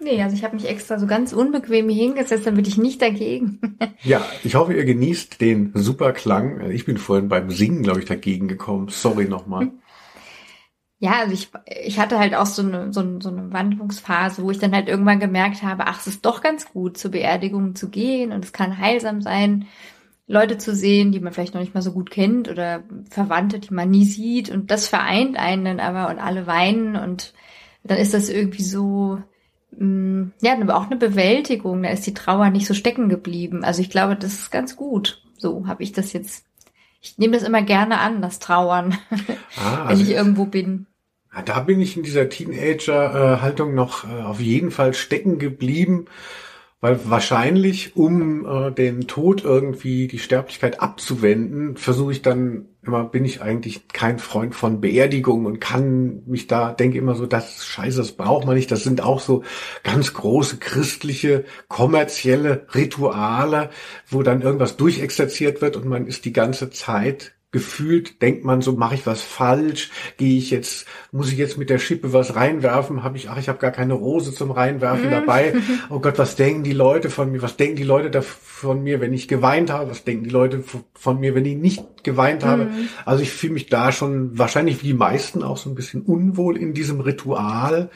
Nee, 0.00 0.22
also 0.22 0.36
ich 0.36 0.44
habe 0.44 0.54
mich 0.54 0.68
extra 0.68 0.98
so 1.00 1.08
ganz 1.08 1.32
unbequem 1.32 1.88
hier 1.88 2.04
hingesetzt, 2.04 2.46
damit 2.46 2.68
ich 2.68 2.78
nicht 2.78 3.02
dagegen. 3.02 3.76
ja, 4.04 4.24
ich 4.44 4.54
hoffe, 4.54 4.72
ihr 4.72 4.84
genießt 4.84 5.40
den 5.40 5.72
super 5.74 6.12
Klang. 6.12 6.70
Ich 6.70 6.84
bin 6.84 6.98
vorhin 6.98 7.28
beim 7.28 7.50
Singen, 7.50 7.82
glaube 7.82 7.98
ich, 7.98 8.06
dagegen 8.06 8.46
gekommen. 8.46 8.88
Sorry 8.88 9.24
nochmal. 9.24 9.72
Ja, 11.00 11.20
also 11.20 11.32
ich, 11.32 11.50
ich 11.84 12.00
hatte 12.00 12.18
halt 12.18 12.34
auch 12.34 12.46
so 12.46 12.62
eine, 12.62 12.92
so, 12.92 13.00
eine, 13.00 13.22
so 13.22 13.28
eine 13.28 13.52
Wandlungsphase, 13.52 14.42
wo 14.42 14.50
ich 14.50 14.58
dann 14.58 14.74
halt 14.74 14.88
irgendwann 14.88 15.20
gemerkt 15.20 15.62
habe, 15.62 15.86
ach, 15.86 16.00
es 16.00 16.08
ist 16.08 16.26
doch 16.26 16.40
ganz 16.42 16.68
gut, 16.72 16.98
zur 16.98 17.12
Beerdigung 17.12 17.76
zu 17.76 17.88
gehen 17.88 18.32
und 18.32 18.44
es 18.44 18.52
kann 18.52 18.78
heilsam 18.78 19.22
sein, 19.22 19.66
Leute 20.26 20.58
zu 20.58 20.74
sehen, 20.74 21.12
die 21.12 21.20
man 21.20 21.32
vielleicht 21.32 21.54
noch 21.54 21.60
nicht 21.60 21.74
mal 21.74 21.82
so 21.82 21.92
gut 21.92 22.10
kennt 22.10 22.48
oder 22.48 22.82
Verwandte, 23.10 23.60
die 23.60 23.72
man 23.72 23.90
nie 23.90 24.04
sieht 24.04 24.50
und 24.50 24.70
das 24.70 24.88
vereint 24.88 25.38
einen 25.38 25.64
dann 25.64 25.80
aber 25.80 26.10
und 26.10 26.18
alle 26.18 26.46
weinen 26.46 26.96
und 26.96 27.32
dann 27.84 27.98
ist 27.98 28.12
das 28.12 28.28
irgendwie 28.28 28.64
so, 28.64 29.22
mh, 29.78 29.84
mm, 29.86 30.32
ja, 30.42 30.60
aber 30.60 30.76
auch 30.76 30.86
eine 30.86 30.96
Bewältigung, 30.96 31.82
da 31.84 31.90
ist 31.90 32.06
die 32.06 32.14
Trauer 32.14 32.50
nicht 32.50 32.66
so 32.66 32.74
stecken 32.74 33.08
geblieben. 33.08 33.64
Also 33.64 33.80
ich 33.82 33.88
glaube, 33.88 34.16
das 34.16 34.34
ist 34.34 34.50
ganz 34.50 34.76
gut. 34.76 35.22
So 35.38 35.66
habe 35.68 35.82
ich 35.84 35.92
das 35.92 36.12
jetzt 36.12 36.44
ich 37.00 37.18
nehme 37.18 37.34
das 37.34 37.42
immer 37.42 37.62
gerne 37.62 37.98
an, 37.98 38.22
das 38.22 38.38
Trauern, 38.38 38.98
ah, 39.10 39.82
wenn 39.82 39.88
also 39.88 40.02
ich 40.02 40.10
irgendwo 40.10 40.46
bin. 40.46 40.86
Da 41.44 41.60
bin 41.60 41.80
ich 41.80 41.96
in 41.96 42.02
dieser 42.02 42.28
Teenager-Haltung 42.28 43.74
noch 43.74 44.04
äh, 44.04 44.22
auf 44.22 44.40
jeden 44.40 44.70
Fall 44.70 44.94
stecken 44.94 45.38
geblieben, 45.38 46.06
weil 46.80 47.00
wahrscheinlich, 47.10 47.96
um 47.96 48.46
äh, 48.46 48.70
den 48.70 49.08
Tod 49.08 49.42
irgendwie, 49.44 50.06
die 50.06 50.20
Sterblichkeit 50.20 50.80
abzuwenden, 50.80 51.76
versuche 51.76 52.12
ich 52.12 52.22
dann 52.22 52.68
immer, 52.82 53.04
bin 53.04 53.24
ich 53.24 53.42
eigentlich 53.42 53.88
kein 53.88 54.20
Freund 54.20 54.54
von 54.54 54.80
Beerdigung 54.80 55.44
und 55.44 55.60
kann 55.60 56.22
mich 56.26 56.46
da, 56.46 56.72
denke 56.72 56.98
immer 56.98 57.16
so, 57.16 57.26
das 57.26 57.66
Scheiße, 57.66 57.98
das 57.98 58.12
braucht 58.12 58.46
man 58.46 58.54
nicht. 58.54 58.70
Das 58.70 58.84
sind 58.84 59.00
auch 59.02 59.20
so 59.20 59.42
ganz 59.82 60.14
große 60.14 60.58
christliche, 60.58 61.44
kommerzielle 61.68 62.66
Rituale, 62.74 63.70
wo 64.08 64.22
dann 64.22 64.42
irgendwas 64.42 64.76
durchexerziert 64.76 65.60
wird 65.60 65.76
und 65.76 65.86
man 65.86 66.06
ist 66.06 66.24
die 66.24 66.32
ganze 66.32 66.70
Zeit 66.70 67.34
gefühlt 67.50 68.20
denkt 68.20 68.44
man 68.44 68.60
so, 68.60 68.72
mache 68.72 68.94
ich 68.94 69.06
was 69.06 69.22
falsch? 69.22 69.90
Gehe 70.18 70.36
ich 70.36 70.50
jetzt, 70.50 70.86
muss 71.12 71.32
ich 71.32 71.38
jetzt 71.38 71.56
mit 71.56 71.70
der 71.70 71.78
Schippe 71.78 72.12
was 72.12 72.36
reinwerfen? 72.36 73.02
Habe 73.02 73.16
ich, 73.16 73.30
ach, 73.30 73.38
ich 73.38 73.48
habe 73.48 73.58
gar 73.58 73.70
keine 73.70 73.94
Rose 73.94 74.34
zum 74.34 74.50
Reinwerfen 74.50 75.06
mhm. 75.06 75.10
dabei. 75.10 75.54
Oh 75.90 76.00
Gott, 76.00 76.18
was 76.18 76.36
denken 76.36 76.64
die 76.64 76.72
Leute 76.72 77.08
von 77.08 77.30
mir? 77.30 77.40
Was 77.40 77.56
denken 77.56 77.76
die 77.76 77.84
Leute 77.84 78.10
da 78.10 78.20
von 78.20 78.82
mir, 78.82 79.00
wenn 79.00 79.14
ich 79.14 79.28
geweint 79.28 79.70
habe? 79.70 79.90
Was 79.90 80.04
denken 80.04 80.24
die 80.24 80.30
Leute 80.30 80.62
von 80.94 81.20
mir, 81.20 81.34
wenn 81.34 81.44
ich 81.44 81.56
nicht 81.56 82.04
geweint 82.04 82.44
habe? 82.44 82.66
Mhm. 82.66 82.88
Also 83.04 83.22
ich 83.22 83.30
fühle 83.30 83.54
mich 83.54 83.68
da 83.68 83.92
schon 83.92 84.36
wahrscheinlich 84.36 84.82
wie 84.82 84.88
die 84.88 84.94
meisten 84.94 85.42
auch 85.42 85.56
so 85.56 85.70
ein 85.70 85.74
bisschen 85.74 86.02
unwohl 86.02 86.58
in 86.58 86.74
diesem 86.74 87.00
Ritual, 87.00 87.90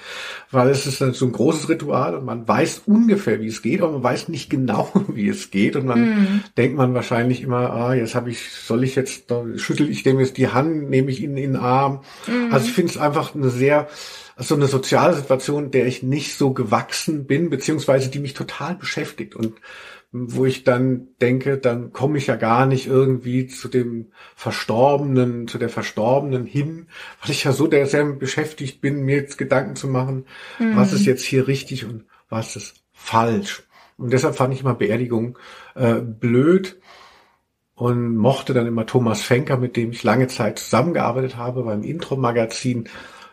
weil 0.51 0.71
es 0.71 0.87
ist 0.87 0.99
so 0.99 1.27
ein 1.27 1.33
großes 1.33 1.69
Ritual 1.69 2.15
und 2.15 2.25
man 2.25 2.47
weiß 2.47 2.83
ungefähr, 2.87 3.41
wie 3.41 3.49
es 3.49 3.63
geht, 3.63 3.83
aber 3.83 3.93
man 3.93 4.03
weiß 4.03 4.29
nicht 4.29 4.49
genau, 4.51 4.91
wie 5.09 5.29
es 5.29 5.51
geht 5.51 5.77
und 5.77 5.87
man 5.87 6.01
mhm. 6.01 6.41
denkt 6.57 6.77
man 6.77 6.95
wahrscheinlich 6.95 7.43
immer, 7.43 7.71
ah, 7.71 7.95
jetzt 7.95 8.15
habe 8.15 8.31
ich, 8.31 8.51
soll 8.53 8.85
ich 8.85 8.95
jetzt 8.95 9.31
da 9.31 9.42
äh, 9.47 9.59
schüttel 9.59 9.91
ich 9.91 10.03
dem 10.03 10.21
jetzt 10.21 10.37
die 10.37 10.49
Hand, 10.49 10.91
nehme 10.91 11.11
ich 11.11 11.21
ihn 11.23 11.37
in 11.37 11.53
den 11.53 11.57
Arm. 11.57 12.03
Mhm. 12.27 12.53
Also 12.53 12.67
ich 12.67 12.73
finde 12.73 12.93
es 12.93 12.99
einfach 12.99 13.35
eine 13.35 13.51
sehr, 13.51 13.89
also 14.37 14.55
eine 14.55 14.67
soziale 14.67 15.15
Situation, 15.15 15.71
der 15.71 15.87
ich 15.87 16.03
nicht 16.03 16.37
so 16.37 16.53
gewachsen 16.53 17.27
bin, 17.27 17.51
beziehungsweise 17.51 18.11
die 18.11 18.19
mich 18.19 18.35
total 18.35 18.75
beschäftigt 18.75 19.35
und 19.35 19.55
wo 20.15 20.45
ich 20.45 20.63
dann 20.63 21.09
denke, 21.23 21.57
dann 21.57 21.93
komme 21.95 22.19
ich 22.19 22.27
ja 22.27 22.37
gar 22.37 22.67
nicht 22.67 22.87
irgendwie 22.87 23.47
zu 23.47 23.69
dem 23.69 24.13
Verstorbenen, 24.37 25.49
zu 25.49 25.57
der 25.57 25.71
Verstorbenen 25.71 26.45
hin, 26.45 26.87
weil 27.23 27.31
ich 27.31 27.45
ja 27.45 27.53
so 27.53 27.67
der 27.67 27.87
sehr 27.87 28.05
beschäftigt 28.05 28.83
bin, 28.83 29.05
mir 29.05 29.17
jetzt 29.17 29.39
Gedanken 29.39 29.75
zu 29.75 29.89
machen, 29.89 30.27
mhm. 30.59 30.77
was 30.77 30.93
ist 30.93 31.07
jetzt 31.07 31.25
hier 31.25 31.49
richtig 31.49 31.87
und 31.87 32.05
was 32.29 32.57
ist 32.57 32.83
falsch. 32.93 33.63
Und 33.97 34.13
deshalb 34.13 34.37
fand 34.37 34.53
ich 34.53 34.61
immer 34.61 34.75
Beerdigung 34.75 35.39
äh, 35.75 36.01
blöd 36.01 36.79
und 37.75 38.17
mochte 38.17 38.55
dann 38.55 38.67
immer 38.67 38.87
Thomas 38.87 39.23
Fenker, 39.23 39.57
mit 39.57 39.77
dem 39.77 39.93
ich 39.93 40.03
lange 40.03 40.29
Zeit 40.29 40.59
zusammengearbeitet 40.59 41.37
habe 41.37 41.63
beim 41.63 41.83
Intro-Magazin, 41.83 42.89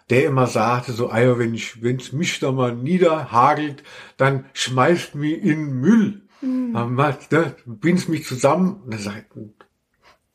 der 0.10 0.26
immer 0.26 0.48
sagte, 0.48 0.92
so, 0.92 1.12
Eier, 1.12 1.38
wenn 1.38 1.54
ich, 1.54 1.84
wenn's 1.84 2.14
mich 2.14 2.40
da 2.40 2.52
mal 2.52 2.76
niederhagelt, 2.76 3.84
dann 4.18 4.46
schmeißt 4.54 5.16
mich 5.16 5.44
in 5.44 5.80
Müll. 5.80 6.22
Mhm. 6.42 6.72
Mal, 6.72 7.18
ne, 7.32 7.56
bin's 7.66 8.08
mich 8.08 8.26
zusammen. 8.26 8.82
Und 8.86 8.94
er 8.94 9.24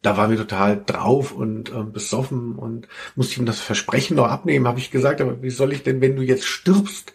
da 0.02 0.18
war 0.18 0.28
mir 0.28 0.36
total 0.36 0.82
drauf 0.84 1.32
und 1.32 1.70
äh, 1.70 1.82
besoffen 1.82 2.56
und 2.56 2.88
musste 3.16 3.40
ihm 3.40 3.46
das 3.46 3.60
Versprechen 3.60 4.16
noch 4.16 4.28
abnehmen, 4.28 4.68
habe 4.68 4.78
ich 4.78 4.90
gesagt, 4.90 5.22
aber 5.22 5.42
wie 5.42 5.50
soll 5.50 5.72
ich 5.72 5.82
denn, 5.82 6.02
wenn 6.02 6.14
du 6.14 6.22
jetzt 6.22 6.44
stirbst, 6.44 7.14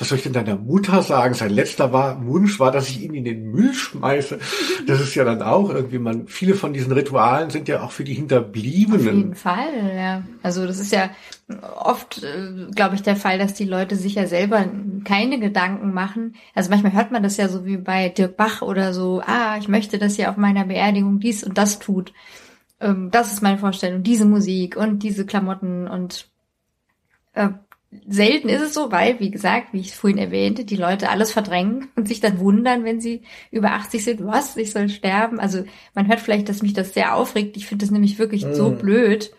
was 0.00 0.08
soll 0.08 0.16
ich 0.16 0.24
denn 0.24 0.32
deiner 0.32 0.56
Mutter 0.56 1.02
sagen? 1.02 1.34
Sein 1.34 1.50
letzter 1.50 1.92
war, 1.92 2.24
Wunsch 2.24 2.58
war, 2.58 2.72
dass 2.72 2.88
ich 2.88 3.02
ihn 3.02 3.14
in 3.14 3.24
den 3.24 3.50
Müll 3.50 3.74
schmeiße. 3.74 4.38
Das 4.86 5.00
ist 5.00 5.14
ja 5.14 5.24
dann 5.24 5.42
auch 5.42 5.68
irgendwie, 5.68 5.98
man, 5.98 6.26
viele 6.26 6.54
von 6.54 6.72
diesen 6.72 6.92
Ritualen 6.92 7.50
sind 7.50 7.68
ja 7.68 7.82
auch 7.82 7.92
für 7.92 8.04
die 8.04 8.14
Hinterbliebenen. 8.14 9.08
Auf 9.08 9.14
jeden 9.14 9.34
Fall, 9.34 9.94
ja. 9.94 10.22
Also 10.42 10.66
das 10.66 10.78
ist 10.78 10.92
ja 10.92 11.10
oft, 11.76 12.22
äh, 12.22 12.70
glaube 12.74 12.94
ich, 12.94 13.02
der 13.02 13.16
Fall, 13.16 13.38
dass 13.38 13.52
die 13.52 13.66
Leute 13.66 13.96
sich 13.96 14.14
ja 14.14 14.26
selber 14.26 14.64
keine 15.04 15.38
Gedanken 15.38 15.92
machen. 15.92 16.34
Also 16.54 16.70
manchmal 16.70 16.94
hört 16.94 17.12
man 17.12 17.22
das 17.22 17.36
ja 17.36 17.48
so 17.48 17.66
wie 17.66 17.76
bei 17.76 18.08
Dirk 18.08 18.38
Bach 18.38 18.62
oder 18.62 18.94
so, 18.94 19.20
ah, 19.26 19.58
ich 19.58 19.68
möchte, 19.68 19.98
dass 19.98 20.18
ihr 20.18 20.30
auf 20.30 20.38
meiner 20.38 20.64
Beerdigung 20.64 21.20
dies 21.20 21.44
und 21.44 21.58
das 21.58 21.78
tut. 21.78 22.14
Ähm, 22.80 23.10
das 23.10 23.32
ist 23.32 23.42
meine 23.42 23.58
Vorstellung, 23.58 24.02
diese 24.02 24.24
Musik 24.24 24.76
und 24.76 25.02
diese 25.02 25.26
Klamotten 25.26 25.86
und 25.88 26.28
äh, 27.34 27.50
selten 28.08 28.48
ist 28.48 28.62
es 28.62 28.74
so, 28.74 28.92
weil, 28.92 29.18
wie 29.18 29.30
gesagt, 29.30 29.72
wie 29.72 29.80
ich 29.80 29.88
es 29.88 29.94
vorhin 29.94 30.18
erwähnte, 30.18 30.64
die 30.64 30.76
Leute 30.76 31.10
alles 31.10 31.32
verdrängen 31.32 31.88
und 31.96 32.06
sich 32.06 32.20
dann 32.20 32.38
wundern, 32.38 32.84
wenn 32.84 33.00
sie 33.00 33.22
über 33.50 33.72
80 33.72 34.04
sind, 34.04 34.24
was, 34.24 34.56
ich 34.56 34.70
soll 34.72 34.88
sterben. 34.88 35.40
Also 35.40 35.64
man 35.94 36.06
hört 36.06 36.20
vielleicht, 36.20 36.48
dass 36.48 36.62
mich 36.62 36.72
das 36.72 36.94
sehr 36.94 37.16
aufregt. 37.16 37.56
Ich 37.56 37.66
finde 37.66 37.84
das 37.84 37.90
nämlich 37.90 38.18
wirklich 38.18 38.46
mm. 38.46 38.54
so 38.54 38.70
blöd. 38.70 39.32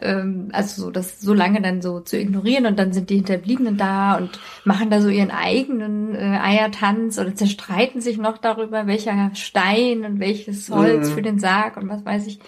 Ähm, 0.00 0.50
also 0.52 0.82
so, 0.82 0.90
das 0.92 1.20
so 1.20 1.34
lange 1.34 1.60
dann 1.60 1.82
so 1.82 1.98
zu 1.98 2.16
ignorieren 2.18 2.66
und 2.66 2.78
dann 2.78 2.92
sind 2.92 3.10
die 3.10 3.16
Hinterbliebenen 3.16 3.76
da 3.76 4.16
und 4.16 4.38
machen 4.64 4.88
da 4.88 5.00
so 5.00 5.08
ihren 5.08 5.32
eigenen 5.32 6.14
äh, 6.14 6.38
Eiertanz 6.40 7.18
oder 7.18 7.34
zerstreiten 7.34 8.00
sich 8.00 8.16
noch 8.16 8.38
darüber, 8.38 8.86
welcher 8.86 9.32
Stein 9.34 10.04
und 10.04 10.20
welches 10.20 10.70
Holz 10.70 11.10
mm. 11.10 11.12
für 11.12 11.22
den 11.22 11.38
Sarg 11.40 11.76
und 11.76 11.88
was 11.88 12.04
weiß 12.04 12.28
ich. 12.28 12.38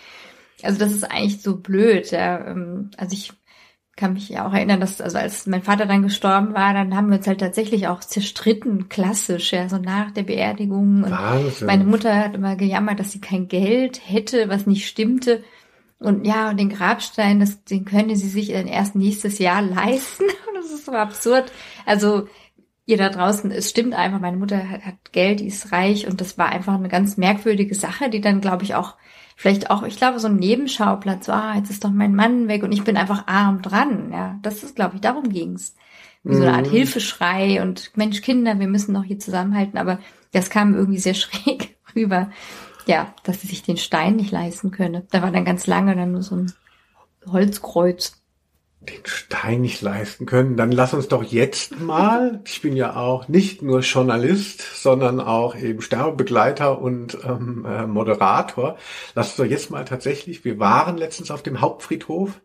Also 0.62 0.78
das 0.78 0.93
ist 0.93 1.05
eigentlich 1.05 1.43
so 1.43 1.57
blöd. 1.57 2.12
Ja. 2.12 2.47
Ähm, 2.47 2.93
also 2.97 3.14
ich 3.14 3.32
kann 3.97 4.14
mich 4.14 4.28
ja 4.28 4.47
auch 4.47 4.53
erinnern, 4.53 4.80
dass, 4.80 5.01
also 5.01 5.18
als 5.18 5.47
mein 5.47 5.62
Vater 5.62 5.86
dann 5.86 6.03
gestorben 6.03 6.55
war, 6.55 6.74
dann 6.74 6.97
haben 6.97 7.11
wir 7.11 7.18
uns 7.18 7.26
halt 7.26 7.40
tatsächlich 7.40 7.86
auch 7.86 8.01
zerstritten, 8.01 8.88
klassisch, 8.88 9.53
ja, 9.53 9.68
so 9.68 9.78
nach 9.78 10.11
der 10.11 10.24
Beerdigung. 10.24 11.05
Und 11.05 11.11
Wahnsinn. 11.11 11.66
meine 11.66 11.84
Mutter 11.84 12.16
hat 12.16 12.34
immer 12.34 12.57
gejammert, 12.57 12.99
dass 12.99 13.12
sie 13.12 13.20
kein 13.20 13.47
Geld 13.47 14.01
hätte, 14.05 14.49
was 14.49 14.66
nicht 14.66 14.88
stimmte. 14.88 15.45
Und 16.01 16.26
ja, 16.26 16.51
und 16.51 16.59
den 16.59 16.70
Grabstein, 16.70 17.40
das, 17.40 17.64
den 17.64 17.84
könne 17.84 18.16
sie 18.16 18.28
sich 18.28 18.49
dann 18.49 18.66
erst 18.66 18.97
nächstes 18.97 19.38
Jahr 19.38 19.62
leisten. 19.62 20.24
das 20.55 20.72
ist 20.72 20.86
so 20.86 20.92
absurd. 20.92 21.53
Also, 21.86 22.26
ihr 22.86 22.97
da 22.97 23.09
draußen, 23.09 23.51
es 23.53 23.70
stimmt 23.70 23.95
einfach, 23.95 24.20
meine 24.20 24.36
Mutter 24.36 24.68
hat, 24.68 24.84
hat 24.84 25.12
Geld, 25.12 25.40
die 25.40 25.47
ist 25.47 25.72
reich 25.72 26.07
und 26.07 26.20
das 26.20 26.36
war 26.36 26.51
einfach 26.51 26.74
eine 26.74 26.88
ganz 26.88 27.16
merkwürdige 27.16 27.74
Sache, 27.74 28.11
die 28.11 28.20
dann, 28.20 28.40
glaube 28.40 28.64
ich, 28.64 28.74
auch 28.74 28.97
vielleicht 29.37 29.70
auch, 29.70 29.82
ich 29.82 29.97
glaube, 29.97 30.20
so 30.20 30.28
ein 30.28 30.37
Nebenschauplatz, 30.37 31.26
so, 31.26 31.32
ah, 31.32 31.55
jetzt 31.57 31.70
ist 31.70 31.85
doch 31.85 31.91
mein 31.91 32.14
Mann 32.14 32.49
weg 32.49 32.62
und 32.62 32.72
ich 32.72 32.85
bin 32.85 32.97
einfach 32.97 33.26
arm 33.26 33.62
dran. 33.62 34.11
Ja, 34.12 34.39
das 34.43 34.62
ist, 34.62 34.76
glaube 34.76 34.97
ich, 34.97 35.01
darum 35.01 35.28
ging's. 35.28 35.74
Wie 36.22 36.35
so 36.35 36.43
eine 36.43 36.55
Art 36.55 36.66
mhm. 36.66 36.70
Hilfeschrei 36.70 37.61
und 37.61 37.93
Mensch, 37.97 38.22
Kinder, 38.22 38.59
wir 38.59 38.66
müssen 38.66 38.95
doch 38.95 39.05
hier 39.05 39.18
zusammenhalten, 39.18 39.78
aber 39.78 39.99
das 40.32 40.49
kam 40.49 40.74
irgendwie 40.74 40.99
sehr 40.99 41.14
schräg 41.14 41.76
rüber. 41.95 42.30
Ja, 42.87 43.14
dass 43.24 43.41
sie 43.41 43.47
sich 43.47 43.62
den 43.62 43.76
Stein 43.76 44.16
nicht 44.16 44.30
leisten 44.30 44.70
könne. 44.70 45.07
Da 45.11 45.22
war 45.22 45.30
dann 45.30 45.45
ganz 45.45 45.66
lange 45.66 45.95
dann 45.97 46.12
nur 46.12 46.22
so 46.22 46.37
ein 46.37 46.53
Holzkreuz 47.26 48.23
den 48.85 49.05
Stein 49.05 49.61
nicht 49.61 49.82
leisten 49.82 50.26
können, 50.26 50.57
dann 50.57 50.72
lass 50.72 50.95
uns 50.95 51.09
doch 51.09 51.22
jetzt 51.22 51.80
mal, 51.80 52.41
ich 52.45 52.62
bin 52.62 52.76
ja 52.76 52.97
auch 52.97 53.28
nicht 53.28 53.62
nur 53.62 53.80
Journalist, 53.80 54.62
sondern 54.76 55.20
auch 55.20 55.57
eben 55.57 55.80
Sterbebegleiter 55.80 56.80
und 56.80 57.18
ähm, 57.24 57.64
äh, 57.68 57.87
Moderator, 57.87 58.76
lass 59.14 59.28
uns 59.28 59.37
doch 59.37 59.45
jetzt 59.45 59.70
mal 59.70 59.85
tatsächlich, 59.85 60.45
wir 60.45 60.59
waren 60.59 60.97
letztens 60.97 61.30
auf 61.30 61.43
dem 61.43 61.61
Hauptfriedhof 61.61 62.41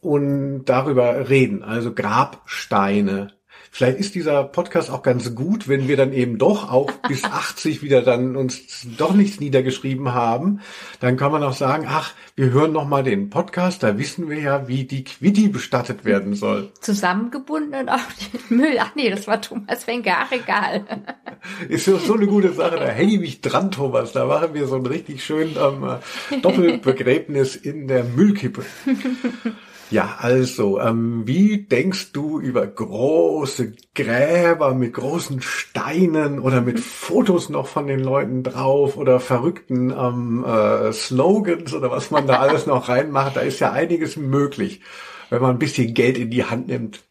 und 0.00 0.64
darüber 0.66 1.28
reden, 1.28 1.62
also 1.62 1.92
Grabsteine, 1.92 3.37
Vielleicht 3.70 3.98
ist 3.98 4.14
dieser 4.14 4.44
Podcast 4.44 4.90
auch 4.90 5.02
ganz 5.02 5.34
gut, 5.34 5.68
wenn 5.68 5.88
wir 5.88 5.96
dann 5.96 6.12
eben 6.12 6.38
doch 6.38 6.70
auch 6.70 6.90
bis 7.08 7.24
80 7.24 7.82
wieder 7.82 8.02
dann 8.02 8.36
uns 8.36 8.86
doch 8.96 9.14
nichts 9.14 9.40
niedergeschrieben 9.40 10.14
haben. 10.14 10.60
Dann 11.00 11.16
kann 11.16 11.32
man 11.32 11.42
auch 11.42 11.52
sagen, 11.52 11.86
ach, 11.88 12.12
wir 12.36 12.50
hören 12.50 12.72
noch 12.72 12.86
mal 12.86 13.02
den 13.02 13.30
Podcast, 13.30 13.82
da 13.82 13.98
wissen 13.98 14.28
wir 14.28 14.40
ja, 14.40 14.68
wie 14.68 14.84
die 14.84 15.04
Quitti 15.04 15.48
bestattet 15.48 16.04
werden 16.04 16.34
soll. 16.34 16.72
Zusammengebunden 16.80 17.74
und 17.80 17.88
auf 17.88 18.06
den 18.48 18.56
Müll. 18.58 18.78
Ach 18.80 18.94
nee, 18.94 19.10
das 19.10 19.26
war 19.26 19.40
Thomas 19.40 19.86
Wenke, 19.86 20.12
ach 20.16 20.32
egal. 20.32 20.84
Ist 21.68 21.88
doch 21.88 22.00
so 22.00 22.14
eine 22.14 22.26
gute 22.26 22.52
Sache, 22.52 22.76
da 22.76 22.86
hänge 22.86 23.14
ich 23.14 23.20
mich 23.20 23.40
dran, 23.40 23.70
Thomas. 23.70 24.12
Da 24.12 24.26
machen 24.26 24.54
wir 24.54 24.66
so 24.66 24.76
ein 24.76 24.86
richtig 24.86 25.24
schön 25.24 25.56
ähm, 25.56 25.98
Doppelbegräbnis 26.42 27.56
in 27.56 27.88
der 27.88 28.04
Müllkippe. 28.04 28.64
Ja, 29.90 30.16
also, 30.18 30.78
ähm, 30.80 31.26
wie 31.26 31.62
denkst 31.66 32.12
du 32.12 32.38
über 32.40 32.66
große 32.66 33.72
Gräber 33.94 34.74
mit 34.74 34.92
großen 34.92 35.40
Steinen 35.40 36.40
oder 36.40 36.60
mit 36.60 36.78
Fotos 36.78 37.48
noch 37.48 37.66
von 37.66 37.86
den 37.86 38.00
Leuten 38.00 38.42
drauf 38.42 38.98
oder 38.98 39.18
verrückten 39.18 39.90
ähm, 39.90 40.44
äh, 40.44 40.92
Slogans 40.92 41.72
oder 41.72 41.90
was 41.90 42.10
man 42.10 42.26
da 42.26 42.38
alles 42.38 42.66
noch 42.66 42.90
reinmacht? 42.90 43.36
Da 43.36 43.40
ist 43.40 43.60
ja 43.60 43.72
einiges 43.72 44.18
möglich, 44.18 44.82
wenn 45.30 45.40
man 45.40 45.52
ein 45.52 45.58
bisschen 45.58 45.94
Geld 45.94 46.18
in 46.18 46.30
die 46.30 46.44
Hand 46.44 46.68
nimmt. 46.68 47.07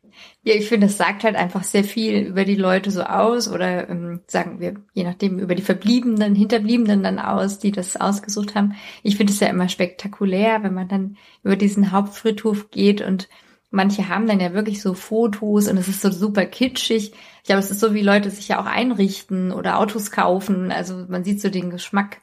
Ja, 0.48 0.54
ich 0.54 0.70
finde, 0.70 0.88
es 0.88 0.96
sagt 0.96 1.26
halt 1.26 1.36
einfach 1.36 1.66
sehr 1.66 1.84
viel 1.84 2.20
über 2.20 2.46
die 2.46 2.56
Leute 2.56 2.90
so 2.90 3.04
aus 3.04 3.50
oder 3.50 3.90
ähm, 3.90 4.22
sagen 4.28 4.62
wir, 4.62 4.76
je 4.94 5.04
nachdem, 5.04 5.40
über 5.40 5.56
die 5.56 5.62
Verbliebenen, 5.62 6.36
Hinterbliebenen 6.36 7.04
dann 7.04 7.20
aus, 7.20 7.60
die 7.60 7.74
das 7.74 7.98
ausgesucht 7.98 8.56
haben. 8.56 8.74
Ich 9.04 9.18
finde 9.18 9.34
es 9.34 9.42
ja 9.42 9.50
immer 9.50 9.68
spektakulär, 9.68 10.64
wenn 10.64 10.74
man 10.74 10.88
dann 10.88 11.18
über 11.44 11.58
diesen 11.58 11.92
Hauptfriedhof 11.92 12.72
geht 12.72 13.02
und 13.02 13.28
manche 13.72 14.08
haben 14.08 14.26
dann 14.26 14.40
ja 14.40 14.54
wirklich 14.54 14.82
so 14.82 14.94
Fotos 14.94 15.68
und 15.68 15.76
es 15.76 15.90
ist 15.90 16.00
so 16.00 16.12
super 16.12 16.46
kitschig. 16.46 17.12
Ich 17.12 17.44
glaube, 17.44 17.60
es 17.60 17.70
ist 17.70 17.82
so, 17.82 17.94
wie 17.94 18.02
Leute 18.02 18.30
sich 18.30 18.48
ja 18.48 18.62
auch 18.62 18.68
einrichten 18.68 19.52
oder 19.52 19.78
Autos 19.78 20.12
kaufen. 20.12 20.72
Also 20.72 21.08
man 21.10 21.26
sieht 21.26 21.42
so 21.42 21.50
den 21.50 21.72
Geschmack. 21.72 22.22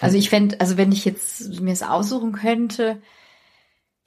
Also 0.00 0.16
ich 0.16 0.30
fände, 0.30 0.58
also 0.60 0.78
wenn 0.78 0.92
ich 0.92 1.04
jetzt 1.04 1.60
mir 1.60 1.74
es 1.74 1.82
aussuchen 1.82 2.32
könnte, 2.32 3.02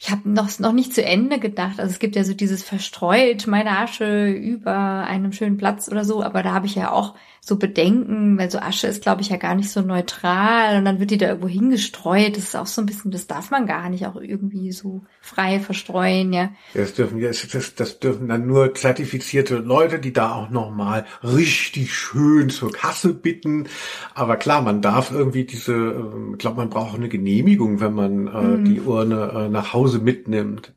ich 0.06 0.12
habe 0.12 0.30
noch, 0.30 0.60
noch 0.60 0.74
nicht 0.74 0.93
zu 0.93 1.01
Ende 1.01 1.39
gedacht. 1.39 1.80
Also 1.80 1.93
es 1.93 1.99
gibt 1.99 2.18
ja 2.18 2.26
so 2.26 2.34
dieses 2.34 2.62
verstreut 2.62 3.47
meine 3.47 3.78
Asche 3.78 4.28
über 4.28 5.06
einem 5.06 5.32
schönen 5.32 5.56
Platz 5.56 5.88
oder 5.88 6.04
so, 6.04 6.22
aber 6.22 6.43
da 6.43 6.51
habe 6.51 6.66
ich 6.66 6.76
ja 6.76 6.91
auch 6.91 7.16
so 7.45 7.58
Bedenken, 7.58 8.38
weil 8.38 8.49
so 8.49 8.60
Asche 8.60 8.88
ist, 8.88 9.01
glaube 9.01 9.22
ich, 9.22 9.28
ja 9.28 9.36
gar 9.36 9.54
nicht 9.54 9.70
so 9.70 9.82
neutral 9.82 10.78
und 10.78 10.86
dann 10.86 11.01
wird 11.01 11.12
die 11.12 11.18
da 11.18 11.28
irgendwo 11.28 11.49
hingestreut. 11.49 12.38
Das 12.38 12.45
ist 12.45 12.56
auch 12.56 12.68
so 12.68 12.82
ein 12.82 12.86
bisschen, 12.86 13.12
das 13.12 13.28
darf 13.28 13.51
man 13.51 13.66
gar 13.66 13.89
nicht 13.89 14.06
auch 14.06 14.16
irgendwie 14.16 14.72
so 14.72 15.04
frei 15.20 15.60
verstreuen, 15.60 16.32
ja. 16.32 16.51
Das 16.74 16.93
dürfen, 16.93 17.20
das, 17.20 17.45
das, 17.49 17.76
das 17.76 17.99
dürfen 17.99 18.30
dann 18.30 18.47
nur 18.47 18.74
zertifizierte 18.76 19.58
Leute, 19.58 19.99
die 19.99 20.14
da 20.14 20.32
auch 20.32 20.51
nochmal 20.51 21.06
richtig 21.22 21.93
schön 21.93 22.49
zur 22.49 22.72
Kasse 22.72 23.14
bitten. 23.14 23.68
Aber 24.16 24.38
klar, 24.38 24.62
man 24.62 24.82
darf 24.82 25.12
irgendwie 25.12 25.43
diese, 25.43 25.74
ähm, 25.74 26.30
ich 26.34 26.39
glaube, 26.39 26.58
man 26.58 26.70
braucht 26.70 26.95
eine 26.95 27.10
Genehmigung, 27.10 27.82
wenn 27.82 27.93
man 27.93 28.28
äh, 28.28 28.41
mhm. 28.41 28.66
die 28.66 28.80
Urne 28.80 29.32
äh, 29.36 29.49
nach 29.49 29.74
Hause 29.74 29.92
mitnimmt. 29.99 30.73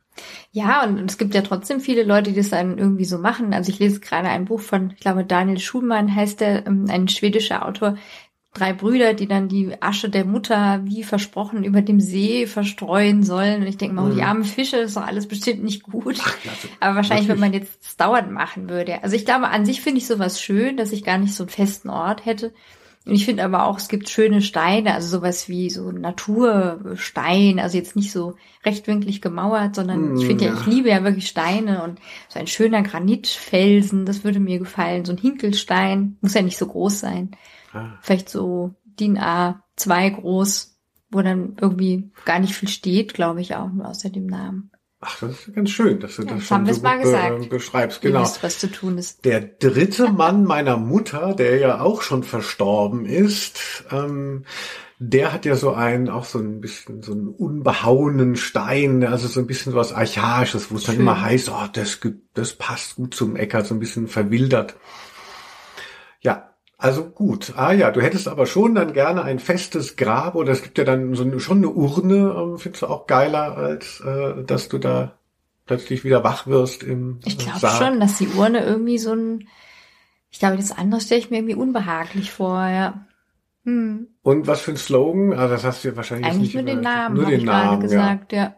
Ja, 0.51 0.85
und 0.85 1.11
es 1.11 1.19
gibt 1.19 1.35
ja 1.35 1.43
trotzdem 1.43 1.81
viele 1.81 2.03
Leute, 2.03 2.31
die 2.31 2.39
das 2.39 2.51
dann 2.51 2.79
irgendwie 2.79 3.05
so 3.05 3.19
machen. 3.19 3.53
Also 3.53 3.71
ich 3.71 3.79
lese 3.79 4.01
gerade 4.01 4.29
ein 4.29 4.47
Buch 4.47 4.61
von, 4.61 4.91
ich 4.91 5.01
glaube, 5.01 5.25
Daniel 5.25 5.59
Schulmann 5.59 6.15
heißt 6.15 6.41
der, 6.41 6.67
ähm, 6.67 6.87
ein 6.89 7.09
schwedischer 7.09 7.67
Autor, 7.67 7.97
drei 8.55 8.73
Brüder, 8.73 9.13
die 9.13 9.29
dann 9.29 9.49
die 9.49 9.75
Asche 9.81 10.09
der 10.09 10.25
Mutter 10.25 10.81
wie 10.85 11.03
versprochen 11.03 11.63
über 11.65 11.83
dem 11.83 12.01
See 12.01 12.47
verstreuen 12.47 13.23
sollen. 13.23 13.63
Und 13.63 13.67
ich 13.67 13.77
denke 13.77 13.95
mal, 13.95 14.11
mhm. 14.11 14.15
die 14.17 14.23
armen 14.23 14.45
Fische, 14.45 14.79
ist 14.79 14.97
doch 14.97 15.07
alles 15.07 15.29
bestimmt 15.29 15.63
nicht 15.63 15.83
gut. 15.83 16.17
Ach, 16.21 16.37
Aber 16.81 16.97
wahrscheinlich, 16.97 17.29
wenn 17.29 17.41
man 17.41 17.53
jetzt 17.53 17.85
das 17.85 17.97
dauernd 17.97 18.31
machen 18.31 18.71
würde. 18.71 19.03
Also 19.03 19.15
ich 19.15 19.27
glaube, 19.27 19.49
an 19.49 19.67
sich 19.67 19.83
finde 19.83 19.99
ich 19.99 20.07
sowas 20.07 20.41
schön, 20.41 20.77
dass 20.77 20.93
ich 20.93 21.05
gar 21.05 21.19
nicht 21.19 21.35
so 21.35 21.45
einen 21.45 21.51
festen 21.51 21.91
Ort 21.91 22.25
hätte. 22.25 22.55
Und 23.07 23.15
ich 23.15 23.25
finde 23.25 23.45
aber 23.45 23.67
auch, 23.67 23.79
es 23.79 23.87
gibt 23.87 24.09
schöne 24.09 24.43
Steine, 24.43 24.93
also 24.93 25.19
sowas 25.19 25.49
wie 25.49 25.71
so 25.71 25.93
Naturstein, 25.93 27.61
also 27.61 27.79
jetzt 27.79 27.95
nicht 27.95 28.11
so 28.11 28.35
rechtwinklig 28.65 29.23
gemauert, 29.23 29.77
sondern 29.77 30.17
ich 30.17 30.27
finde 30.27 30.47
ja. 30.47 30.53
ja, 30.53 30.59
ich 30.59 30.67
liebe 30.67 30.89
ja 30.89 31.05
wirklich 31.05 31.29
Steine 31.29 31.85
und 31.85 32.01
so 32.29 32.41
ein 32.41 32.49
schöner 32.49 32.83
Granitfelsen, 32.83 34.07
das 34.07 34.25
würde 34.25 34.41
mir 34.41 34.59
gefallen. 34.59 35.05
So 35.05 35.13
ein 35.13 35.19
Hinkelstein, 35.19 36.17
muss 36.21 36.35
ja 36.35 36.43
nicht 36.43 36.59
so 36.59 36.67
groß 36.67 36.99
sein. 36.99 37.31
Ah. 37.73 37.97
Vielleicht 38.01 38.29
so 38.29 38.75
DIN 38.85 39.19
A2 39.19 40.11
groß, 40.11 40.77
wo 41.11 41.23
dann 41.23 41.57
irgendwie 41.61 42.11
gar 42.25 42.41
nicht 42.41 42.55
viel 42.55 42.69
steht, 42.69 43.15
glaube 43.15 43.41
ich 43.41 43.55
auch, 43.55 43.71
nur 43.71 43.87
außer 43.87 44.11
dem 44.11 44.27
Namen. 44.27 44.73
Ach, 45.09 45.21
das 45.21 45.31
ist 45.31 45.55
ganz 45.55 45.71
schön, 45.71 46.01
dass 46.01 46.17
du 46.17 46.23
ja, 46.23 46.35
das 46.35 46.45
schon 46.45 46.67
so 46.67 46.81
gut 46.81 46.83
be 46.83 47.47
beschreibst. 47.49 48.01
Genau. 48.01 48.23
Wisst, 48.23 48.43
was 48.43 48.59
zu 48.59 48.69
tun 48.69 48.99
ist. 48.99 49.25
Der 49.25 49.41
dritte 49.41 50.11
Mann 50.13 50.45
meiner 50.45 50.77
Mutter, 50.77 51.35
der 51.35 51.59
ja 51.59 51.81
auch 51.81 52.03
schon 52.03 52.25
verstorben 52.25 53.07
ist, 53.07 53.85
ähm, 53.93 54.45
der 54.99 55.33
hat 55.33 55.45
ja 55.45 55.55
so 55.55 55.75
einen, 55.75 56.09
auch 56.09 56.25
so 56.25 56.41
ein 56.41 56.61
bisschen 56.61 57.03
so 57.03 57.13
einen 57.13 57.29
unbehauenen 57.29 58.35
Stein, 58.35 59.05
also 59.05 59.29
so 59.29 59.39
ein 59.39 59.47
bisschen 59.47 59.75
was 59.75 59.93
Archaisches, 59.93 60.73
wo 60.73 60.77
es 60.77 60.85
dann 60.85 60.97
immer 60.97 61.21
heißt, 61.21 61.51
oh, 61.51 61.69
das, 61.73 62.01
das 62.35 62.55
passt 62.55 62.97
gut 62.97 63.15
zum 63.15 63.37
Äcker, 63.37 63.65
so 63.65 63.75
ein 63.75 63.81
bisschen 63.81 64.09
verwildert. 64.09 64.75
Ja, 66.21 66.56
also 66.79 67.09
gut. 67.09 67.55
Ah 67.57 67.73
ja, 67.73 67.91
du 67.91 68.03
hättest 68.03 68.29
aber 68.29 68.47
schon 68.47 68.75
dann 68.75 68.93
gerne 68.93 69.23
ein 69.23 69.39
festes 69.39 69.97
Grab 69.97 70.35
oder 70.35 70.53
es 70.53 70.63
gibt 70.63 70.77
ja 70.77 70.85
dann 70.85 71.15
so 71.15 71.25
eine, 71.25 71.41
schon 71.41 71.59
eine 71.59 71.71
Urne, 71.71 72.35
ähm, 72.37 72.59
findest 72.59 72.83
du 72.83 72.87
auch 72.89 73.07
geiler, 73.07 73.57
als 73.57 74.01
äh, 74.01 74.45
dass 74.45 74.69
du 74.69 74.79
da 74.79 75.19
plötzlich 75.65 76.05
wieder 76.05 76.23
wach 76.23 76.47
wirst 76.47 76.83
im 76.83 77.21
Ich 77.25 77.39
glaube 77.39 77.67
schon, 77.67 77.99
dass 77.99 78.19
die 78.19 78.29
Urne 78.29 78.65
irgendwie 78.65 78.99
so 78.99 79.13
ein, 79.13 79.49
ich 80.31 80.39
glaube, 80.39 80.57
das 80.57 80.77
andere 80.77 81.01
stelle 81.01 81.21
ich 81.21 81.31
mir 81.31 81.39
irgendwie 81.39 81.55
unbehaglich 81.55 82.31
vor, 82.31 82.67
ja. 82.67 83.07
Hm. 83.65 84.09
Und 84.23 84.47
was 84.47 84.61
für 84.61 84.73
ein 84.73 84.77
Slogan? 84.77 85.33
Also 85.33 85.55
das 85.55 85.65
hast 85.65 85.83
du 85.83 85.89
ja 85.89 85.97
wahrscheinlich 85.97 86.27
Eigentlich 86.27 86.55
nicht 86.55 86.55
nur 86.55 86.63
den 86.63 86.83
Namen, 86.83 87.17
nur 87.17 87.27
den 87.27 87.45
Namen 87.45 87.81
gesagt, 87.81 88.33
ja. 88.33 88.39
ja. 88.39 88.57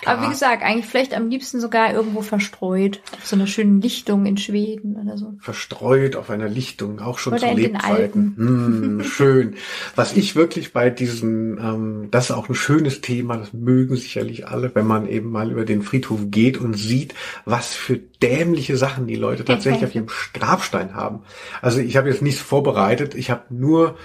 Klar. 0.00 0.16
Aber 0.16 0.26
wie 0.26 0.30
gesagt, 0.30 0.62
eigentlich 0.62 0.86
vielleicht 0.86 1.14
am 1.14 1.28
liebsten 1.28 1.60
sogar 1.60 1.92
irgendwo 1.92 2.22
verstreut. 2.22 3.00
Auf 3.12 3.26
so 3.26 3.36
einer 3.36 3.46
schönen 3.46 3.80
Lichtung 3.80 4.24
in 4.24 4.36
Schweden 4.36 4.96
oder 4.96 5.18
so. 5.18 5.34
Verstreut 5.40 6.16
auf 6.16 6.30
einer 6.30 6.48
Lichtung, 6.48 7.00
auch 7.00 7.18
schon 7.18 7.34
oder 7.34 7.48
zu 7.48 7.54
Lebzeiten. 7.54 8.34
Hm, 8.36 9.04
schön. 9.04 9.56
Was 9.96 10.16
ich 10.16 10.36
wirklich 10.36 10.72
bei 10.72 10.88
diesen, 10.88 11.58
ähm, 11.58 12.08
das 12.10 12.30
ist 12.30 12.36
auch 12.36 12.48
ein 12.48 12.54
schönes 12.54 13.00
Thema, 13.00 13.36
das 13.36 13.52
mögen 13.52 13.96
sicherlich 13.96 14.48
alle, 14.48 14.74
wenn 14.74 14.86
man 14.86 15.06
eben 15.06 15.30
mal 15.30 15.50
über 15.50 15.64
den 15.64 15.82
Friedhof 15.82 16.20
geht 16.30 16.58
und 16.58 16.74
sieht, 16.74 17.14
was 17.44 17.74
für 17.74 17.98
dämliche 18.22 18.76
Sachen 18.76 19.06
die 19.06 19.16
Leute 19.16 19.44
tatsächlich 19.44 19.84
auf 19.84 19.94
ihrem 19.94 20.08
Grabstein 20.32 20.94
haben. 20.94 21.20
Also 21.60 21.80
ich 21.80 21.96
habe 21.96 22.08
jetzt 22.08 22.22
nichts 22.22 22.40
vorbereitet, 22.40 23.14
ich 23.14 23.30
habe 23.30 23.42
nur 23.50 23.96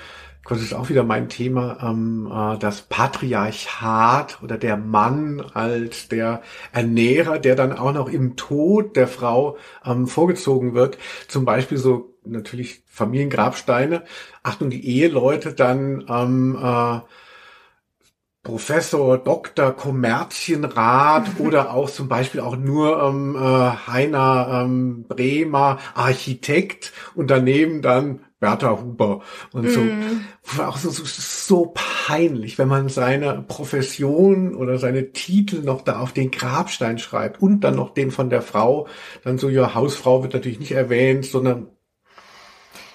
das 0.48 0.62
ist 0.62 0.74
auch 0.74 0.90
wieder 0.90 1.04
mein 1.04 1.28
Thema, 1.30 1.78
ähm, 1.82 2.32
äh, 2.32 2.58
das 2.60 2.84
Patriarchat 2.84 4.42
oder 4.44 4.58
der 4.58 4.78
Mann 4.78 5.42
als 5.42 6.08
der 6.08 6.42
Ernährer, 6.72 7.40
der 7.40 7.56
dann 7.56 7.74
auch 7.74 7.94
noch 7.94 8.10
im 8.10 8.36
Tod 8.36 8.96
der 8.96 9.08
Frau 9.08 9.58
ähm, 9.84 10.08
vorgezogen 10.08 10.76
wird. 10.76 10.98
Zum 11.28 11.46
Beispiel 11.46 11.78
so 11.78 12.16
natürlich 12.24 12.84
Familiengrabsteine. 12.88 14.04
Achtung, 14.44 14.70
die 14.70 14.88
Eheleute 14.88 15.54
dann 15.54 16.06
ähm, 16.08 16.58
äh, 16.62 17.00
Professor, 18.44 19.18
Doktor, 19.18 19.72
Kommerzienrat 19.72 21.28
oder 21.40 21.74
auch 21.74 21.90
zum 21.90 22.08
Beispiel 22.08 22.42
auch 22.42 22.56
nur 22.56 23.02
ähm, 23.02 23.36
äh, 23.36 23.40
Heiner 23.88 24.64
ähm, 24.64 25.06
Bremer, 25.08 25.80
Architekt 25.96 26.94
und 27.16 27.32
daneben 27.32 27.82
dann 27.82 28.25
Bertha 28.40 28.80
Huber 28.82 29.22
und 29.54 29.70
so. 29.70 29.82
Mm. 29.82 30.26
Auch 30.60 30.78
so, 30.78 30.90
so, 30.90 31.04
so 31.06 31.74
peinlich, 31.74 32.58
wenn 32.58 32.68
man 32.68 32.90
seine 32.90 33.42
Profession 33.48 34.56
oder 34.56 34.78
seine 34.78 35.12
Titel 35.14 35.62
noch 35.62 35.82
da 35.82 36.00
auf 36.00 36.12
den 36.12 36.32
Grabstein 36.32 36.98
schreibt 36.98 37.42
und 37.42 37.62
dann 37.62 37.76
noch 37.76 37.94
den 37.94 38.12
von 38.12 38.30
der 38.30 38.42
Frau. 38.42 38.88
Dann 39.24 39.38
so, 39.38 39.50
ja, 39.50 39.74
Hausfrau 39.74 40.22
wird 40.22 40.34
natürlich 40.34 40.60
nicht 40.60 40.74
erwähnt, 40.74 41.26
sondern 41.26 41.68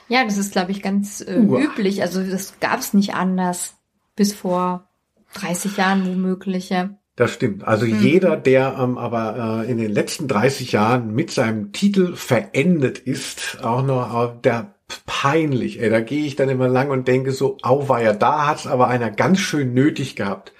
ja, 0.08 0.24
das 0.24 0.38
ist, 0.38 0.50
glaube 0.50 0.72
ich, 0.72 0.82
ganz 0.82 1.20
äh, 1.20 1.36
üblich. 1.36 2.02
Also 2.02 2.20
das 2.24 2.58
gab 2.58 2.80
es 2.80 2.94
nicht 2.94 3.14
anders 3.14 3.76
bis 4.16 4.34
vor 4.34 4.88
30 5.34 5.76
Jahren 5.76 6.04
womöglich. 6.04 6.68
Ja. 6.68 6.90
Das 7.14 7.32
stimmt. 7.32 7.64
Also 7.64 7.86
mhm. 7.86 8.02
jeder, 8.02 8.36
der 8.36 8.76
ähm, 8.80 8.98
aber 8.98 9.64
äh, 9.64 9.70
in 9.70 9.78
den 9.78 9.92
letzten 9.92 10.26
30 10.26 10.72
Jahren 10.72 11.14
mit 11.14 11.30
seinem 11.30 11.70
Titel 11.70 12.16
verendet 12.16 12.98
ist, 12.98 13.62
auch 13.62 13.82
noch, 13.82 14.32
äh, 14.32 14.40
der 14.42 14.74
peinlich, 15.06 15.80
ey. 15.80 15.90
Da 15.90 16.00
gehe 16.00 16.24
ich 16.24 16.36
dann 16.36 16.48
immer 16.48 16.68
lang 16.68 16.90
und 16.90 17.08
denke 17.08 17.32
so, 17.32 17.56
auweia, 17.62 18.12
da 18.12 18.46
hat's 18.46 18.66
aber 18.66 18.88
einer 18.88 19.10
ganz 19.10 19.40
schön 19.40 19.74
nötig 19.74 20.16
gehabt. 20.16 20.52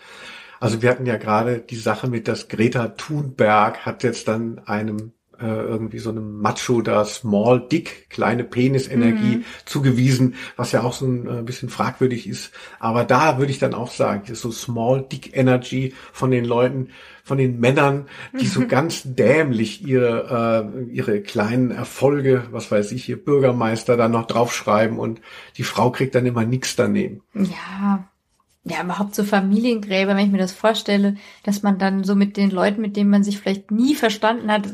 Also 0.60 0.82
wir 0.82 0.90
hatten 0.90 1.06
ja 1.06 1.16
gerade 1.16 1.58
die 1.58 1.76
Sache 1.76 2.08
mit, 2.08 2.28
dass 2.28 2.48
Greta 2.48 2.88
Thunberg 2.88 3.86
hat 3.86 4.02
jetzt 4.02 4.28
dann 4.28 4.60
einem 4.66 5.12
äh, 5.40 5.46
irgendwie 5.46 5.98
so 5.98 6.10
einem 6.10 6.40
Macho 6.40 6.82
da 6.82 7.04
Small 7.04 7.66
Dick, 7.66 8.10
kleine 8.10 8.44
Penisenergie 8.44 9.38
mhm. 9.38 9.44
zugewiesen, 9.64 10.34
was 10.56 10.72
ja 10.72 10.82
auch 10.82 10.92
so 10.92 11.06
ein 11.06 11.26
äh, 11.26 11.42
bisschen 11.42 11.70
fragwürdig 11.70 12.28
ist. 12.28 12.52
Aber 12.78 13.04
da 13.04 13.38
würde 13.38 13.50
ich 13.50 13.58
dann 13.58 13.72
auch 13.72 13.90
sagen, 13.90 14.34
so 14.34 14.52
Small 14.52 15.06
Dick 15.10 15.34
Energy 15.34 15.94
von 16.12 16.30
den 16.30 16.44
Leuten, 16.44 16.90
von 17.30 17.38
den 17.38 17.60
Männern, 17.60 18.08
die 18.40 18.48
so 18.48 18.66
ganz 18.68 19.02
dämlich 19.04 19.86
ihre, 19.86 20.74
äh, 20.76 20.92
ihre 20.92 21.20
kleinen 21.20 21.70
Erfolge, 21.70 22.48
was 22.50 22.72
weiß 22.72 22.90
ich, 22.90 23.04
hier 23.04 23.24
Bürgermeister 23.24 23.96
da 23.96 24.08
noch 24.08 24.26
draufschreiben 24.26 24.98
und 24.98 25.20
die 25.56 25.62
Frau 25.62 25.92
kriegt 25.92 26.16
dann 26.16 26.26
immer 26.26 26.44
nichts 26.44 26.74
daneben. 26.74 27.22
Ja, 27.34 28.04
ja, 28.64 28.82
überhaupt 28.82 29.14
so 29.14 29.22
Familiengräber, 29.22 30.16
wenn 30.16 30.26
ich 30.26 30.32
mir 30.32 30.38
das 30.38 30.50
vorstelle, 30.50 31.14
dass 31.44 31.62
man 31.62 31.78
dann 31.78 32.02
so 32.02 32.16
mit 32.16 32.36
den 32.36 32.50
Leuten, 32.50 32.80
mit 32.80 32.96
denen 32.96 33.10
man 33.10 33.22
sich 33.22 33.38
vielleicht 33.38 33.70
nie 33.70 33.94
verstanden 33.94 34.50
hat, 34.50 34.64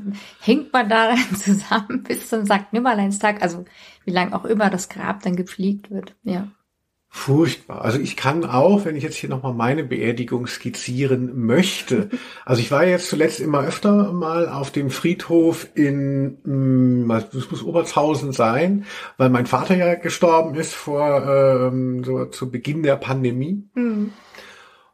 hängt 0.41 0.73
man 0.73 0.89
da 0.89 1.09
dann 1.09 1.37
zusammen 1.37 2.05
bis 2.05 2.31
zum 2.31 2.47
St. 2.47 2.73
Nimmerleinstag, 2.73 3.43
also 3.43 3.67
wie 4.07 4.13
lang 4.13 4.33
auch 4.33 4.47
immer 4.47 4.71
das 4.71 4.89
Grab 4.89 5.23
dann 5.25 5.37
gepflegt 5.37 5.91
wird, 5.91 6.15
ja. 6.25 6.49
Furchtbar. 7.17 7.81
Also 7.81 7.99
ich 7.99 8.15
kann 8.15 8.45
auch, 8.45 8.85
wenn 8.85 8.95
ich 8.95 9.03
jetzt 9.03 9.17
hier 9.17 9.31
nochmal 9.31 9.55
meine 9.55 9.85
Beerdigung 9.85 10.47
skizzieren 10.47 11.47
möchte. 11.47 12.11
Also 12.45 12.61
ich 12.61 12.71
war 12.71 12.87
jetzt 12.87 13.09
zuletzt 13.09 13.41
immer 13.41 13.67
öfter 13.67 14.13
mal 14.13 14.49
auf 14.49 14.71
dem 14.71 14.91
Friedhof 14.91 15.67
in, 15.75 16.39
mm, 16.45 17.09
das 17.09 17.51
muss 17.51 17.65
Obertshausen 17.65 18.33
sein, 18.33 18.85
weil 19.17 19.31
mein 19.31 19.47
Vater 19.47 19.75
ja 19.75 19.95
gestorben 19.95 20.55
ist 20.55 20.75
vor, 20.75 21.27
ähm, 21.27 22.05
so 22.05 22.27
zu 22.27 22.51
Beginn 22.51 22.83
der 22.83 22.97
Pandemie. 22.97 23.69
Mhm. 23.75 24.13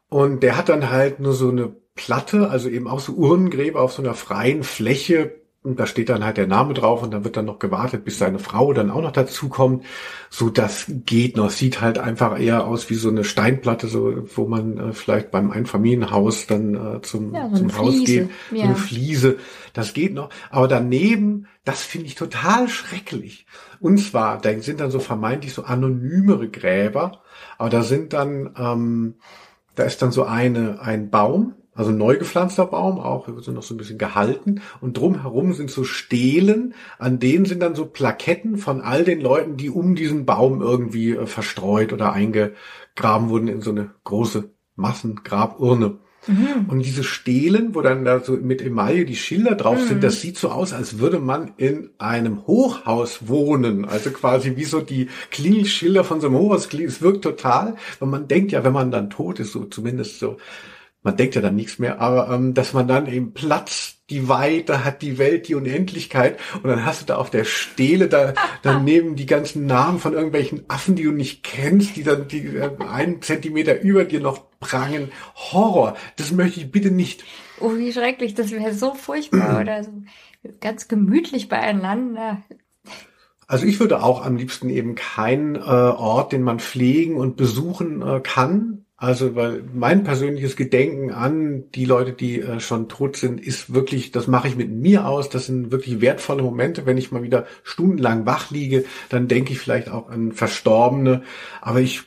Und 0.09 0.43
der 0.43 0.57
hat 0.57 0.69
dann 0.69 0.91
halt 0.91 1.21
nur 1.21 1.35
so 1.35 1.51
eine 1.51 1.75
Platte, 1.95 2.49
also 2.49 2.69
eben 2.71 2.87
auch 2.87 3.01
so 3.01 3.13
Urnengräber 3.15 3.83
auf 3.83 3.93
so 3.93 4.03
einer 4.03 4.15
freien 4.15 4.63
Fläche 4.63 5.42
und 5.65 5.79
da 5.79 5.87
steht 5.87 6.09
dann 6.09 6.25
halt 6.25 6.39
der 6.39 6.49
Name 6.49 6.75
drauf 6.75 7.05
und 7.05 7.13
dann 7.13 7.23
wird 7.23 7.37
dann 7.37 7.45
noch 7.45 7.61
gewartet, 7.61 8.05
bis 8.05 8.19
seine 8.19 8.41
Frau 8.41 8.73
dann 8.73 8.91
auch 8.91 9.01
noch 9.01 9.13
dazu 9.13 9.49
kommt. 9.49 9.85
So, 10.29 10.51
das 10.51 10.87
geht 10.89 11.37
noch. 11.37 11.51
Sieht 11.51 11.81
halt 11.81 11.99
einfach 11.99 12.41
eher 12.41 12.67
aus 12.67 12.91
wie 12.91 12.97
so 12.97 13.11
eine 13.11 13.23
Steinplatte, 13.23 13.87
so, 13.87 14.25
wo 14.35 14.49
man 14.49 14.77
äh, 14.77 14.93
vielleicht 14.93 15.31
beim 15.31 15.53
Einfamilienhaus 15.53 16.49
dann 16.49 16.75
äh, 16.75 17.03
zum, 17.03 17.33
ja, 17.33 17.49
so 17.49 17.59
zum 17.59 17.79
Haus 17.79 17.95
Fliese. 17.95 18.05
geht. 18.13 18.31
So 18.51 18.57
ja. 18.57 18.65
eine 18.65 18.75
Fliese. 18.75 19.37
Das 19.73 19.95
geht 19.95 20.15
noch. 20.15 20.31
Aber 20.51 20.67
daneben, 20.67 21.47
das 21.65 21.83
finde 21.83 22.09
ich 22.09 22.17
total 22.17 22.69
schrecklich. 22.69 23.47
Und 23.79 23.99
zwar, 23.99 24.39
da 24.39 24.59
sind 24.59 24.81
dann 24.81 24.91
so 24.91 24.99
vermeintlich 24.99 25.55
so 25.55 25.63
anonymere 25.63 26.49
Gräber. 26.49 27.23
Aber 27.57 27.71
da 27.71 27.85
sind 27.85 28.15
dann, 28.15 28.53
ähm, 28.59 29.15
da 29.77 29.85
ist 29.85 30.03
dann 30.03 30.11
so 30.11 30.25
eine, 30.25 30.81
ein 30.81 31.09
Baum, 31.11 31.55
also 31.75 31.91
neu 31.91 32.19
gepflanzter 32.19 32.67
Baum, 32.67 32.99
auch 32.99 33.29
wird 33.29 33.45
so 33.45 33.53
noch 33.53 33.63
so 33.63 33.75
ein 33.75 33.79
bisschen 33.79 33.99
gehalten. 33.99 34.61
Und 34.81 34.99
drumherum 34.99 35.55
sind 35.55 35.71
so 35.71 35.85
Stelen, 35.85 36.75
an 36.99 37.19
denen 37.19 37.47
sind 37.47 37.61
dann 37.61 37.75
so 37.75 37.87
Plaketten 37.87 38.59
von 38.59 38.83
all 38.83 39.05
den 39.05 39.21
Leuten, 39.21 39.57
die 39.57 39.71
um 39.71 39.95
diesen 39.95 40.27
Baum 40.27 40.61
irgendwie 40.61 41.13
äh, 41.13 41.27
verstreut 41.27 41.93
oder 41.93 42.13
eingegraben 42.13 43.31
wurden 43.31 43.49
in 43.49 43.63
so 43.63 43.71
eine 43.71 43.91
große 44.05 44.51
Massengraburne. 44.77 45.99
Mhm. 46.27 46.67
Und 46.69 46.81
diese 46.85 47.05
Stelen, 47.05 47.75
wo 47.75 47.81
dann 47.81 48.05
da 48.05 48.21
so 48.21 48.33
mit 48.33 48.63
Emaille 48.63 49.05
die 49.05 49.17
Schilder 49.17 49.55
drauf 49.55 49.81
mhm. 49.81 49.89
sind, 49.89 50.05
das 50.05 50.21
sieht 50.21 50.37
so 50.37 50.51
aus, 50.51 50.73
als 50.73 50.99
würde 50.99 51.19
man 51.19 51.53
in 51.57 51.91
einem 51.99 52.47
Hochhaus 52.47 53.29
wohnen. 53.29 53.87
Also 53.87 54.11
quasi 54.11 54.57
wie 54.57 54.65
so 54.65 54.81
die 54.81 55.09
Klingelschilder 55.31 56.05
von 56.05 56.21
so 56.21 56.29
einem 56.29 56.37
Hochhaus. 56.37 56.69
Es 56.73 57.03
wirkt 57.03 57.25
total, 57.25 57.77
weil 57.99 58.09
man 58.09 58.29
denkt 58.29 58.53
ja, 58.53 58.63
wenn 58.63 58.73
man 58.73 58.91
dann 58.91 59.11
tot 59.11 59.41
ist, 59.41 59.53
so 59.53 59.65
zumindest 59.65 60.19
so 60.21 60.37
man 61.03 61.17
denkt 61.17 61.35
ja 61.35 61.41
dann 61.41 61.57
nichts 61.57 61.79
mehr, 61.79 62.01
aber 62.01 62.33
ähm, 62.33 62.55
dass 62.55 62.73
man 62.73 62.87
dann 62.87 63.07
eben 63.07 63.35
Platz, 63.35 63.97
die 64.11 64.29
Weite 64.29 64.85
hat, 64.85 65.03
die 65.03 65.19
Welt, 65.19 65.49
die 65.49 65.55
Unendlichkeit 65.55 66.39
und 66.57 66.69
dann 66.69 66.85
hast 66.85 67.03
du 67.03 67.07
da 67.07 67.17
auf 67.17 67.31
der 67.31 67.45
Stele 67.45 68.09
da 68.09 68.35
daneben 68.63 69.17
die 69.17 69.27
ganzen 69.27 69.67
Namen 69.67 69.99
von 69.99 70.13
irgendwelchen 70.13 70.65
Affen, 70.69 70.97
die 70.97 71.05
du 71.05 71.13
nicht 71.13 71.43
kennst, 71.43 71.97
die 71.97 72.05
dann 72.05 72.29
die 72.29 72.47
äh, 72.47 72.71
einen 72.89 73.23
Zentimeter 73.23 73.81
über 73.81 74.05
dir 74.05 74.21
noch 74.21 74.45
prangen. 74.61 75.11
Horror, 75.35 75.97
das 76.17 76.31
möchte 76.33 76.61
ich 76.61 76.71
bitte 76.71 76.91
nicht. 76.91 77.25
Oh, 77.61 77.77
wie 77.77 77.93
schrecklich, 77.93 78.35
das 78.35 78.51
wäre 78.51 78.73
so 78.75 78.95
furchtbar 78.95 79.61
oder 79.61 79.83
so 79.83 79.91
ganz 80.61 80.89
gemütlich 80.89 81.49
beieinander. 81.49 82.43
Also 83.47 83.67
ich 83.67 83.81
würde 83.81 84.03
auch 84.03 84.25
am 84.25 84.37
liebsten 84.37 84.71
eben 84.71 84.95
keinen 84.95 85.57
äh, 85.57 85.61
Ort, 85.61 86.33
den 86.33 86.43
man 86.43 86.59
pflegen 86.59 87.17
und 87.17 87.37
besuchen 87.37 88.03
äh, 88.03 88.21
kann, 88.21 88.82
also, 89.03 89.35
weil 89.35 89.65
mein 89.75 90.05
persönliches 90.05 90.55
Gedenken 90.55 91.11
an 91.11 91.65
die 91.73 91.87
Leute, 91.87 92.13
die 92.13 92.41
äh, 92.41 92.61
schon 92.61 92.89
tot 92.89 93.17
sind, 93.17 93.41
ist 93.41 93.75
wirklich, 93.75 94.13
das 94.13 94.29
mache 94.29 94.47
ich 94.47 94.55
mit 94.55 94.71
mir 94.71 95.09
aus. 95.09 95.29
Das 95.29 95.47
sind 95.47 95.73
wirklich 95.73 96.01
wertvolle 96.01 96.45
Momente. 96.45 96.87
Wenn 96.87 96.97
ich 96.97 97.11
mal 97.11 97.25
wieder 97.25 97.47
stundenlang 97.65 98.27
wach 98.27 98.53
liege, 98.53 98.85
dann 99.09 99.27
denke 99.27 99.55
ich 99.55 99.59
vielleicht 99.59 99.89
auch 99.89 100.09
an 100.09 100.31
Verstorbene. 100.31 101.25
Aber 101.61 101.81
ich 101.81 102.05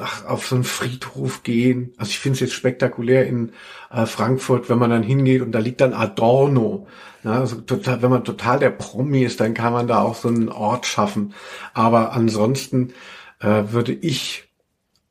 ach, 0.00 0.26
auf 0.26 0.46
so 0.46 0.54
einen 0.54 0.62
Friedhof 0.62 1.42
gehen, 1.42 1.92
also 1.96 2.10
ich 2.10 2.20
finde 2.20 2.34
es 2.34 2.40
jetzt 2.40 2.54
spektakulär 2.54 3.26
in 3.26 3.50
äh, 3.90 4.06
Frankfurt, 4.06 4.68
wenn 4.68 4.78
man 4.78 4.90
dann 4.90 5.02
hingeht 5.02 5.42
und 5.42 5.50
da 5.50 5.58
liegt 5.58 5.80
dann 5.80 5.92
Adorno. 5.92 6.86
Ja, 7.24 7.40
also 7.40 7.56
total, 7.62 8.00
wenn 8.00 8.10
man 8.10 8.22
total 8.22 8.60
der 8.60 8.70
Promi 8.70 9.24
ist, 9.24 9.40
dann 9.40 9.54
kann 9.54 9.72
man 9.72 9.88
da 9.88 10.02
auch 10.02 10.14
so 10.14 10.28
einen 10.28 10.50
Ort 10.50 10.86
schaffen. 10.86 11.34
Aber 11.74 12.12
ansonsten 12.12 12.92
äh, 13.40 13.64
würde 13.72 13.92
ich 13.92 14.47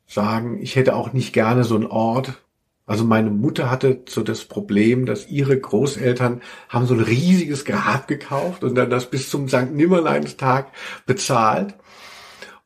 sagen, 0.08 0.60
ich 0.62 0.76
hätte 0.76 0.96
auch 0.96 1.14
nicht 1.14 1.34
gerne 1.34 1.64
so 1.64 1.76
einen 1.76 1.86
Ort. 1.86 2.42
Also 2.86 3.04
meine 3.04 3.30
Mutter 3.30 3.70
hatte 3.70 4.04
so 4.08 4.24
das 4.24 4.46
Problem, 4.46 5.06
dass 5.06 5.30
ihre 5.30 5.60
Großeltern 5.60 6.42
haben 6.70 6.86
so 6.88 6.94
ein 6.94 7.02
riesiges 7.02 7.66
Grab 7.66 8.08
gekauft 8.08 8.64
und 8.64 8.76
dann 8.76 8.90
das 8.90 9.10
bis 9.10 9.30
zum 9.30 9.50
St. 9.50 9.74
Nimmerleinstag 9.74 10.72
bezahlt. 11.06 11.76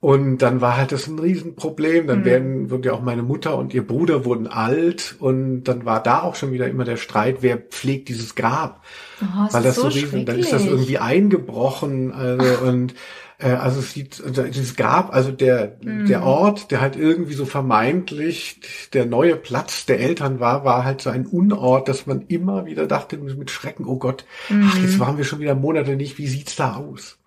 Und 0.01 0.39
dann 0.39 0.61
war 0.61 0.77
halt 0.77 0.91
das 0.91 1.07
ein 1.07 1.19
Riesenproblem. 1.19 2.07
Dann 2.07 2.21
mhm. 2.21 2.25
werden, 2.25 2.69
wurden 2.71 2.83
ja 2.83 2.93
auch 2.93 3.03
meine 3.03 3.21
Mutter 3.21 3.55
und 3.55 3.71
ihr 3.73 3.85
Bruder 3.85 4.25
wurden 4.25 4.47
alt 4.47 5.15
und 5.19 5.63
dann 5.63 5.85
war 5.85 6.01
da 6.01 6.23
auch 6.23 6.33
schon 6.33 6.51
wieder 6.51 6.67
immer 6.67 6.85
der 6.85 6.97
Streit, 6.97 7.37
wer 7.41 7.57
pflegt 7.57 8.09
dieses 8.09 8.33
Grab. 8.33 8.83
Oh, 9.21 9.53
Weil 9.53 9.61
das 9.61 9.75
so, 9.75 9.87
riesen, 9.87 10.25
dann 10.25 10.39
ist 10.39 10.53
das 10.53 10.65
irgendwie 10.65 10.97
eingebrochen, 10.97 12.11
also 12.13 12.65
und 12.65 12.95
äh, 13.41 13.51
also 13.51 13.79
es 13.79 13.93
sieht, 13.93 14.21
also 14.23 14.43
es 14.43 14.75
gab 14.75 15.13
also 15.13 15.31
der, 15.31 15.77
mhm. 15.81 16.05
der 16.05 16.23
Ort, 16.23 16.71
der 16.71 16.81
halt 16.81 16.95
irgendwie 16.95 17.33
so 17.33 17.45
vermeintlich 17.45 18.59
der 18.93 19.05
neue 19.05 19.35
Platz 19.35 19.85
der 19.85 19.99
Eltern 19.99 20.39
war, 20.39 20.63
war 20.63 20.83
halt 20.83 21.01
so 21.01 21.09
ein 21.09 21.25
Unort, 21.25 21.87
dass 21.87 22.05
man 22.05 22.21
immer 22.27 22.65
wieder 22.65 22.87
dachte 22.87 23.17
mit 23.17 23.51
Schrecken, 23.51 23.85
oh 23.85 23.97
Gott, 23.97 24.25
mhm. 24.49 24.69
ach, 24.69 24.77
jetzt 24.77 24.99
waren 24.99 25.17
wir 25.17 25.25
schon 25.25 25.39
wieder 25.39 25.55
Monate 25.55 25.95
nicht, 25.95 26.17
wie 26.17 26.27
sieht's 26.27 26.55
da 26.55 26.75
aus? 26.75 27.17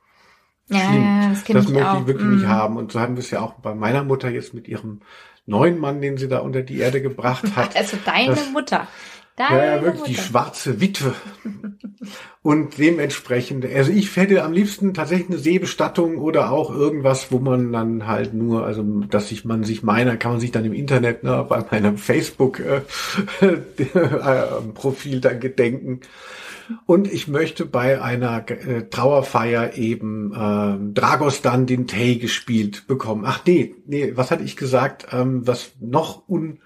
Ja, 0.68 0.78
ja 0.78 1.28
das, 1.30 1.44
das 1.44 1.68
möchte 1.68 1.90
auch. 1.90 2.00
ich 2.00 2.06
wirklich 2.06 2.26
mhm. 2.26 2.36
nicht 2.36 2.46
haben. 2.46 2.76
Und 2.76 2.92
so 2.92 3.00
haben 3.00 3.16
wir 3.16 3.20
es 3.20 3.30
ja 3.30 3.40
auch 3.40 3.54
bei 3.54 3.74
meiner 3.74 4.04
Mutter 4.04 4.30
jetzt 4.30 4.54
mit 4.54 4.68
ihrem 4.68 5.00
neuen 5.46 5.78
Mann, 5.78 6.00
den 6.00 6.16
sie 6.16 6.28
da 6.28 6.38
unter 6.38 6.62
die 6.62 6.78
Erde 6.78 7.02
gebracht 7.02 7.44
hat. 7.56 7.76
Also 7.76 7.98
deine 8.04 8.34
das, 8.34 8.50
Mutter. 8.50 8.86
Deine 9.36 9.64
ja, 9.64 9.82
wirklich 9.82 10.00
Mutter. 10.00 10.10
die 10.10 10.16
schwarze 10.16 10.80
Witwe. 10.80 11.12
Und 12.42 12.78
dementsprechend, 12.78 13.66
also 13.66 13.90
ich 13.90 14.14
hätte 14.16 14.44
am 14.44 14.52
liebsten 14.52 14.94
tatsächlich 14.94 15.28
eine 15.28 15.38
Seebestattung 15.38 16.18
oder 16.18 16.52
auch 16.52 16.72
irgendwas, 16.72 17.32
wo 17.32 17.40
man 17.40 17.72
dann 17.72 18.06
halt 18.06 18.32
nur, 18.32 18.64
also 18.64 18.82
dass 18.82 19.30
sich 19.30 19.44
man 19.44 19.64
sich 19.64 19.82
meiner, 19.82 20.16
kann 20.16 20.32
man 20.32 20.40
sich 20.40 20.52
dann 20.52 20.64
im 20.64 20.72
Internet, 20.72 21.24
ne, 21.24 21.44
bei 21.48 21.64
meinem 21.68 21.98
Facebook-Profil 21.98 22.82
äh, 23.42 25.16
äh, 25.16 25.20
dann 25.20 25.40
gedenken. 25.40 26.00
Und 26.86 27.12
ich 27.12 27.28
möchte 27.28 27.66
bei 27.66 28.00
einer 28.00 28.48
äh, 28.48 28.88
Trauerfeier 28.88 29.76
eben 29.76 30.32
äh, 30.32 30.94
Dragos 30.94 31.42
dann 31.42 31.66
den 31.66 31.86
Tay 31.86 32.16
gespielt 32.16 32.86
bekommen. 32.86 33.24
Ach 33.26 33.40
nee, 33.46 33.74
nee, 33.86 34.12
was 34.14 34.30
hatte 34.30 34.44
ich 34.44 34.56
gesagt? 34.56 35.08
Ähm, 35.12 35.46
was 35.46 35.72
noch 35.80 36.28
un 36.28 36.58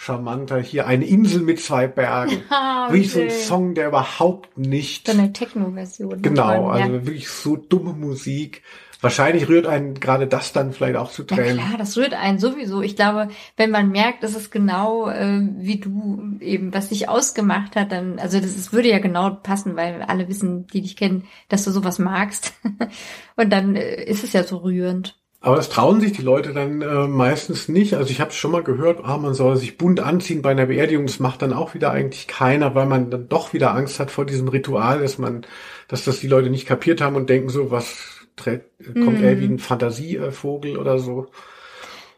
charmanter 0.00 0.58
hier. 0.60 0.86
Eine 0.86 1.04
Insel 1.04 1.42
mit 1.42 1.60
zwei 1.60 1.86
Bergen. 1.86 2.42
Ah, 2.50 2.86
okay. 2.86 2.94
Wirklich 2.94 3.12
so 3.12 3.20
ein 3.20 3.30
Song, 3.30 3.74
der 3.74 3.88
überhaupt 3.88 4.58
nicht. 4.58 5.06
So 5.06 5.12
eine 5.12 5.32
Techno-Version. 5.32 6.22
Genau, 6.22 6.68
also 6.68 6.94
ja. 6.94 7.06
wirklich 7.06 7.28
so 7.28 7.56
dumme 7.56 7.92
Musik. 7.92 8.62
Wahrscheinlich 9.00 9.48
rührt 9.48 9.66
einen 9.66 9.94
gerade 9.94 10.26
das 10.26 10.52
dann 10.52 10.72
vielleicht 10.72 10.96
auch 10.96 11.10
zu 11.10 11.24
Tränen. 11.24 11.58
Ja 11.58 11.64
klar, 11.64 11.78
das 11.78 11.96
rührt 11.96 12.14
einen 12.14 12.38
sowieso. 12.38 12.82
Ich 12.82 12.96
glaube, 12.96 13.28
wenn 13.56 13.70
man 13.70 13.90
merkt, 13.90 14.22
dass 14.22 14.34
es 14.34 14.50
genau 14.50 15.08
äh, 15.08 15.40
wie 15.58 15.78
du 15.78 16.36
eben, 16.40 16.74
was 16.74 16.88
dich 16.88 17.08
ausgemacht 17.08 17.76
hat, 17.76 17.92
dann, 17.92 18.18
also 18.18 18.40
das 18.40 18.56
ist, 18.56 18.72
würde 18.72 18.88
ja 18.88 18.98
genau 18.98 19.30
passen, 19.30 19.76
weil 19.76 20.02
alle 20.02 20.28
wissen, 20.28 20.66
die 20.66 20.82
dich 20.82 20.96
kennen, 20.96 21.24
dass 21.48 21.64
du 21.64 21.70
sowas 21.70 21.98
magst. 21.98 22.54
Und 23.36 23.50
dann 23.50 23.76
äh, 23.76 24.04
ist 24.04 24.24
es 24.24 24.32
ja 24.32 24.44
so 24.44 24.58
rührend. 24.58 25.19
Aber 25.42 25.56
das 25.56 25.70
trauen 25.70 26.00
sich 26.00 26.12
die 26.12 26.22
Leute 26.22 26.52
dann 26.52 26.82
äh, 26.82 27.06
meistens 27.06 27.68
nicht. 27.68 27.94
Also 27.94 28.10
ich 28.10 28.20
habe 28.20 28.30
schon 28.30 28.50
mal 28.50 28.62
gehört, 28.62 29.00
ah, 29.04 29.16
man 29.16 29.32
soll 29.32 29.56
sich 29.56 29.78
bunt 29.78 29.98
anziehen 29.98 30.42
bei 30.42 30.50
einer 30.50 30.66
Beerdigung. 30.66 31.06
Das 31.06 31.18
macht 31.18 31.40
dann 31.40 31.54
auch 31.54 31.72
wieder 31.72 31.90
eigentlich 31.92 32.26
keiner, 32.28 32.74
weil 32.74 32.84
man 32.84 33.10
dann 33.10 33.28
doch 33.28 33.54
wieder 33.54 33.74
Angst 33.74 34.00
hat 34.00 34.10
vor 34.10 34.26
diesem 34.26 34.48
Ritual, 34.48 35.00
dass 35.00 35.16
man, 35.16 35.46
dass 35.88 36.04
das 36.04 36.20
die 36.20 36.28
Leute 36.28 36.50
nicht 36.50 36.66
kapiert 36.66 37.00
haben 37.00 37.16
und 37.16 37.30
denken 37.30 37.48
so, 37.48 37.70
was 37.70 38.20
kommt 38.36 39.20
mm. 39.20 39.24
er 39.24 39.40
wie 39.40 39.46
ein 39.46 39.58
Fantasievogel 39.58 40.76
oder 40.76 40.98
so. 40.98 41.26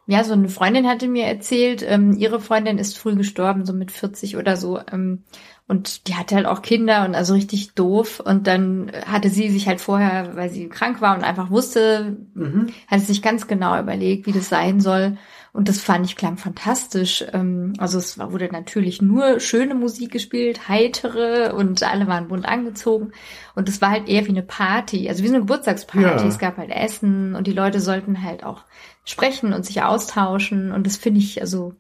Ja, 0.06 0.24
so 0.24 0.32
eine 0.32 0.48
Freundin 0.48 0.88
hatte 0.88 1.06
mir 1.06 1.26
erzählt, 1.26 1.84
ähm, 1.86 2.16
ihre 2.16 2.40
Freundin 2.40 2.78
ist 2.78 2.98
früh 2.98 3.14
gestorben, 3.14 3.64
so 3.64 3.72
mit 3.72 3.92
40 3.92 4.36
oder 4.36 4.56
so. 4.56 4.80
Ähm, 4.90 5.22
und 5.68 6.08
die 6.08 6.16
hatte 6.16 6.34
halt 6.34 6.46
auch 6.46 6.60
Kinder 6.60 7.04
und 7.04 7.14
also 7.14 7.34
richtig 7.34 7.74
doof. 7.74 8.20
Und 8.20 8.46
dann 8.46 8.92
hatte 9.06 9.30
sie 9.30 9.48
sich 9.48 9.68
halt 9.68 9.80
vorher, 9.80 10.36
weil 10.36 10.50
sie 10.50 10.68
krank 10.68 11.00
war 11.00 11.16
und 11.16 11.24
einfach 11.24 11.50
wusste, 11.50 12.16
mhm. 12.34 12.68
hatte 12.88 13.02
sich 13.02 13.22
ganz 13.22 13.46
genau 13.46 13.78
überlegt, 13.78 14.26
wie 14.26 14.32
das 14.32 14.48
sein 14.48 14.80
soll. 14.80 15.16
Und 15.54 15.68
das 15.68 15.80
fand 15.80 16.06
ich 16.06 16.16
klang 16.16 16.38
fantastisch. 16.38 17.24
Ähm, 17.32 17.74
also 17.78 17.98
es 17.98 18.18
wurde 18.18 18.48
natürlich 18.50 19.02
nur 19.02 19.38
schöne 19.38 19.74
Musik 19.74 20.10
gespielt, 20.10 20.68
heitere 20.68 21.54
und 21.54 21.82
alle 21.82 22.06
waren 22.06 22.28
bunt 22.28 22.46
angezogen. 22.46 23.12
Und 23.54 23.68
es 23.68 23.80
war 23.80 23.90
halt 23.90 24.08
eher 24.08 24.24
wie 24.26 24.30
eine 24.30 24.42
Party, 24.42 25.08
also 25.08 25.22
wie 25.22 25.28
so 25.28 25.34
eine 25.34 25.42
Geburtstagsparty. 25.42 26.22
Ja. 26.22 26.28
Es 26.28 26.38
gab 26.38 26.56
halt 26.56 26.70
Essen 26.70 27.34
und 27.34 27.46
die 27.46 27.52
Leute 27.52 27.80
sollten 27.80 28.22
halt 28.22 28.44
auch 28.44 28.64
sprechen 29.04 29.52
und 29.52 29.64
sich 29.64 29.82
austauschen. 29.82 30.72
Und 30.72 30.86
das 30.86 30.96
finde 30.96 31.20
ich, 31.20 31.40
also 31.40 31.74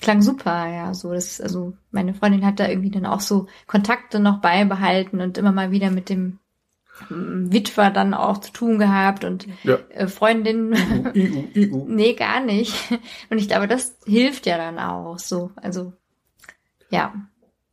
klang 0.00 0.22
super, 0.22 0.66
ja, 0.68 0.94
so 0.94 1.12
das, 1.12 1.40
also 1.40 1.74
meine 1.90 2.14
Freundin 2.14 2.44
hat 2.44 2.60
da 2.60 2.68
irgendwie 2.68 2.90
dann 2.90 3.06
auch 3.06 3.20
so 3.20 3.46
Kontakte 3.66 4.20
noch 4.20 4.40
beibehalten 4.40 5.20
und 5.20 5.38
immer 5.38 5.52
mal 5.52 5.70
wieder 5.70 5.90
mit 5.90 6.08
dem 6.08 6.38
mm, 7.08 7.52
Witwer 7.52 7.90
dann 7.90 8.14
auch 8.14 8.38
zu 8.38 8.52
tun 8.52 8.78
gehabt 8.78 9.24
und 9.24 9.46
ja. 9.62 9.78
äh, 9.90 10.06
Freundin. 10.06 10.74
IU, 11.14 11.44
IU. 11.54 11.84
nee, 11.88 12.14
gar 12.14 12.40
nicht. 12.40 12.74
Und 13.30 13.38
ich 13.38 13.48
glaube, 13.48 13.68
das 13.68 13.96
hilft 14.06 14.46
ja 14.46 14.56
dann 14.56 14.78
auch 14.78 15.18
so. 15.18 15.50
Also, 15.56 15.92
ja. 16.90 17.14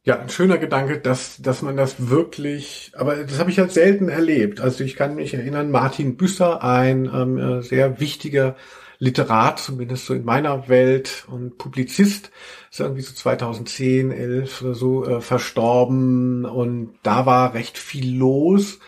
Ja, 0.03 0.19
ein 0.19 0.29
schöner 0.29 0.57
Gedanke, 0.57 0.99
dass, 0.99 1.41
dass 1.41 1.61
man 1.61 1.75
das 1.75 2.09
wirklich, 2.09 2.93
aber 2.95 3.17
das 3.17 3.39
habe 3.39 3.51
ich 3.51 3.59
halt 3.59 3.73
selten 3.73 4.07
erlebt. 4.07 4.61
Also 4.61 4.85
ich 4.85 4.95
kann 4.95 5.15
mich 5.15 5.33
erinnern, 5.33 5.69
Martin 5.69 6.15
Büsser, 6.15 6.63
ein 6.63 7.11
ähm, 7.13 7.37
äh, 7.37 7.61
sehr 7.61 7.99
wichtiger 7.99 8.55
Literat, 8.99 9.59
zumindest 9.59 10.05
so 10.05 10.13
in 10.13 10.25
meiner 10.25 10.67
Welt 10.69 11.25
und 11.27 11.57
Publizist, 11.57 12.31
ist 12.71 12.79
irgendwie 12.79 13.01
so 13.01 13.13
2010, 13.13 14.11
11 14.11 14.61
oder 14.61 14.73
so 14.73 15.05
äh, 15.05 15.21
verstorben. 15.21 16.45
Und 16.45 16.95
da 17.03 17.25
war 17.25 17.53
recht 17.53 17.77
viel 17.77 18.17
los. 18.17 18.79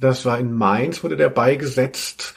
Das 0.00 0.24
war 0.24 0.38
in 0.38 0.52
Mainz, 0.52 1.02
wurde 1.02 1.16
der 1.16 1.30
beigesetzt. 1.30 2.34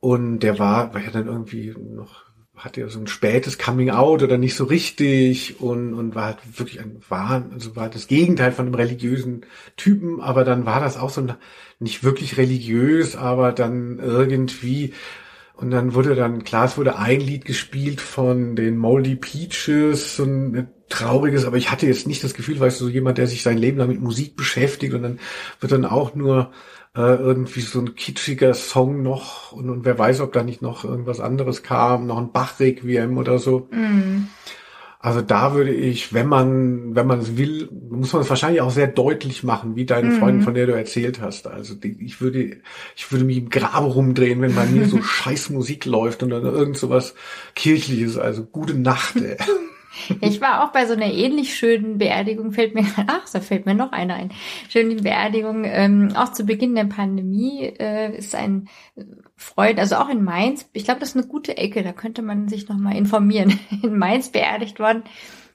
Und 0.00 0.40
der 0.40 0.58
war, 0.58 0.92
war 0.92 1.00
ja 1.00 1.10
dann 1.10 1.28
irgendwie 1.28 1.74
noch 1.78 2.24
hatte 2.56 2.80
ja 2.80 2.88
so 2.88 2.98
ein 2.98 3.06
spätes 3.06 3.58
Coming 3.58 3.90
Out 3.90 4.22
oder 4.22 4.38
nicht 4.38 4.54
so 4.54 4.64
richtig. 4.64 5.60
Und, 5.60 5.94
und 5.94 6.14
war 6.14 6.26
halt 6.26 6.58
wirklich 6.58 6.80
ein 6.80 7.00
Wahn, 7.08 7.50
also 7.52 7.76
war 7.76 7.88
das 7.88 8.06
Gegenteil 8.06 8.52
von 8.52 8.66
einem 8.66 8.74
religiösen 8.74 9.44
Typen, 9.76 10.20
aber 10.20 10.44
dann 10.44 10.66
war 10.66 10.80
das 10.80 10.96
auch 10.96 11.10
so 11.10 11.20
ein, 11.20 11.34
nicht 11.78 12.04
wirklich 12.04 12.36
religiös, 12.36 13.16
aber 13.16 13.52
dann 13.52 13.98
irgendwie 13.98 14.94
und 15.56 15.70
dann 15.70 15.94
wurde 15.94 16.14
dann, 16.16 16.42
klar, 16.42 16.64
es 16.64 16.76
wurde 16.76 16.98
ein 16.98 17.20
Lied 17.20 17.44
gespielt 17.44 18.00
von 18.00 18.56
den 18.56 18.76
Moldy 18.76 19.14
Peaches, 19.14 20.16
so 20.16 20.24
ein 20.24 20.68
trauriges, 20.88 21.44
aber 21.44 21.56
ich 21.56 21.70
hatte 21.70 21.86
jetzt 21.86 22.06
nicht 22.06 22.24
das 22.24 22.34
Gefühl, 22.34 22.58
weißt 22.58 22.80
du, 22.80 22.86
so 22.86 22.90
jemand, 22.90 23.18
der 23.18 23.26
sich 23.26 23.42
sein 23.42 23.58
Leben 23.58 23.78
lang 23.78 23.88
mit 23.88 24.00
Musik 24.00 24.36
beschäftigt 24.36 24.94
und 24.94 25.02
dann 25.02 25.20
wird 25.60 25.72
dann 25.72 25.84
auch 25.84 26.14
nur 26.14 26.50
äh, 26.96 27.00
irgendwie 27.00 27.60
so 27.60 27.80
ein 27.80 27.94
kitschiger 27.94 28.54
Song 28.54 29.02
noch 29.02 29.52
und, 29.52 29.70
und 29.70 29.84
wer 29.84 29.98
weiß, 29.98 30.20
ob 30.20 30.32
da 30.32 30.42
nicht 30.42 30.60
noch 30.60 30.84
irgendwas 30.84 31.20
anderes 31.20 31.62
kam, 31.62 32.06
noch 32.06 32.18
ein 32.18 32.32
Bach-Requiem 32.32 33.16
oder 33.16 33.38
so. 33.38 33.68
Mm. 33.70 34.28
Also 35.04 35.20
da 35.20 35.52
würde 35.52 35.74
ich, 35.74 36.14
wenn 36.14 36.28
man, 36.28 36.94
wenn 36.94 37.06
man 37.06 37.18
es 37.18 37.36
will, 37.36 37.68
muss 37.90 38.14
man 38.14 38.22
es 38.22 38.30
wahrscheinlich 38.30 38.62
auch 38.62 38.70
sehr 38.70 38.86
deutlich 38.86 39.42
machen, 39.42 39.76
wie 39.76 39.84
deine 39.84 40.08
mhm. 40.08 40.18
Freundin, 40.18 40.42
von 40.42 40.54
der 40.54 40.66
du 40.66 40.72
erzählt 40.72 41.20
hast. 41.20 41.46
Also 41.46 41.74
die, 41.74 42.02
ich 42.02 42.22
würde, 42.22 42.56
ich 42.96 43.12
würde 43.12 43.26
mich 43.26 43.36
im 43.36 43.50
Grabe 43.50 43.84
rumdrehen, 43.84 44.40
wenn 44.40 44.54
bei 44.54 44.64
mir 44.64 44.88
so 44.88 45.02
scheiß 45.02 45.50
Musik 45.50 45.84
läuft 45.84 46.22
und 46.22 46.30
dann 46.30 46.44
irgend 46.44 46.78
so 46.78 46.88
was 46.88 47.14
kirchliches. 47.54 48.16
Also 48.16 48.44
gute 48.44 48.72
Nacht. 48.72 49.16
Ey. 49.16 49.36
Ich 50.22 50.40
war 50.40 50.64
auch 50.64 50.72
bei 50.72 50.86
so 50.86 50.94
einer 50.94 51.12
ähnlich 51.12 51.54
schönen 51.54 51.98
Beerdigung, 51.98 52.52
fällt 52.52 52.74
mir, 52.74 52.86
ach, 53.06 53.28
da 53.30 53.40
fällt 53.40 53.66
mir 53.66 53.74
noch 53.74 53.92
einer 53.92 54.14
ein. 54.14 54.32
Schöne 54.70 54.94
Beerdigung, 54.94 55.64
ähm, 55.66 56.12
auch 56.16 56.32
zu 56.32 56.46
Beginn 56.46 56.74
der 56.74 56.84
Pandemie 56.84 57.74
äh, 57.78 58.16
ist 58.16 58.34
ein 58.34 58.68
Freund, 59.44 59.78
also 59.78 59.96
auch 59.96 60.08
in 60.08 60.24
Mainz, 60.24 60.66
ich 60.72 60.84
glaube, 60.84 61.00
das 61.00 61.10
ist 61.10 61.16
eine 61.16 61.26
gute 61.26 61.58
Ecke, 61.58 61.82
da 61.82 61.92
könnte 61.92 62.22
man 62.22 62.48
sich 62.48 62.68
nochmal 62.68 62.96
informieren. 62.96 63.60
In 63.82 63.98
Mainz 63.98 64.30
beerdigt 64.30 64.80
worden. 64.80 65.02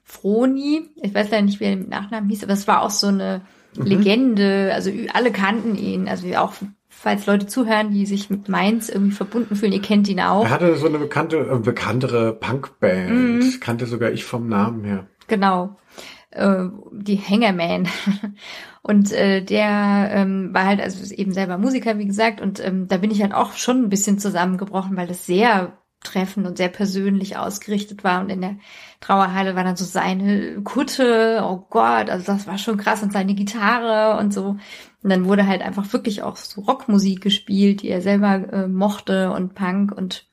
Froni, 0.04 0.82
ich 1.02 1.12
weiß 1.12 1.30
leider 1.30 1.42
nicht, 1.42 1.58
wie 1.58 1.64
er 1.64 1.76
mit 1.76 1.88
Nachnamen 1.88 2.30
hieß, 2.30 2.44
aber 2.44 2.52
es 2.52 2.68
war 2.68 2.82
auch 2.82 2.90
so 2.90 3.08
eine 3.08 3.42
mhm. 3.76 3.84
Legende, 3.84 4.70
also 4.72 4.90
alle 5.12 5.32
kannten 5.32 5.76
ihn, 5.76 6.08
also 6.08 6.28
auch 6.36 6.52
falls 6.88 7.26
Leute 7.26 7.46
zuhören, 7.46 7.90
die 7.90 8.06
sich 8.06 8.30
mit 8.30 8.48
Mainz 8.48 8.88
irgendwie 8.88 9.14
verbunden 9.14 9.56
fühlen, 9.56 9.72
ihr 9.72 9.82
kennt 9.82 10.08
ihn 10.08 10.20
auch. 10.20 10.44
Er 10.44 10.50
hatte 10.50 10.76
so 10.76 10.86
eine 10.86 10.98
bekannte, 10.98 11.38
äh, 11.38 11.58
bekanntere 11.58 12.32
Punkband, 12.32 13.10
mhm. 13.10 13.60
kannte 13.60 13.86
sogar 13.86 14.12
ich 14.12 14.24
vom 14.24 14.48
Namen 14.48 14.84
her. 14.84 15.06
Genau, 15.26 15.76
äh, 16.30 16.64
die 16.92 17.18
Hangerman. 17.18 17.88
Und 18.82 19.12
äh, 19.12 19.44
der 19.44 20.10
ähm, 20.12 20.54
war 20.54 20.64
halt 20.64 20.80
also 20.80 21.14
eben 21.14 21.32
selber 21.32 21.58
Musiker, 21.58 21.98
wie 21.98 22.06
gesagt, 22.06 22.40
und 22.40 22.64
ähm, 22.64 22.88
da 22.88 22.96
bin 22.96 23.10
ich 23.10 23.20
halt 23.20 23.34
auch 23.34 23.52
schon 23.52 23.82
ein 23.82 23.88
bisschen 23.90 24.18
zusammengebrochen, 24.18 24.96
weil 24.96 25.06
das 25.06 25.26
sehr 25.26 25.76
treffend 26.02 26.46
und 26.46 26.56
sehr 26.56 26.70
persönlich 26.70 27.36
ausgerichtet 27.36 28.04
war. 28.04 28.22
Und 28.22 28.30
in 28.30 28.40
der 28.40 28.56
Trauerhalle 29.00 29.54
war 29.54 29.64
dann 29.64 29.76
so 29.76 29.84
seine 29.84 30.62
Kutte, 30.62 31.42
oh 31.44 31.66
Gott, 31.68 32.08
also 32.08 32.32
das 32.32 32.46
war 32.46 32.58
schon 32.58 32.78
krass 32.78 33.02
und 33.02 33.12
seine 33.12 33.34
Gitarre 33.34 34.18
und 34.18 34.32
so. 34.32 34.56
Und 35.02 35.10
dann 35.10 35.26
wurde 35.26 35.46
halt 35.46 35.62
einfach 35.62 35.92
wirklich 35.92 36.22
auch 36.22 36.36
so 36.36 36.62
Rockmusik 36.62 37.20
gespielt, 37.20 37.82
die 37.82 37.88
er 37.88 38.00
selber 38.00 38.50
äh, 38.52 38.66
mochte 38.66 39.30
und 39.32 39.54
Punk 39.54 39.92
und 39.92 40.26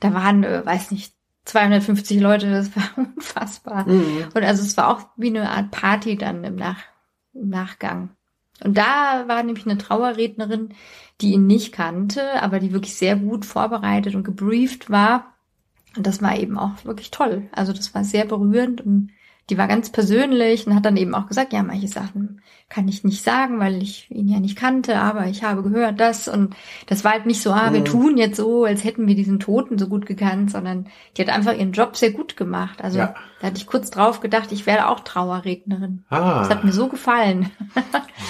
da 0.00 0.14
waren, 0.14 0.44
äh, 0.44 0.64
weiß 0.64 0.90
nicht, 0.90 1.12
250 1.44 2.20
Leute, 2.20 2.50
das 2.50 2.74
war 2.76 2.84
unfassbar. 2.96 3.88
Mhm. 3.88 4.28
Und 4.34 4.44
also 4.44 4.62
es 4.62 4.76
war 4.76 4.88
auch 4.88 5.06
wie 5.16 5.28
eine 5.28 5.50
Art 5.50 5.70
Party 5.70 6.16
dann 6.16 6.44
im, 6.44 6.56
Nach 6.56 6.82
im 7.32 7.48
Nachgang. 7.48 8.10
Und 8.62 8.76
da 8.76 9.24
war 9.26 9.42
nämlich 9.42 9.64
eine 9.66 9.78
Trauerrednerin, 9.78 10.74
die 11.20 11.32
ihn 11.32 11.46
nicht 11.46 11.72
kannte, 11.72 12.42
aber 12.42 12.60
die 12.60 12.72
wirklich 12.72 12.94
sehr 12.94 13.16
gut 13.16 13.46
vorbereitet 13.46 14.14
und 14.14 14.24
gebrieft 14.24 14.90
war. 14.90 15.34
Und 15.96 16.06
das 16.06 16.22
war 16.22 16.36
eben 16.38 16.58
auch 16.58 16.84
wirklich 16.84 17.10
toll. 17.10 17.48
Also 17.52 17.72
das 17.72 17.94
war 17.94 18.04
sehr 18.04 18.26
berührend 18.26 18.80
und 18.80 19.10
die 19.50 19.58
war 19.58 19.68
ganz 19.68 19.90
persönlich 19.90 20.66
und 20.66 20.74
hat 20.74 20.86
dann 20.86 20.96
eben 20.96 21.14
auch 21.14 21.26
gesagt, 21.26 21.52
ja, 21.52 21.62
manche 21.62 21.88
Sachen 21.88 22.40
kann 22.70 22.86
ich 22.86 23.02
nicht 23.02 23.24
sagen, 23.24 23.58
weil 23.58 23.82
ich 23.82 24.08
ihn 24.12 24.28
ja 24.28 24.38
nicht 24.38 24.56
kannte, 24.56 24.96
aber 24.96 25.26
ich 25.26 25.42
habe 25.42 25.64
gehört 25.64 25.98
das 25.98 26.28
und 26.28 26.54
das 26.86 27.02
war 27.02 27.12
halt 27.12 27.26
nicht 27.26 27.42
so, 27.42 27.50
ah, 27.50 27.72
wir 27.72 27.80
mhm. 27.80 27.84
tun 27.84 28.16
jetzt 28.16 28.36
so, 28.36 28.64
als 28.64 28.84
hätten 28.84 29.08
wir 29.08 29.16
diesen 29.16 29.40
Toten 29.40 29.76
so 29.76 29.88
gut 29.88 30.06
gekannt, 30.06 30.52
sondern 30.52 30.86
die 31.16 31.22
hat 31.22 31.30
einfach 31.30 31.52
ihren 31.52 31.72
Job 31.72 31.96
sehr 31.96 32.12
gut 32.12 32.36
gemacht. 32.36 32.82
Also 32.82 32.98
ja. 32.98 33.14
da 33.40 33.48
hatte 33.48 33.56
ich 33.56 33.66
kurz 33.66 33.90
drauf 33.90 34.20
gedacht, 34.20 34.52
ich 34.52 34.66
werde 34.66 34.88
auch 34.88 35.00
Trauerrednerin. 35.00 36.04
Ah. 36.10 36.38
Das 36.40 36.50
hat 36.50 36.64
mir 36.64 36.72
so 36.72 36.86
gefallen. 36.88 37.50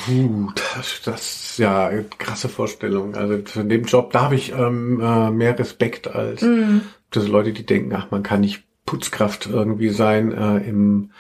uh, 0.08 0.48
das, 0.74 1.02
das 1.04 1.20
ist 1.20 1.58
ja 1.58 1.88
eine 1.88 2.04
krasse 2.04 2.48
Vorstellung. 2.48 3.14
Also 3.16 3.42
von 3.44 3.68
dem 3.68 3.84
Job, 3.84 4.12
da 4.12 4.22
habe 4.22 4.36
ich 4.36 4.52
ähm, 4.52 5.00
äh, 5.00 5.30
mehr 5.30 5.58
Respekt 5.58 6.08
als 6.08 6.40
mhm. 6.40 6.80
diese 7.14 7.28
Leute, 7.28 7.52
die 7.52 7.66
denken, 7.66 7.94
ach, 7.94 8.10
man 8.10 8.22
kann 8.22 8.40
nicht 8.40 8.64
Putzkraft 8.91 9.47
irgendwie 9.47 9.91
sein 9.91 10.32
äh, 10.32 10.57
im 10.68 11.12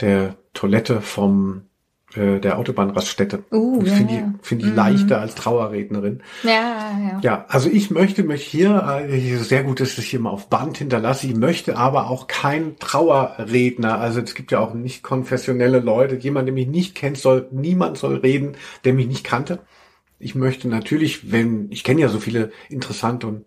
der 0.00 0.36
Toilette 0.54 1.00
vom 1.00 1.62
äh, 2.14 2.38
der 2.38 2.56
Autobahnraststätte. 2.56 3.42
Uh, 3.50 3.82
ja, 3.82 3.94
finde 3.94 4.14
ich, 4.14 4.46
find 4.46 4.62
ich 4.62 4.68
mhm. 4.68 4.76
leichter 4.76 5.20
als 5.20 5.34
Trauerrednerin. 5.34 6.22
Ja, 6.44 6.96
ja. 7.02 7.20
Ja, 7.20 7.44
also 7.48 7.68
ich 7.68 7.90
möchte 7.90 8.22
mich 8.22 8.44
hier, 8.44 9.08
äh, 9.08 9.36
sehr 9.38 9.64
gut, 9.64 9.80
dass 9.80 9.90
ich 9.90 9.96
das 9.96 10.04
hier 10.04 10.20
mal 10.20 10.30
auf 10.30 10.48
Band 10.48 10.78
hinterlasse, 10.78 11.26
ich 11.26 11.34
möchte 11.34 11.76
aber 11.76 12.10
auch 12.10 12.28
kein 12.28 12.76
Trauerredner. 12.78 13.98
Also 13.98 14.20
es 14.20 14.36
gibt 14.36 14.52
ja 14.52 14.60
auch 14.60 14.72
nicht 14.72 15.02
konfessionelle 15.02 15.80
Leute. 15.80 16.14
Jemand, 16.14 16.46
der 16.46 16.54
mich 16.54 16.68
nicht 16.68 16.94
kennt, 16.94 17.18
soll, 17.18 17.48
niemand 17.50 17.98
soll 17.98 18.18
reden, 18.18 18.52
der 18.84 18.94
mich 18.94 19.08
nicht 19.08 19.24
kannte. 19.24 19.58
Ich 20.20 20.36
möchte 20.36 20.68
natürlich, 20.68 21.32
wenn, 21.32 21.72
ich 21.72 21.82
kenne 21.82 22.02
ja 22.02 22.08
so 22.08 22.20
viele 22.20 22.52
interessante 22.68 23.26
und 23.26 23.46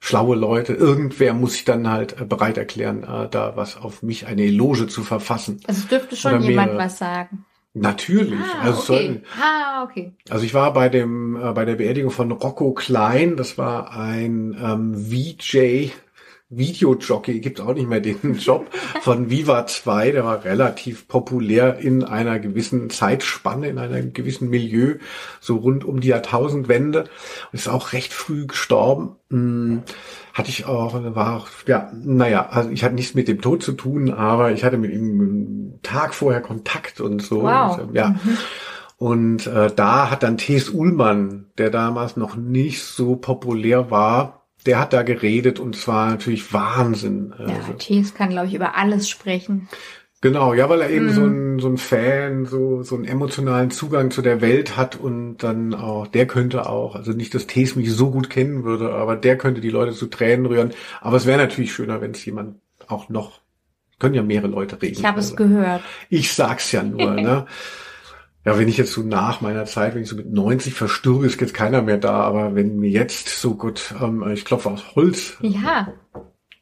schlaue 0.00 0.36
Leute. 0.36 0.74
Irgendwer 0.74 1.34
muss 1.34 1.52
sich 1.52 1.64
dann 1.64 1.88
halt 1.90 2.20
äh, 2.20 2.24
bereit 2.24 2.58
erklären, 2.58 3.02
äh, 3.02 3.28
da 3.28 3.56
was 3.56 3.76
auf 3.76 4.02
mich, 4.02 4.26
eine 4.26 4.42
Eloge 4.42 4.86
zu 4.86 5.02
verfassen. 5.02 5.60
Also 5.66 5.82
es 5.82 5.88
dürfte 5.88 6.16
schon 6.16 6.42
jemand 6.42 6.76
was 6.76 6.98
sagen. 6.98 7.44
Natürlich. 7.74 8.40
Ah, 8.40 8.62
also, 8.62 8.94
okay. 8.94 9.22
Ah, 9.40 9.84
okay. 9.84 10.12
also 10.30 10.44
ich 10.44 10.54
war 10.54 10.72
bei 10.72 10.88
dem 10.88 11.36
äh, 11.36 11.52
bei 11.52 11.64
der 11.64 11.76
Beerdigung 11.76 12.10
von 12.10 12.32
Rocco 12.32 12.72
Klein. 12.72 13.36
Das 13.36 13.58
war 13.58 13.92
ein 13.92 14.56
ähm, 14.60 14.94
VJ 14.94 15.90
Videojockey, 16.50 17.40
gibt 17.40 17.60
auch 17.60 17.74
nicht 17.74 17.88
mehr 17.88 18.00
den 18.00 18.34
Job 18.38 18.68
von 19.02 19.28
Viva 19.28 19.66
2, 19.66 20.12
der 20.12 20.24
war 20.24 20.44
relativ 20.44 21.06
populär 21.06 21.78
in 21.78 22.04
einer 22.04 22.38
gewissen 22.38 22.88
Zeitspanne, 22.88 23.68
in 23.68 23.78
einem 23.78 24.14
gewissen 24.14 24.48
Milieu, 24.48 24.94
so 25.40 25.56
rund 25.56 25.84
um 25.84 26.00
die 26.00 26.08
Jahrtausendwende. 26.08 27.04
Ist 27.52 27.68
auch 27.68 27.92
recht 27.92 28.14
früh 28.14 28.46
gestorben. 28.46 29.16
Hm, 29.30 29.82
hatte 30.32 30.48
ich 30.48 30.64
auch, 30.64 30.94
war 31.14 31.36
auch, 31.36 31.48
ja, 31.66 31.92
naja, 31.92 32.48
also 32.48 32.70
ich 32.70 32.82
hatte 32.82 32.94
nichts 32.94 33.14
mit 33.14 33.28
dem 33.28 33.42
Tod 33.42 33.62
zu 33.62 33.72
tun, 33.72 34.10
aber 34.10 34.52
ich 34.52 34.64
hatte 34.64 34.78
mit 34.78 34.92
ihm 34.92 35.20
einen 35.20 35.80
Tag 35.82 36.14
vorher 36.14 36.40
Kontakt 36.40 37.02
und 37.02 37.20
so. 37.20 37.42
Wow. 37.42 37.78
Und, 37.78 37.94
ja. 37.94 38.10
Mhm. 38.10 38.38
Und 38.96 39.46
äh, 39.46 39.70
da 39.74 40.10
hat 40.10 40.22
dann 40.22 40.38
T.S. 40.38 40.70
Ullmann, 40.70 41.46
der 41.58 41.70
damals 41.70 42.16
noch 42.16 42.36
nicht 42.36 42.82
so 42.82 43.16
populär 43.16 43.90
war, 43.90 44.37
der 44.66 44.78
hat 44.78 44.92
da 44.92 45.02
geredet 45.02 45.60
und 45.60 45.76
zwar 45.76 46.10
natürlich 46.10 46.52
Wahnsinn. 46.52 47.34
Ja, 47.38 47.46
also. 47.46 47.72
Thies 47.74 48.14
kann, 48.14 48.30
glaube 48.30 48.48
ich, 48.48 48.54
über 48.54 48.76
alles 48.76 49.08
sprechen. 49.08 49.68
Genau, 50.20 50.52
ja, 50.52 50.68
weil 50.68 50.80
er 50.80 50.90
eben 50.90 51.06
mm. 51.06 51.10
so, 51.10 51.24
ein, 51.24 51.58
so 51.60 51.68
ein 51.68 51.78
Fan, 51.78 52.44
so, 52.44 52.82
so 52.82 52.96
einen 52.96 53.04
emotionalen 53.04 53.70
Zugang 53.70 54.10
zu 54.10 54.20
der 54.20 54.40
Welt 54.40 54.76
hat 54.76 54.96
und 54.96 55.38
dann 55.38 55.74
auch, 55.74 56.08
der 56.08 56.26
könnte 56.26 56.68
auch, 56.68 56.96
also 56.96 57.12
nicht, 57.12 57.34
dass 57.34 57.46
Tees 57.46 57.76
mich 57.76 57.92
so 57.92 58.10
gut 58.10 58.28
kennen 58.28 58.64
würde, 58.64 58.92
aber 58.92 59.14
der 59.14 59.38
könnte 59.38 59.60
die 59.60 59.70
Leute 59.70 59.92
zu 59.92 60.08
Tränen 60.08 60.46
rühren. 60.46 60.72
Aber 61.00 61.16
es 61.16 61.26
wäre 61.26 61.38
natürlich 61.38 61.72
schöner, 61.72 62.00
wenn 62.00 62.10
es 62.10 62.24
jemand 62.24 62.56
auch 62.88 63.08
noch, 63.08 63.40
können 64.00 64.14
ja 64.14 64.24
mehrere 64.24 64.48
Leute 64.48 64.82
reden. 64.82 64.98
Ich 64.98 65.04
habe 65.04 65.18
also. 65.18 65.30
es 65.30 65.36
gehört. 65.36 65.82
Ich 66.08 66.32
sag's 66.32 66.72
ja 66.72 66.82
nur, 66.82 67.12
ne? 67.12 67.46
Ja, 68.48 68.58
wenn 68.58 68.66
ich 68.66 68.78
jetzt 68.78 68.92
so 68.92 69.02
nach 69.02 69.42
meiner 69.42 69.66
Zeit, 69.66 69.94
wenn 69.94 70.04
ich 70.04 70.08
so 70.08 70.16
mit 70.16 70.32
90 70.32 70.72
verstürbe, 70.72 71.26
ist 71.26 71.38
jetzt 71.38 71.52
keiner 71.52 71.82
mehr 71.82 71.98
da. 71.98 72.14
Aber 72.22 72.54
wenn 72.54 72.78
mir 72.78 72.88
jetzt 72.88 73.28
so 73.28 73.54
gut, 73.54 73.94
ähm, 74.02 74.26
ich 74.32 74.46
klopfe 74.46 74.70
aus 74.70 74.96
Holz. 74.96 75.36
Ja, 75.42 75.92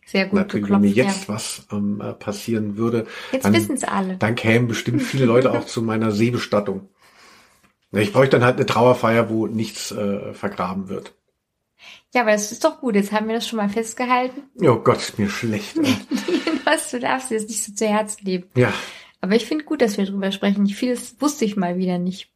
sehr 0.05 0.25
gut. 0.25 0.33
Natürlich, 0.33 0.69
wenn 0.69 0.81
mir 0.81 0.91
jetzt 0.91 1.29
ja. 1.29 1.35
was 1.35 1.69
ähm, 1.71 2.01
äh, 2.01 2.13
passieren 2.13 2.77
würde, 2.77 3.07
jetzt 3.31 3.45
dann, 3.45 3.53
wissen's 3.53 3.85
alle. 3.85 4.17
dann 4.17 4.35
kämen 4.35 4.67
bestimmt 4.67 5.01
viele 5.01 5.27
Leute 5.27 5.53
auch 5.53 5.65
zu 5.65 5.81
meiner 5.81 6.11
Seebestattung. 6.11 6.89
Ich 7.93 8.13
bräuchte 8.13 8.37
dann 8.37 8.45
halt 8.45 8.57
eine 8.57 8.67
Trauerfeier, 8.67 9.31
wo 9.31 9.47
nichts 9.47 9.93
äh, 9.93 10.35
vergraben 10.35 10.89
wird. 10.89 11.15
Ja, 12.13 12.23
aber 12.23 12.33
das 12.33 12.51
ist 12.51 12.65
doch 12.65 12.81
gut. 12.81 12.97
Jetzt 12.97 13.13
haben 13.13 13.29
wir 13.29 13.37
das 13.37 13.47
schon 13.47 13.59
mal 13.59 13.69
festgehalten. 13.69 14.43
Oh 14.61 14.75
Gott, 14.75 14.97
ist 14.97 15.21
mir 15.21 15.29
schlecht. 15.31 15.77
Was, 16.65 16.91
du 16.91 16.99
darfst 16.99 17.31
dir 17.31 17.39
das 17.39 17.47
nicht 17.47 17.63
so 17.63 17.73
zu 17.73 17.87
Herzen 17.87 18.25
nehmen. 18.25 18.45
Ja, 18.57 18.73
aber 19.27 19.35
ich 19.35 19.47
finde 19.47 19.65
gut, 19.65 19.83
dass 19.83 19.99
wir 19.99 20.07
drüber 20.07 20.31
sprechen. 20.31 20.69
Vieles 20.69 21.17
wusste 21.21 21.45
ich 21.45 21.57
mal 21.57 21.79
wieder 21.79 21.99
nicht. 21.99 22.31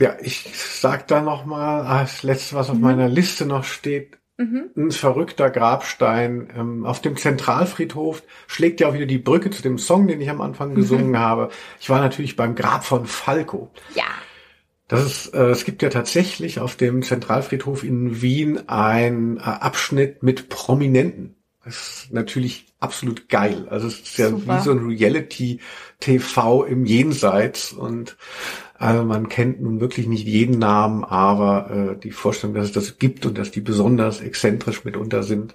Ja, 0.00 0.16
ich 0.22 0.48
sag 0.54 1.06
da 1.06 1.20
noch 1.20 1.44
mal 1.44 1.82
als 1.82 2.22
letztes, 2.22 2.54
was 2.54 2.70
auf 2.70 2.76
mhm. 2.76 2.80
meiner 2.80 3.08
Liste 3.08 3.44
noch 3.44 3.64
steht. 3.64 4.16
Mhm. 4.38 4.70
Ein 4.74 4.90
verrückter 4.90 5.50
Grabstein 5.50 6.48
ähm, 6.56 6.86
auf 6.86 7.02
dem 7.02 7.18
Zentralfriedhof 7.18 8.22
schlägt 8.46 8.80
ja 8.80 8.88
auch 8.88 8.94
wieder 8.94 9.04
die 9.04 9.18
Brücke 9.18 9.50
zu 9.50 9.60
dem 9.60 9.76
Song, 9.76 10.08
den 10.08 10.22
ich 10.22 10.30
am 10.30 10.40
Anfang 10.40 10.70
mhm. 10.70 10.76
gesungen 10.76 11.18
habe. 11.18 11.50
Ich 11.78 11.90
war 11.90 12.00
natürlich 12.00 12.36
beim 12.36 12.54
Grab 12.54 12.84
von 12.84 13.04
Falco. 13.04 13.70
Ja. 13.94 14.04
Das 14.88 15.04
ist, 15.04 15.34
äh, 15.34 15.50
es 15.50 15.66
gibt 15.66 15.82
ja 15.82 15.90
tatsächlich 15.90 16.58
auf 16.58 16.74
dem 16.76 17.02
Zentralfriedhof 17.02 17.84
in 17.84 18.22
Wien 18.22 18.66
ein 18.66 19.36
äh, 19.36 19.40
Abschnitt 19.42 20.22
mit 20.22 20.48
Prominenten. 20.48 21.36
Das 21.64 22.04
ist 22.04 22.12
natürlich 22.12 22.66
absolut 22.80 23.28
geil. 23.28 23.68
Also 23.68 23.86
es 23.86 24.00
ist 24.00 24.18
ja 24.18 24.30
Super. 24.30 24.58
wie 24.58 24.62
so 24.62 24.72
ein 24.72 24.84
Reality-TV 24.86 26.64
im 26.64 26.84
Jenseits 26.84 27.72
und 27.72 28.16
also 28.74 29.04
man 29.04 29.28
kennt 29.28 29.62
nun 29.62 29.80
wirklich 29.80 30.08
nicht 30.08 30.26
jeden 30.26 30.58
Namen, 30.58 31.04
aber 31.04 31.70
äh, 31.70 32.00
die 32.00 32.10
Vorstellung, 32.10 32.56
dass 32.56 32.66
es 32.66 32.72
das 32.72 32.98
gibt 32.98 33.24
und 33.26 33.38
dass 33.38 33.52
die 33.52 33.60
besonders 33.60 34.20
exzentrisch 34.20 34.84
mitunter 34.84 35.22
sind, 35.22 35.54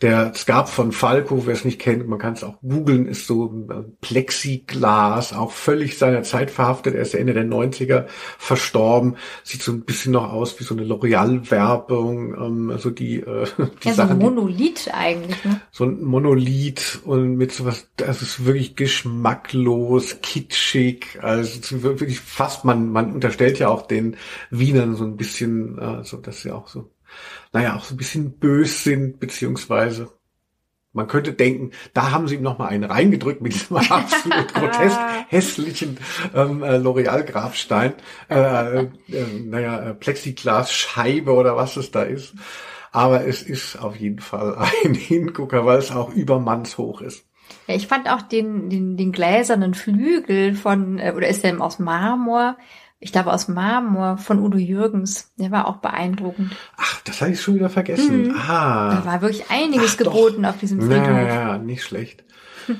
der 0.00 0.34
Scarp 0.34 0.68
von 0.68 0.92
Falco, 0.92 1.46
wer 1.46 1.54
es 1.54 1.64
nicht 1.64 1.80
kennt, 1.80 2.08
man 2.08 2.18
kann 2.18 2.34
es 2.34 2.44
auch 2.44 2.60
googeln, 2.60 3.06
ist 3.06 3.26
so 3.26 3.46
ein 3.46 3.96
Plexiglas, 4.00 5.32
auch 5.32 5.52
völlig 5.52 5.98
seiner 5.98 6.22
Zeit 6.22 6.50
verhaftet. 6.50 6.94
Er 6.94 7.02
ist 7.02 7.14
Ende 7.14 7.34
der 7.34 7.44
90er 7.44 8.06
verstorben. 8.38 9.16
Sieht 9.44 9.62
so 9.62 9.72
ein 9.72 9.82
bisschen 9.82 10.12
noch 10.12 10.32
aus 10.32 10.58
wie 10.58 10.64
so 10.64 10.74
eine 10.74 10.84
L'Oreal-Werbung. 10.84 12.34
Ähm, 12.34 12.70
also 12.70 12.90
die, 12.90 13.20
äh, 13.20 13.46
die 13.84 13.88
ja, 13.88 13.94
Sachen, 13.94 14.20
so 14.20 14.28
ein 14.28 14.34
Monolith 14.34 14.86
die, 14.86 14.90
eigentlich. 14.90 15.44
Ne? 15.44 15.60
So 15.70 15.84
ein 15.84 16.02
Monolith 16.02 17.00
und 17.04 17.36
mit 17.36 17.52
sowas, 17.52 17.88
das 17.96 18.22
ist 18.22 18.44
wirklich 18.44 18.76
geschmacklos, 18.76 20.20
kitschig. 20.22 21.18
Also 21.22 21.82
wirklich 21.82 22.20
fast, 22.20 22.64
man, 22.64 22.90
man 22.90 23.12
unterstellt 23.12 23.58
ja 23.58 23.68
auch 23.68 23.86
den 23.86 24.16
Wienern 24.50 24.96
so 24.96 25.04
ein 25.04 25.16
bisschen, 25.16 25.78
äh, 25.78 26.04
so 26.04 26.16
dass 26.16 26.42
sie 26.42 26.50
auch 26.50 26.68
so 26.68 26.90
naja, 27.52 27.76
auch 27.76 27.84
so 27.84 27.94
ein 27.94 27.98
bisschen 27.98 28.38
bös 28.38 28.84
sind, 28.84 29.20
beziehungsweise 29.20 30.10
man 30.92 31.08
könnte 31.08 31.32
denken, 31.32 31.70
da 31.94 32.10
haben 32.10 32.28
sie 32.28 32.34
ihm 32.34 32.42
noch 32.42 32.58
mal 32.58 32.68
einen 32.68 32.84
reingedrückt 32.84 33.40
mit 33.40 33.54
diesem 33.54 33.76
absolut 33.78 34.52
grotesk 34.52 34.98
hässlichen 35.28 35.98
ähm, 36.34 36.62
äh, 36.62 36.76
L'Oreal-Grabstein, 36.76 37.94
äh, 38.28 38.80
äh, 38.82 38.88
naja, 39.42 39.90
äh, 39.90 39.94
Plexiglas-Scheibe 39.94 41.32
oder 41.32 41.56
was 41.56 41.76
es 41.76 41.90
da 41.90 42.02
ist. 42.02 42.34
Aber 42.90 43.26
es 43.26 43.42
ist 43.42 43.76
auf 43.76 43.96
jeden 43.96 44.20
Fall 44.20 44.56
ein 44.84 44.94
Hingucker, 44.94 45.64
weil 45.64 45.78
es 45.78 45.90
auch 45.90 46.12
übermannshoch 46.12 47.00
ist. 47.00 47.24
Ja, 47.66 47.74
ich 47.74 47.86
fand 47.86 48.10
auch 48.10 48.22
den, 48.22 48.68
den, 48.68 48.96
den 48.96 49.12
gläsernen 49.12 49.74
Flügel 49.74 50.54
von, 50.54 50.98
äh, 50.98 51.12
oder 51.16 51.28
ist 51.28 51.42
der 51.42 51.58
aus 51.60 51.78
Marmor, 51.78 52.56
ich 53.02 53.10
glaube 53.12 53.32
aus 53.32 53.48
Marmor 53.48 54.16
von 54.16 54.38
Udo 54.38 54.56
Jürgens. 54.58 55.32
Der 55.36 55.50
war 55.50 55.66
auch 55.66 55.78
beeindruckend. 55.78 56.52
Ach, 56.76 57.00
das 57.02 57.20
habe 57.20 57.32
ich 57.32 57.40
schon 57.40 57.56
wieder 57.56 57.68
vergessen. 57.68 58.28
Mhm. 58.28 58.36
Ah. 58.36 58.94
Da 58.94 59.04
war 59.04 59.22
wirklich 59.22 59.50
einiges 59.50 59.94
Ach, 59.94 60.04
doch. 60.04 60.12
geboten 60.12 60.44
auf 60.44 60.58
diesem 60.58 60.80
Friedhof. 60.80 61.08
Naja, 61.08 61.58
nicht 61.58 61.82
schlecht. 61.82 62.24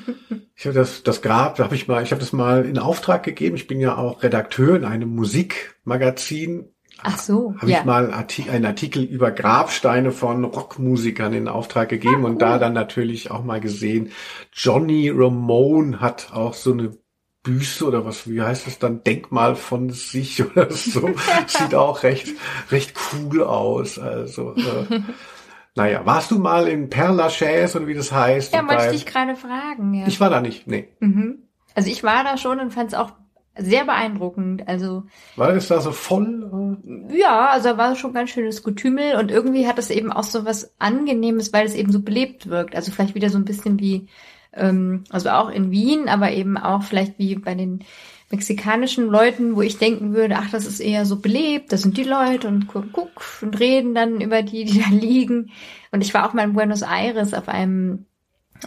Ich 0.54 0.66
habe 0.66 0.78
das, 0.78 1.02
das 1.02 1.22
Grab, 1.22 1.56
da 1.56 1.64
habe 1.64 1.74
ich 1.74 1.88
mal, 1.88 2.04
ich 2.04 2.12
habe 2.12 2.20
das 2.20 2.32
mal 2.32 2.64
in 2.66 2.78
Auftrag 2.78 3.24
gegeben. 3.24 3.56
Ich 3.56 3.66
bin 3.66 3.80
ja 3.80 3.96
auch 3.96 4.22
Redakteur 4.22 4.76
in 4.76 4.84
einem 4.84 5.08
Musikmagazin. 5.08 6.68
Ach 7.02 7.18
so, 7.18 7.54
Habe 7.56 7.70
ja. 7.70 7.80
ich 7.80 7.84
mal 7.84 8.12
einen 8.48 8.64
Artikel 8.64 9.02
über 9.02 9.32
Grabsteine 9.32 10.12
von 10.12 10.44
Rockmusikern 10.44 11.32
in 11.32 11.48
Auftrag 11.48 11.88
gegeben 11.88 12.24
Ah, 12.24 12.28
und 12.28 12.40
da 12.40 12.58
dann 12.58 12.74
natürlich 12.74 13.32
auch 13.32 13.42
mal 13.42 13.60
gesehen, 13.60 14.12
Johnny 14.52 15.10
Ramone 15.10 16.00
hat 16.00 16.32
auch 16.32 16.54
so 16.54 16.72
eine 16.72 16.96
Büste 17.42 17.86
oder 17.86 18.04
was, 18.04 18.28
wie 18.30 18.40
heißt 18.40 18.66
es 18.68 18.78
dann, 18.78 19.02
Denkmal 19.02 19.56
von 19.56 19.90
sich 19.90 20.44
oder 20.50 20.70
so. 20.70 21.10
Sieht 21.46 21.74
auch 21.74 22.02
recht, 22.02 22.28
recht 22.70 22.94
cool 23.12 23.42
aus. 23.42 23.98
Also, 23.98 24.54
äh, 24.54 25.00
naja, 25.74 26.02
warst 26.04 26.30
du 26.30 26.38
mal 26.38 26.68
in 26.68 26.88
Père 26.88 27.12
Lachaise 27.12 27.78
oder 27.78 27.86
wie 27.88 27.94
das 27.94 28.12
heißt? 28.12 28.54
Ja, 28.54 28.66
wollte 28.66 28.86
ich 28.86 29.02
dich 29.02 29.06
gerade 29.06 29.36
fragen. 29.36 29.94
Ja. 29.94 30.06
ich 30.06 30.20
war 30.20 30.30
da 30.30 30.40
nicht, 30.40 30.66
nee. 30.66 30.88
mhm. 31.00 31.48
Also 31.74 31.88
ich 31.88 32.04
war 32.04 32.22
da 32.22 32.36
schon 32.36 32.60
und 32.60 32.70
fand 32.70 32.92
es 32.92 32.98
auch 32.98 33.12
sehr 33.56 33.84
beeindruckend. 33.84 34.66
Also 34.66 35.04
War 35.36 35.52
das 35.52 35.68
da 35.68 35.80
so 35.80 35.92
voll? 35.92 36.78
ja, 37.10 37.50
also 37.50 37.70
da 37.70 37.78
war 37.78 37.96
schon 37.96 38.12
ganz 38.12 38.30
schönes 38.30 38.62
Getümmel 38.62 39.16
und 39.16 39.30
irgendwie 39.30 39.66
hat 39.66 39.78
es 39.78 39.90
eben 39.90 40.12
auch 40.12 40.24
so 40.24 40.44
was 40.44 40.74
Angenehmes, 40.78 41.52
weil 41.52 41.66
es 41.66 41.74
eben 41.74 41.92
so 41.92 42.00
belebt 42.00 42.48
wirkt. 42.48 42.74
Also 42.74 42.92
vielleicht 42.92 43.14
wieder 43.14 43.30
so 43.30 43.38
ein 43.38 43.44
bisschen 43.44 43.78
wie, 43.78 44.08
ähm, 44.54 45.04
also 45.10 45.30
auch 45.30 45.50
in 45.50 45.70
Wien, 45.70 46.08
aber 46.08 46.32
eben 46.32 46.56
auch 46.56 46.82
vielleicht 46.82 47.18
wie 47.18 47.34
bei 47.36 47.54
den 47.54 47.84
mexikanischen 48.32 49.06
Leuten, 49.08 49.54
wo 49.56 49.62
ich 49.62 49.78
denken 49.78 50.14
würde, 50.14 50.36
ach, 50.38 50.50
das 50.50 50.66
ist 50.66 50.80
eher 50.80 51.04
so 51.04 51.16
belebt, 51.16 51.70
das 51.70 51.82
sind 51.82 51.98
die 51.98 52.02
Leute 52.02 52.48
und 52.48 52.66
guck, 52.66 52.90
guck 52.92 53.22
und 53.42 53.60
reden 53.60 53.94
dann 53.94 54.20
über 54.20 54.42
die, 54.42 54.64
die 54.64 54.80
da 54.82 54.88
liegen. 54.88 55.50
Und 55.92 56.00
ich 56.00 56.12
war 56.14 56.28
auch 56.28 56.32
mal 56.32 56.44
in 56.44 56.54
Buenos 56.54 56.82
Aires 56.82 57.34
auf 57.34 57.48
einem, 57.48 58.06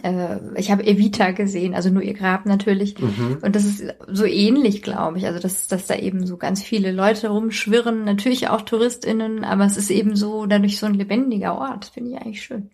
äh, 0.04 0.36
ich 0.54 0.70
habe 0.70 0.86
Evita 0.86 1.32
gesehen, 1.32 1.74
also 1.74 1.90
nur 1.90 2.02
ihr 2.02 2.14
Grab 2.14 2.46
natürlich. 2.46 2.96
Mhm. 2.98 3.38
Und 3.42 3.56
das 3.56 3.64
ist 3.64 3.84
so 4.06 4.24
ähnlich, 4.24 4.82
glaube 4.82 5.18
ich. 5.18 5.26
Also, 5.26 5.40
dass, 5.40 5.66
dass 5.66 5.86
da 5.86 5.96
eben 5.96 6.26
so 6.26 6.36
ganz 6.36 6.62
viele 6.62 6.92
Leute 6.92 7.28
rumschwirren, 7.28 8.04
natürlich 8.04 8.48
auch 8.48 8.62
TouristInnen, 8.62 9.42
aber 9.44 9.64
es 9.64 9.76
ist 9.76 9.90
eben 9.90 10.14
so 10.14 10.46
dadurch 10.46 10.78
so 10.78 10.86
ein 10.86 10.94
lebendiger 10.94 11.58
Ort. 11.58 11.86
Finde 11.86 12.12
ich 12.12 12.16
eigentlich 12.18 12.42
schön. 12.42 12.70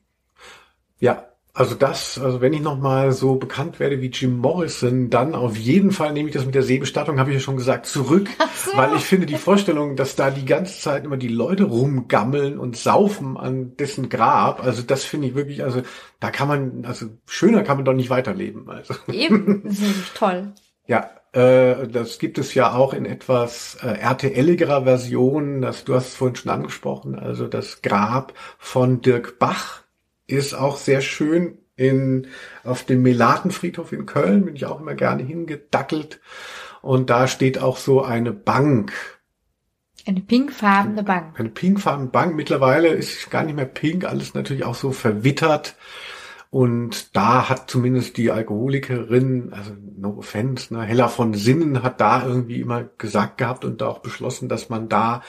Ja, 1.01 1.32
also 1.55 1.75
das, 1.75 2.19
also 2.19 2.41
wenn 2.41 2.55
ich 2.55 2.63
nochmal 2.63 3.13
so 3.13 3.35
bekannt 3.35 3.79
werde 3.79 4.01
wie 4.01 4.07
Jim 4.07 4.39
Morrison, 4.39 5.11
dann 5.11 5.35
auf 5.35 5.57
jeden 5.57 5.91
Fall 5.91 6.15
nehme 6.15 6.31
ich 6.31 6.35
das 6.35 6.47
mit 6.47 6.55
der 6.55 6.63
Seebestattung, 6.63 7.19
habe 7.19 7.31
ich 7.31 7.37
ja 7.37 7.41
schon 7.41 7.59
gesagt, 7.59 7.85
zurück, 7.85 8.29
so. 8.55 8.75
weil 8.75 8.97
ich 8.97 9.03
finde 9.03 9.27
die 9.27 9.37
Vorstellung, 9.37 9.95
dass 9.95 10.17
da 10.17 10.31
die 10.31 10.47
ganze 10.47 10.81
Zeit 10.81 11.05
immer 11.05 11.19
die 11.19 11.29
Leute 11.29 11.65
rumgammeln 11.65 12.59
und 12.59 12.79
saufen 12.79 13.37
an 13.37 13.77
dessen 13.77 14.09
Grab, 14.09 14.65
also 14.65 14.83
das 14.83 15.05
finde 15.05 15.29
ich 15.29 15.35
wirklich, 15.35 15.63
also 15.63 15.83
da 16.21 16.31
kann 16.31 16.49
man, 16.49 16.87
also 16.87 17.07
schöner 17.27 17.63
kann 17.65 17.77
man 17.77 17.85
doch 17.85 17.93
nicht 17.93 18.09
weiterleben. 18.09 18.71
Also 18.71 18.95
Eben, 19.13 19.63
das 19.65 19.75
ist 19.75 19.83
wirklich 19.83 20.13
toll. 20.15 20.55
ja, 20.87 21.11
äh, 21.33 21.87
das 21.87 22.19
gibt 22.19 22.39
es 22.39 22.55
ja 22.55 22.73
auch 22.73 22.95
in 22.95 23.05
etwas 23.05 23.77
äh, 23.83 23.89
RTLigerer 23.89 24.85
Version, 24.85 25.61
das 25.61 25.85
du 25.85 25.95
hast 25.95 26.09
es 26.09 26.15
vorhin 26.15 26.37
schon 26.37 26.51
angesprochen, 26.51 27.15
also 27.15 27.47
das 27.47 27.83
Grab 27.83 28.33
von 28.59 29.03
Dirk 29.03 29.39
Bach 29.39 29.82
ist 30.27 30.55
auch 30.55 30.77
sehr 30.77 31.01
schön 31.01 31.59
in 31.77 32.29
auf 32.65 32.85
dem 32.85 33.03
Melatenfriedhof 33.03 33.93
in 33.93 34.07
Köln, 34.07 34.45
bin 34.45 34.57
ich 34.57 34.67
auch 34.67 34.81
immer 34.81 34.95
gerne 34.95 35.23
hingedackelt 35.23 36.21
und 36.83 37.11
da 37.11 37.27
steht 37.29 37.59
auch 37.59 37.77
so 37.79 38.03
eine 38.03 38.33
Bank, 38.33 38.93
Eine 40.07 40.21
pinkfarbene 40.21 41.03
Bank. 41.03 41.39
eine 41.39 41.49
pinkfarbene 41.49 42.11
Bank. 42.11 42.35
Mittlerweile 42.37 42.89
ist 42.89 43.31
gar 43.31 43.45
nicht 43.45 43.55
mehr 43.57 43.65
pink, 43.67 44.05
alles 44.05 44.35
natürlich 44.35 44.65
auch 44.65 44.75
so 44.75 44.93
verwittert. 44.93 45.77
Und 46.51 47.17
da 47.17 47.49
hat 47.49 47.71
zumindest 47.71 48.19
die 48.19 48.31
Alkoholikerin, 48.31 49.53
also 49.55 49.71
no 49.97 50.19
offense, 50.19 50.75
ne, 50.75 50.83
Hella 50.83 51.09
von 51.09 51.33
Sinnen 51.33 51.83
hat 51.83 51.99
da 52.01 52.27
irgendwie 52.27 52.61
immer 52.61 52.85
gesagt 52.99 53.39
gehabt 53.39 53.65
und 53.65 53.83
auch 53.83 54.01
beschlossen, 54.01 54.51
dass 54.51 54.69
man 54.69 54.91
da 54.91 55.23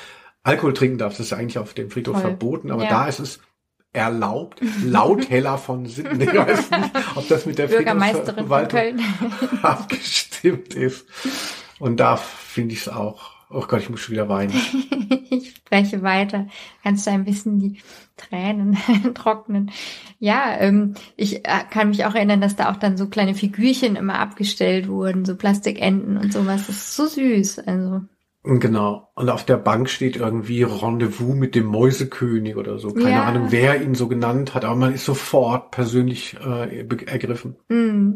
Alkohol 0.43 0.73
trinken 0.73 0.97
darf. 0.97 1.13
Das 1.15 1.27
ist 1.27 1.33
eigentlich 1.33 1.59
auf 1.59 1.73
dem 1.73 1.89
Friedhof 1.89 2.15
Toll. 2.15 2.21
verboten, 2.23 2.71
aber 2.71 2.83
Ja. 2.83 2.89
da 2.89 3.07
ist 3.07 3.19
es 3.19 3.39
erlaubt, 3.93 4.59
laut 4.83 5.29
Hella 5.29 5.57
von 5.57 5.85
Sinnen. 5.85 6.19
Ich 6.19 6.33
weiß 6.33 6.71
nicht, 6.71 6.91
ob 7.15 7.27
das 7.27 7.45
mit 7.45 7.57
der 7.57 7.67
Bürgermeisterin 7.67 8.47
von 8.47 8.67
Köln. 8.67 9.01
abgestimmt 9.61 10.73
ist. 10.73 11.05
Und 11.79 11.99
da 11.99 12.17
finde 12.17 12.73
ich 12.73 12.81
es 12.81 12.89
auch, 12.89 13.31
oh 13.49 13.65
Gott, 13.67 13.81
ich 13.81 13.89
muss 13.89 14.01
schon 14.01 14.13
wieder 14.13 14.29
weinen. 14.29 14.53
ich 15.29 15.51
spreche 15.51 16.01
weiter. 16.01 16.47
Kannst 16.81 17.05
du 17.05 17.11
ein 17.11 17.23
bisschen 17.23 17.59
die 17.59 17.79
Tränen 18.17 18.77
trocknen. 19.13 19.71
Ja, 20.19 20.57
ähm, 20.59 20.95
ich 21.15 21.45
äh, 21.45 21.63
kann 21.69 21.89
mich 21.89 22.05
auch 22.05 22.15
erinnern, 22.15 22.41
dass 22.41 22.55
da 22.55 22.71
auch 22.71 22.77
dann 22.77 22.97
so 22.97 23.07
kleine 23.07 23.35
Figürchen 23.35 23.95
immer 23.95 24.19
abgestellt 24.19 24.87
wurden, 24.87 25.25
so 25.25 25.35
Plastikenten 25.35 26.17
und 26.17 26.33
sowas. 26.33 26.67
Das 26.67 26.77
ist 26.77 26.95
so 26.95 27.05
süß. 27.05 27.59
Also 27.59 28.01
Genau. 28.45 29.09
Und 29.15 29.29
auf 29.29 29.45
der 29.45 29.55
Bank 29.57 29.89
steht 29.89 30.17
irgendwie 30.17 30.63
Rendezvous 30.63 31.33
mit 31.33 31.55
dem 31.55 31.65
Mäusekönig 31.65 32.57
oder 32.57 32.77
so. 32.77 32.91
Keine 32.93 33.11
Ja. 33.11 33.23
Ahnung, 33.23 33.47
wer 33.51 33.81
ihn 33.81 33.95
so 33.95 34.07
genannt 34.09 34.53
hat, 34.53 34.65
aber 34.65 34.75
man 34.75 34.93
ist 34.93 35.05
sofort 35.05 35.71
persönlich 35.71 36.35
äh, 36.45 36.85
ergriffen. 37.05 37.55
Mm. 37.69 38.15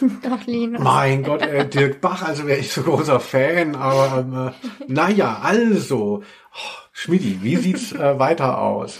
Doch, 0.22 0.46
Linus. 0.46 0.82
Mein 0.82 1.22
Gott, 1.22 1.42
äh, 1.42 1.66
Dirk 1.68 2.00
Bach, 2.00 2.22
also 2.22 2.46
wäre 2.46 2.58
ich 2.58 2.70
so 2.72 2.82
großer 2.82 3.20
Fan, 3.20 3.74
aber 3.74 4.20
ähm, 4.20 4.48
äh, 4.88 4.92
naja, 4.92 5.40
also. 5.42 6.22
Oh, 6.54 6.58
Schmidti, 6.92 7.38
wie 7.42 7.56
sieht's 7.56 7.92
äh, 7.92 8.18
weiter 8.18 8.58
aus? 8.60 8.98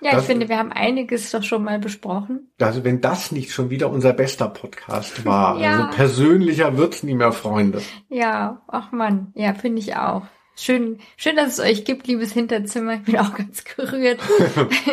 Ja, 0.00 0.10
ich 0.10 0.16
das- 0.16 0.26
finde, 0.26 0.48
wir 0.48 0.58
haben 0.58 0.72
einiges 0.72 1.30
doch 1.30 1.42
schon 1.42 1.64
mal 1.64 1.78
besprochen. 1.78 2.50
Also 2.60 2.84
wenn 2.84 3.00
das 3.00 3.32
nicht 3.32 3.52
schon 3.52 3.70
wieder 3.70 3.90
unser 3.90 4.12
bester 4.12 4.48
Podcast 4.48 5.24
war, 5.24 5.58
Ja. 5.60 5.70
also 5.86 5.96
persönlicher 5.96 6.76
wird's 6.76 7.02
nie 7.02 7.14
mehr, 7.14 7.32
Freunde. 7.32 7.82
Ja, 8.08 8.62
ach 8.68 8.92
man, 8.92 9.32
ja, 9.34 9.54
finde 9.54 9.80
ich 9.80 9.96
auch. 9.96 10.22
Schön, 10.56 10.98
schön, 11.16 11.36
dass 11.36 11.58
es 11.58 11.60
euch 11.60 11.84
gibt, 11.84 12.06
liebes 12.08 12.32
Hinterzimmer. 12.32 12.94
Ich 12.94 13.02
bin 13.02 13.16
auch 13.18 13.32
ganz 13.34 13.62
gerührt. 13.64 14.18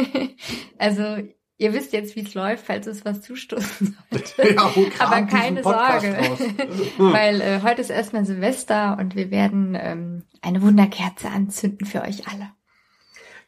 also, 0.77 1.17
ihr 1.57 1.73
wisst 1.73 1.93
jetzt, 1.93 2.15
wie 2.15 2.21
es 2.21 2.33
läuft, 2.33 2.65
falls 2.65 2.85
es 2.87 3.03
was 3.05 3.21
zustoßen 3.21 3.97
sollte. 4.11 4.53
Ja, 4.55 4.71
Aber 4.99 5.21
keine 5.23 5.63
Sorge, 5.63 6.15
weil 6.97 7.41
äh, 7.41 7.61
heute 7.63 7.81
ist 7.81 7.89
erstmal 7.89 8.25
Silvester 8.25 8.97
und 8.99 9.15
wir 9.15 9.31
werden 9.31 9.75
ähm, 9.79 10.23
eine 10.41 10.61
Wunderkerze 10.61 11.29
anzünden 11.29 11.87
für 11.87 12.01
euch 12.03 12.27
alle. 12.27 12.49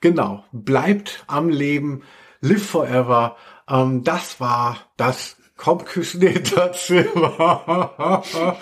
Genau, 0.01 0.43
bleibt 0.51 1.23
am 1.27 1.49
Leben, 1.49 2.03
live 2.41 2.65
forever. 2.65 3.37
Ähm, 3.69 4.03
das 4.03 4.39
war 4.39 4.77
das 4.95 5.37
Kopfküssen 5.57 6.21
Hinterzimmer. 6.21 8.23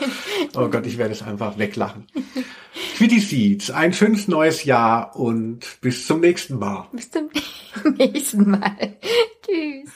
oh 0.55 0.67
Gott, 0.69 0.86
ich 0.86 0.97
werde 0.97 1.11
es 1.11 1.21
einfach 1.21 1.57
weglachen. 1.57 2.07
Quitty 2.95 3.19
Seeds, 3.19 3.71
ein 3.71 3.93
schönes 3.93 4.29
neues 4.29 4.63
Jahr 4.63 5.15
und 5.15 5.59
bis 5.81 6.07
zum 6.07 6.21
nächsten 6.21 6.57
Mal. 6.57 6.88
Bis 6.93 7.11
zum 7.11 7.29
nächsten 7.97 8.51
Mal. 8.51 8.97
Tschüss. 9.45 9.91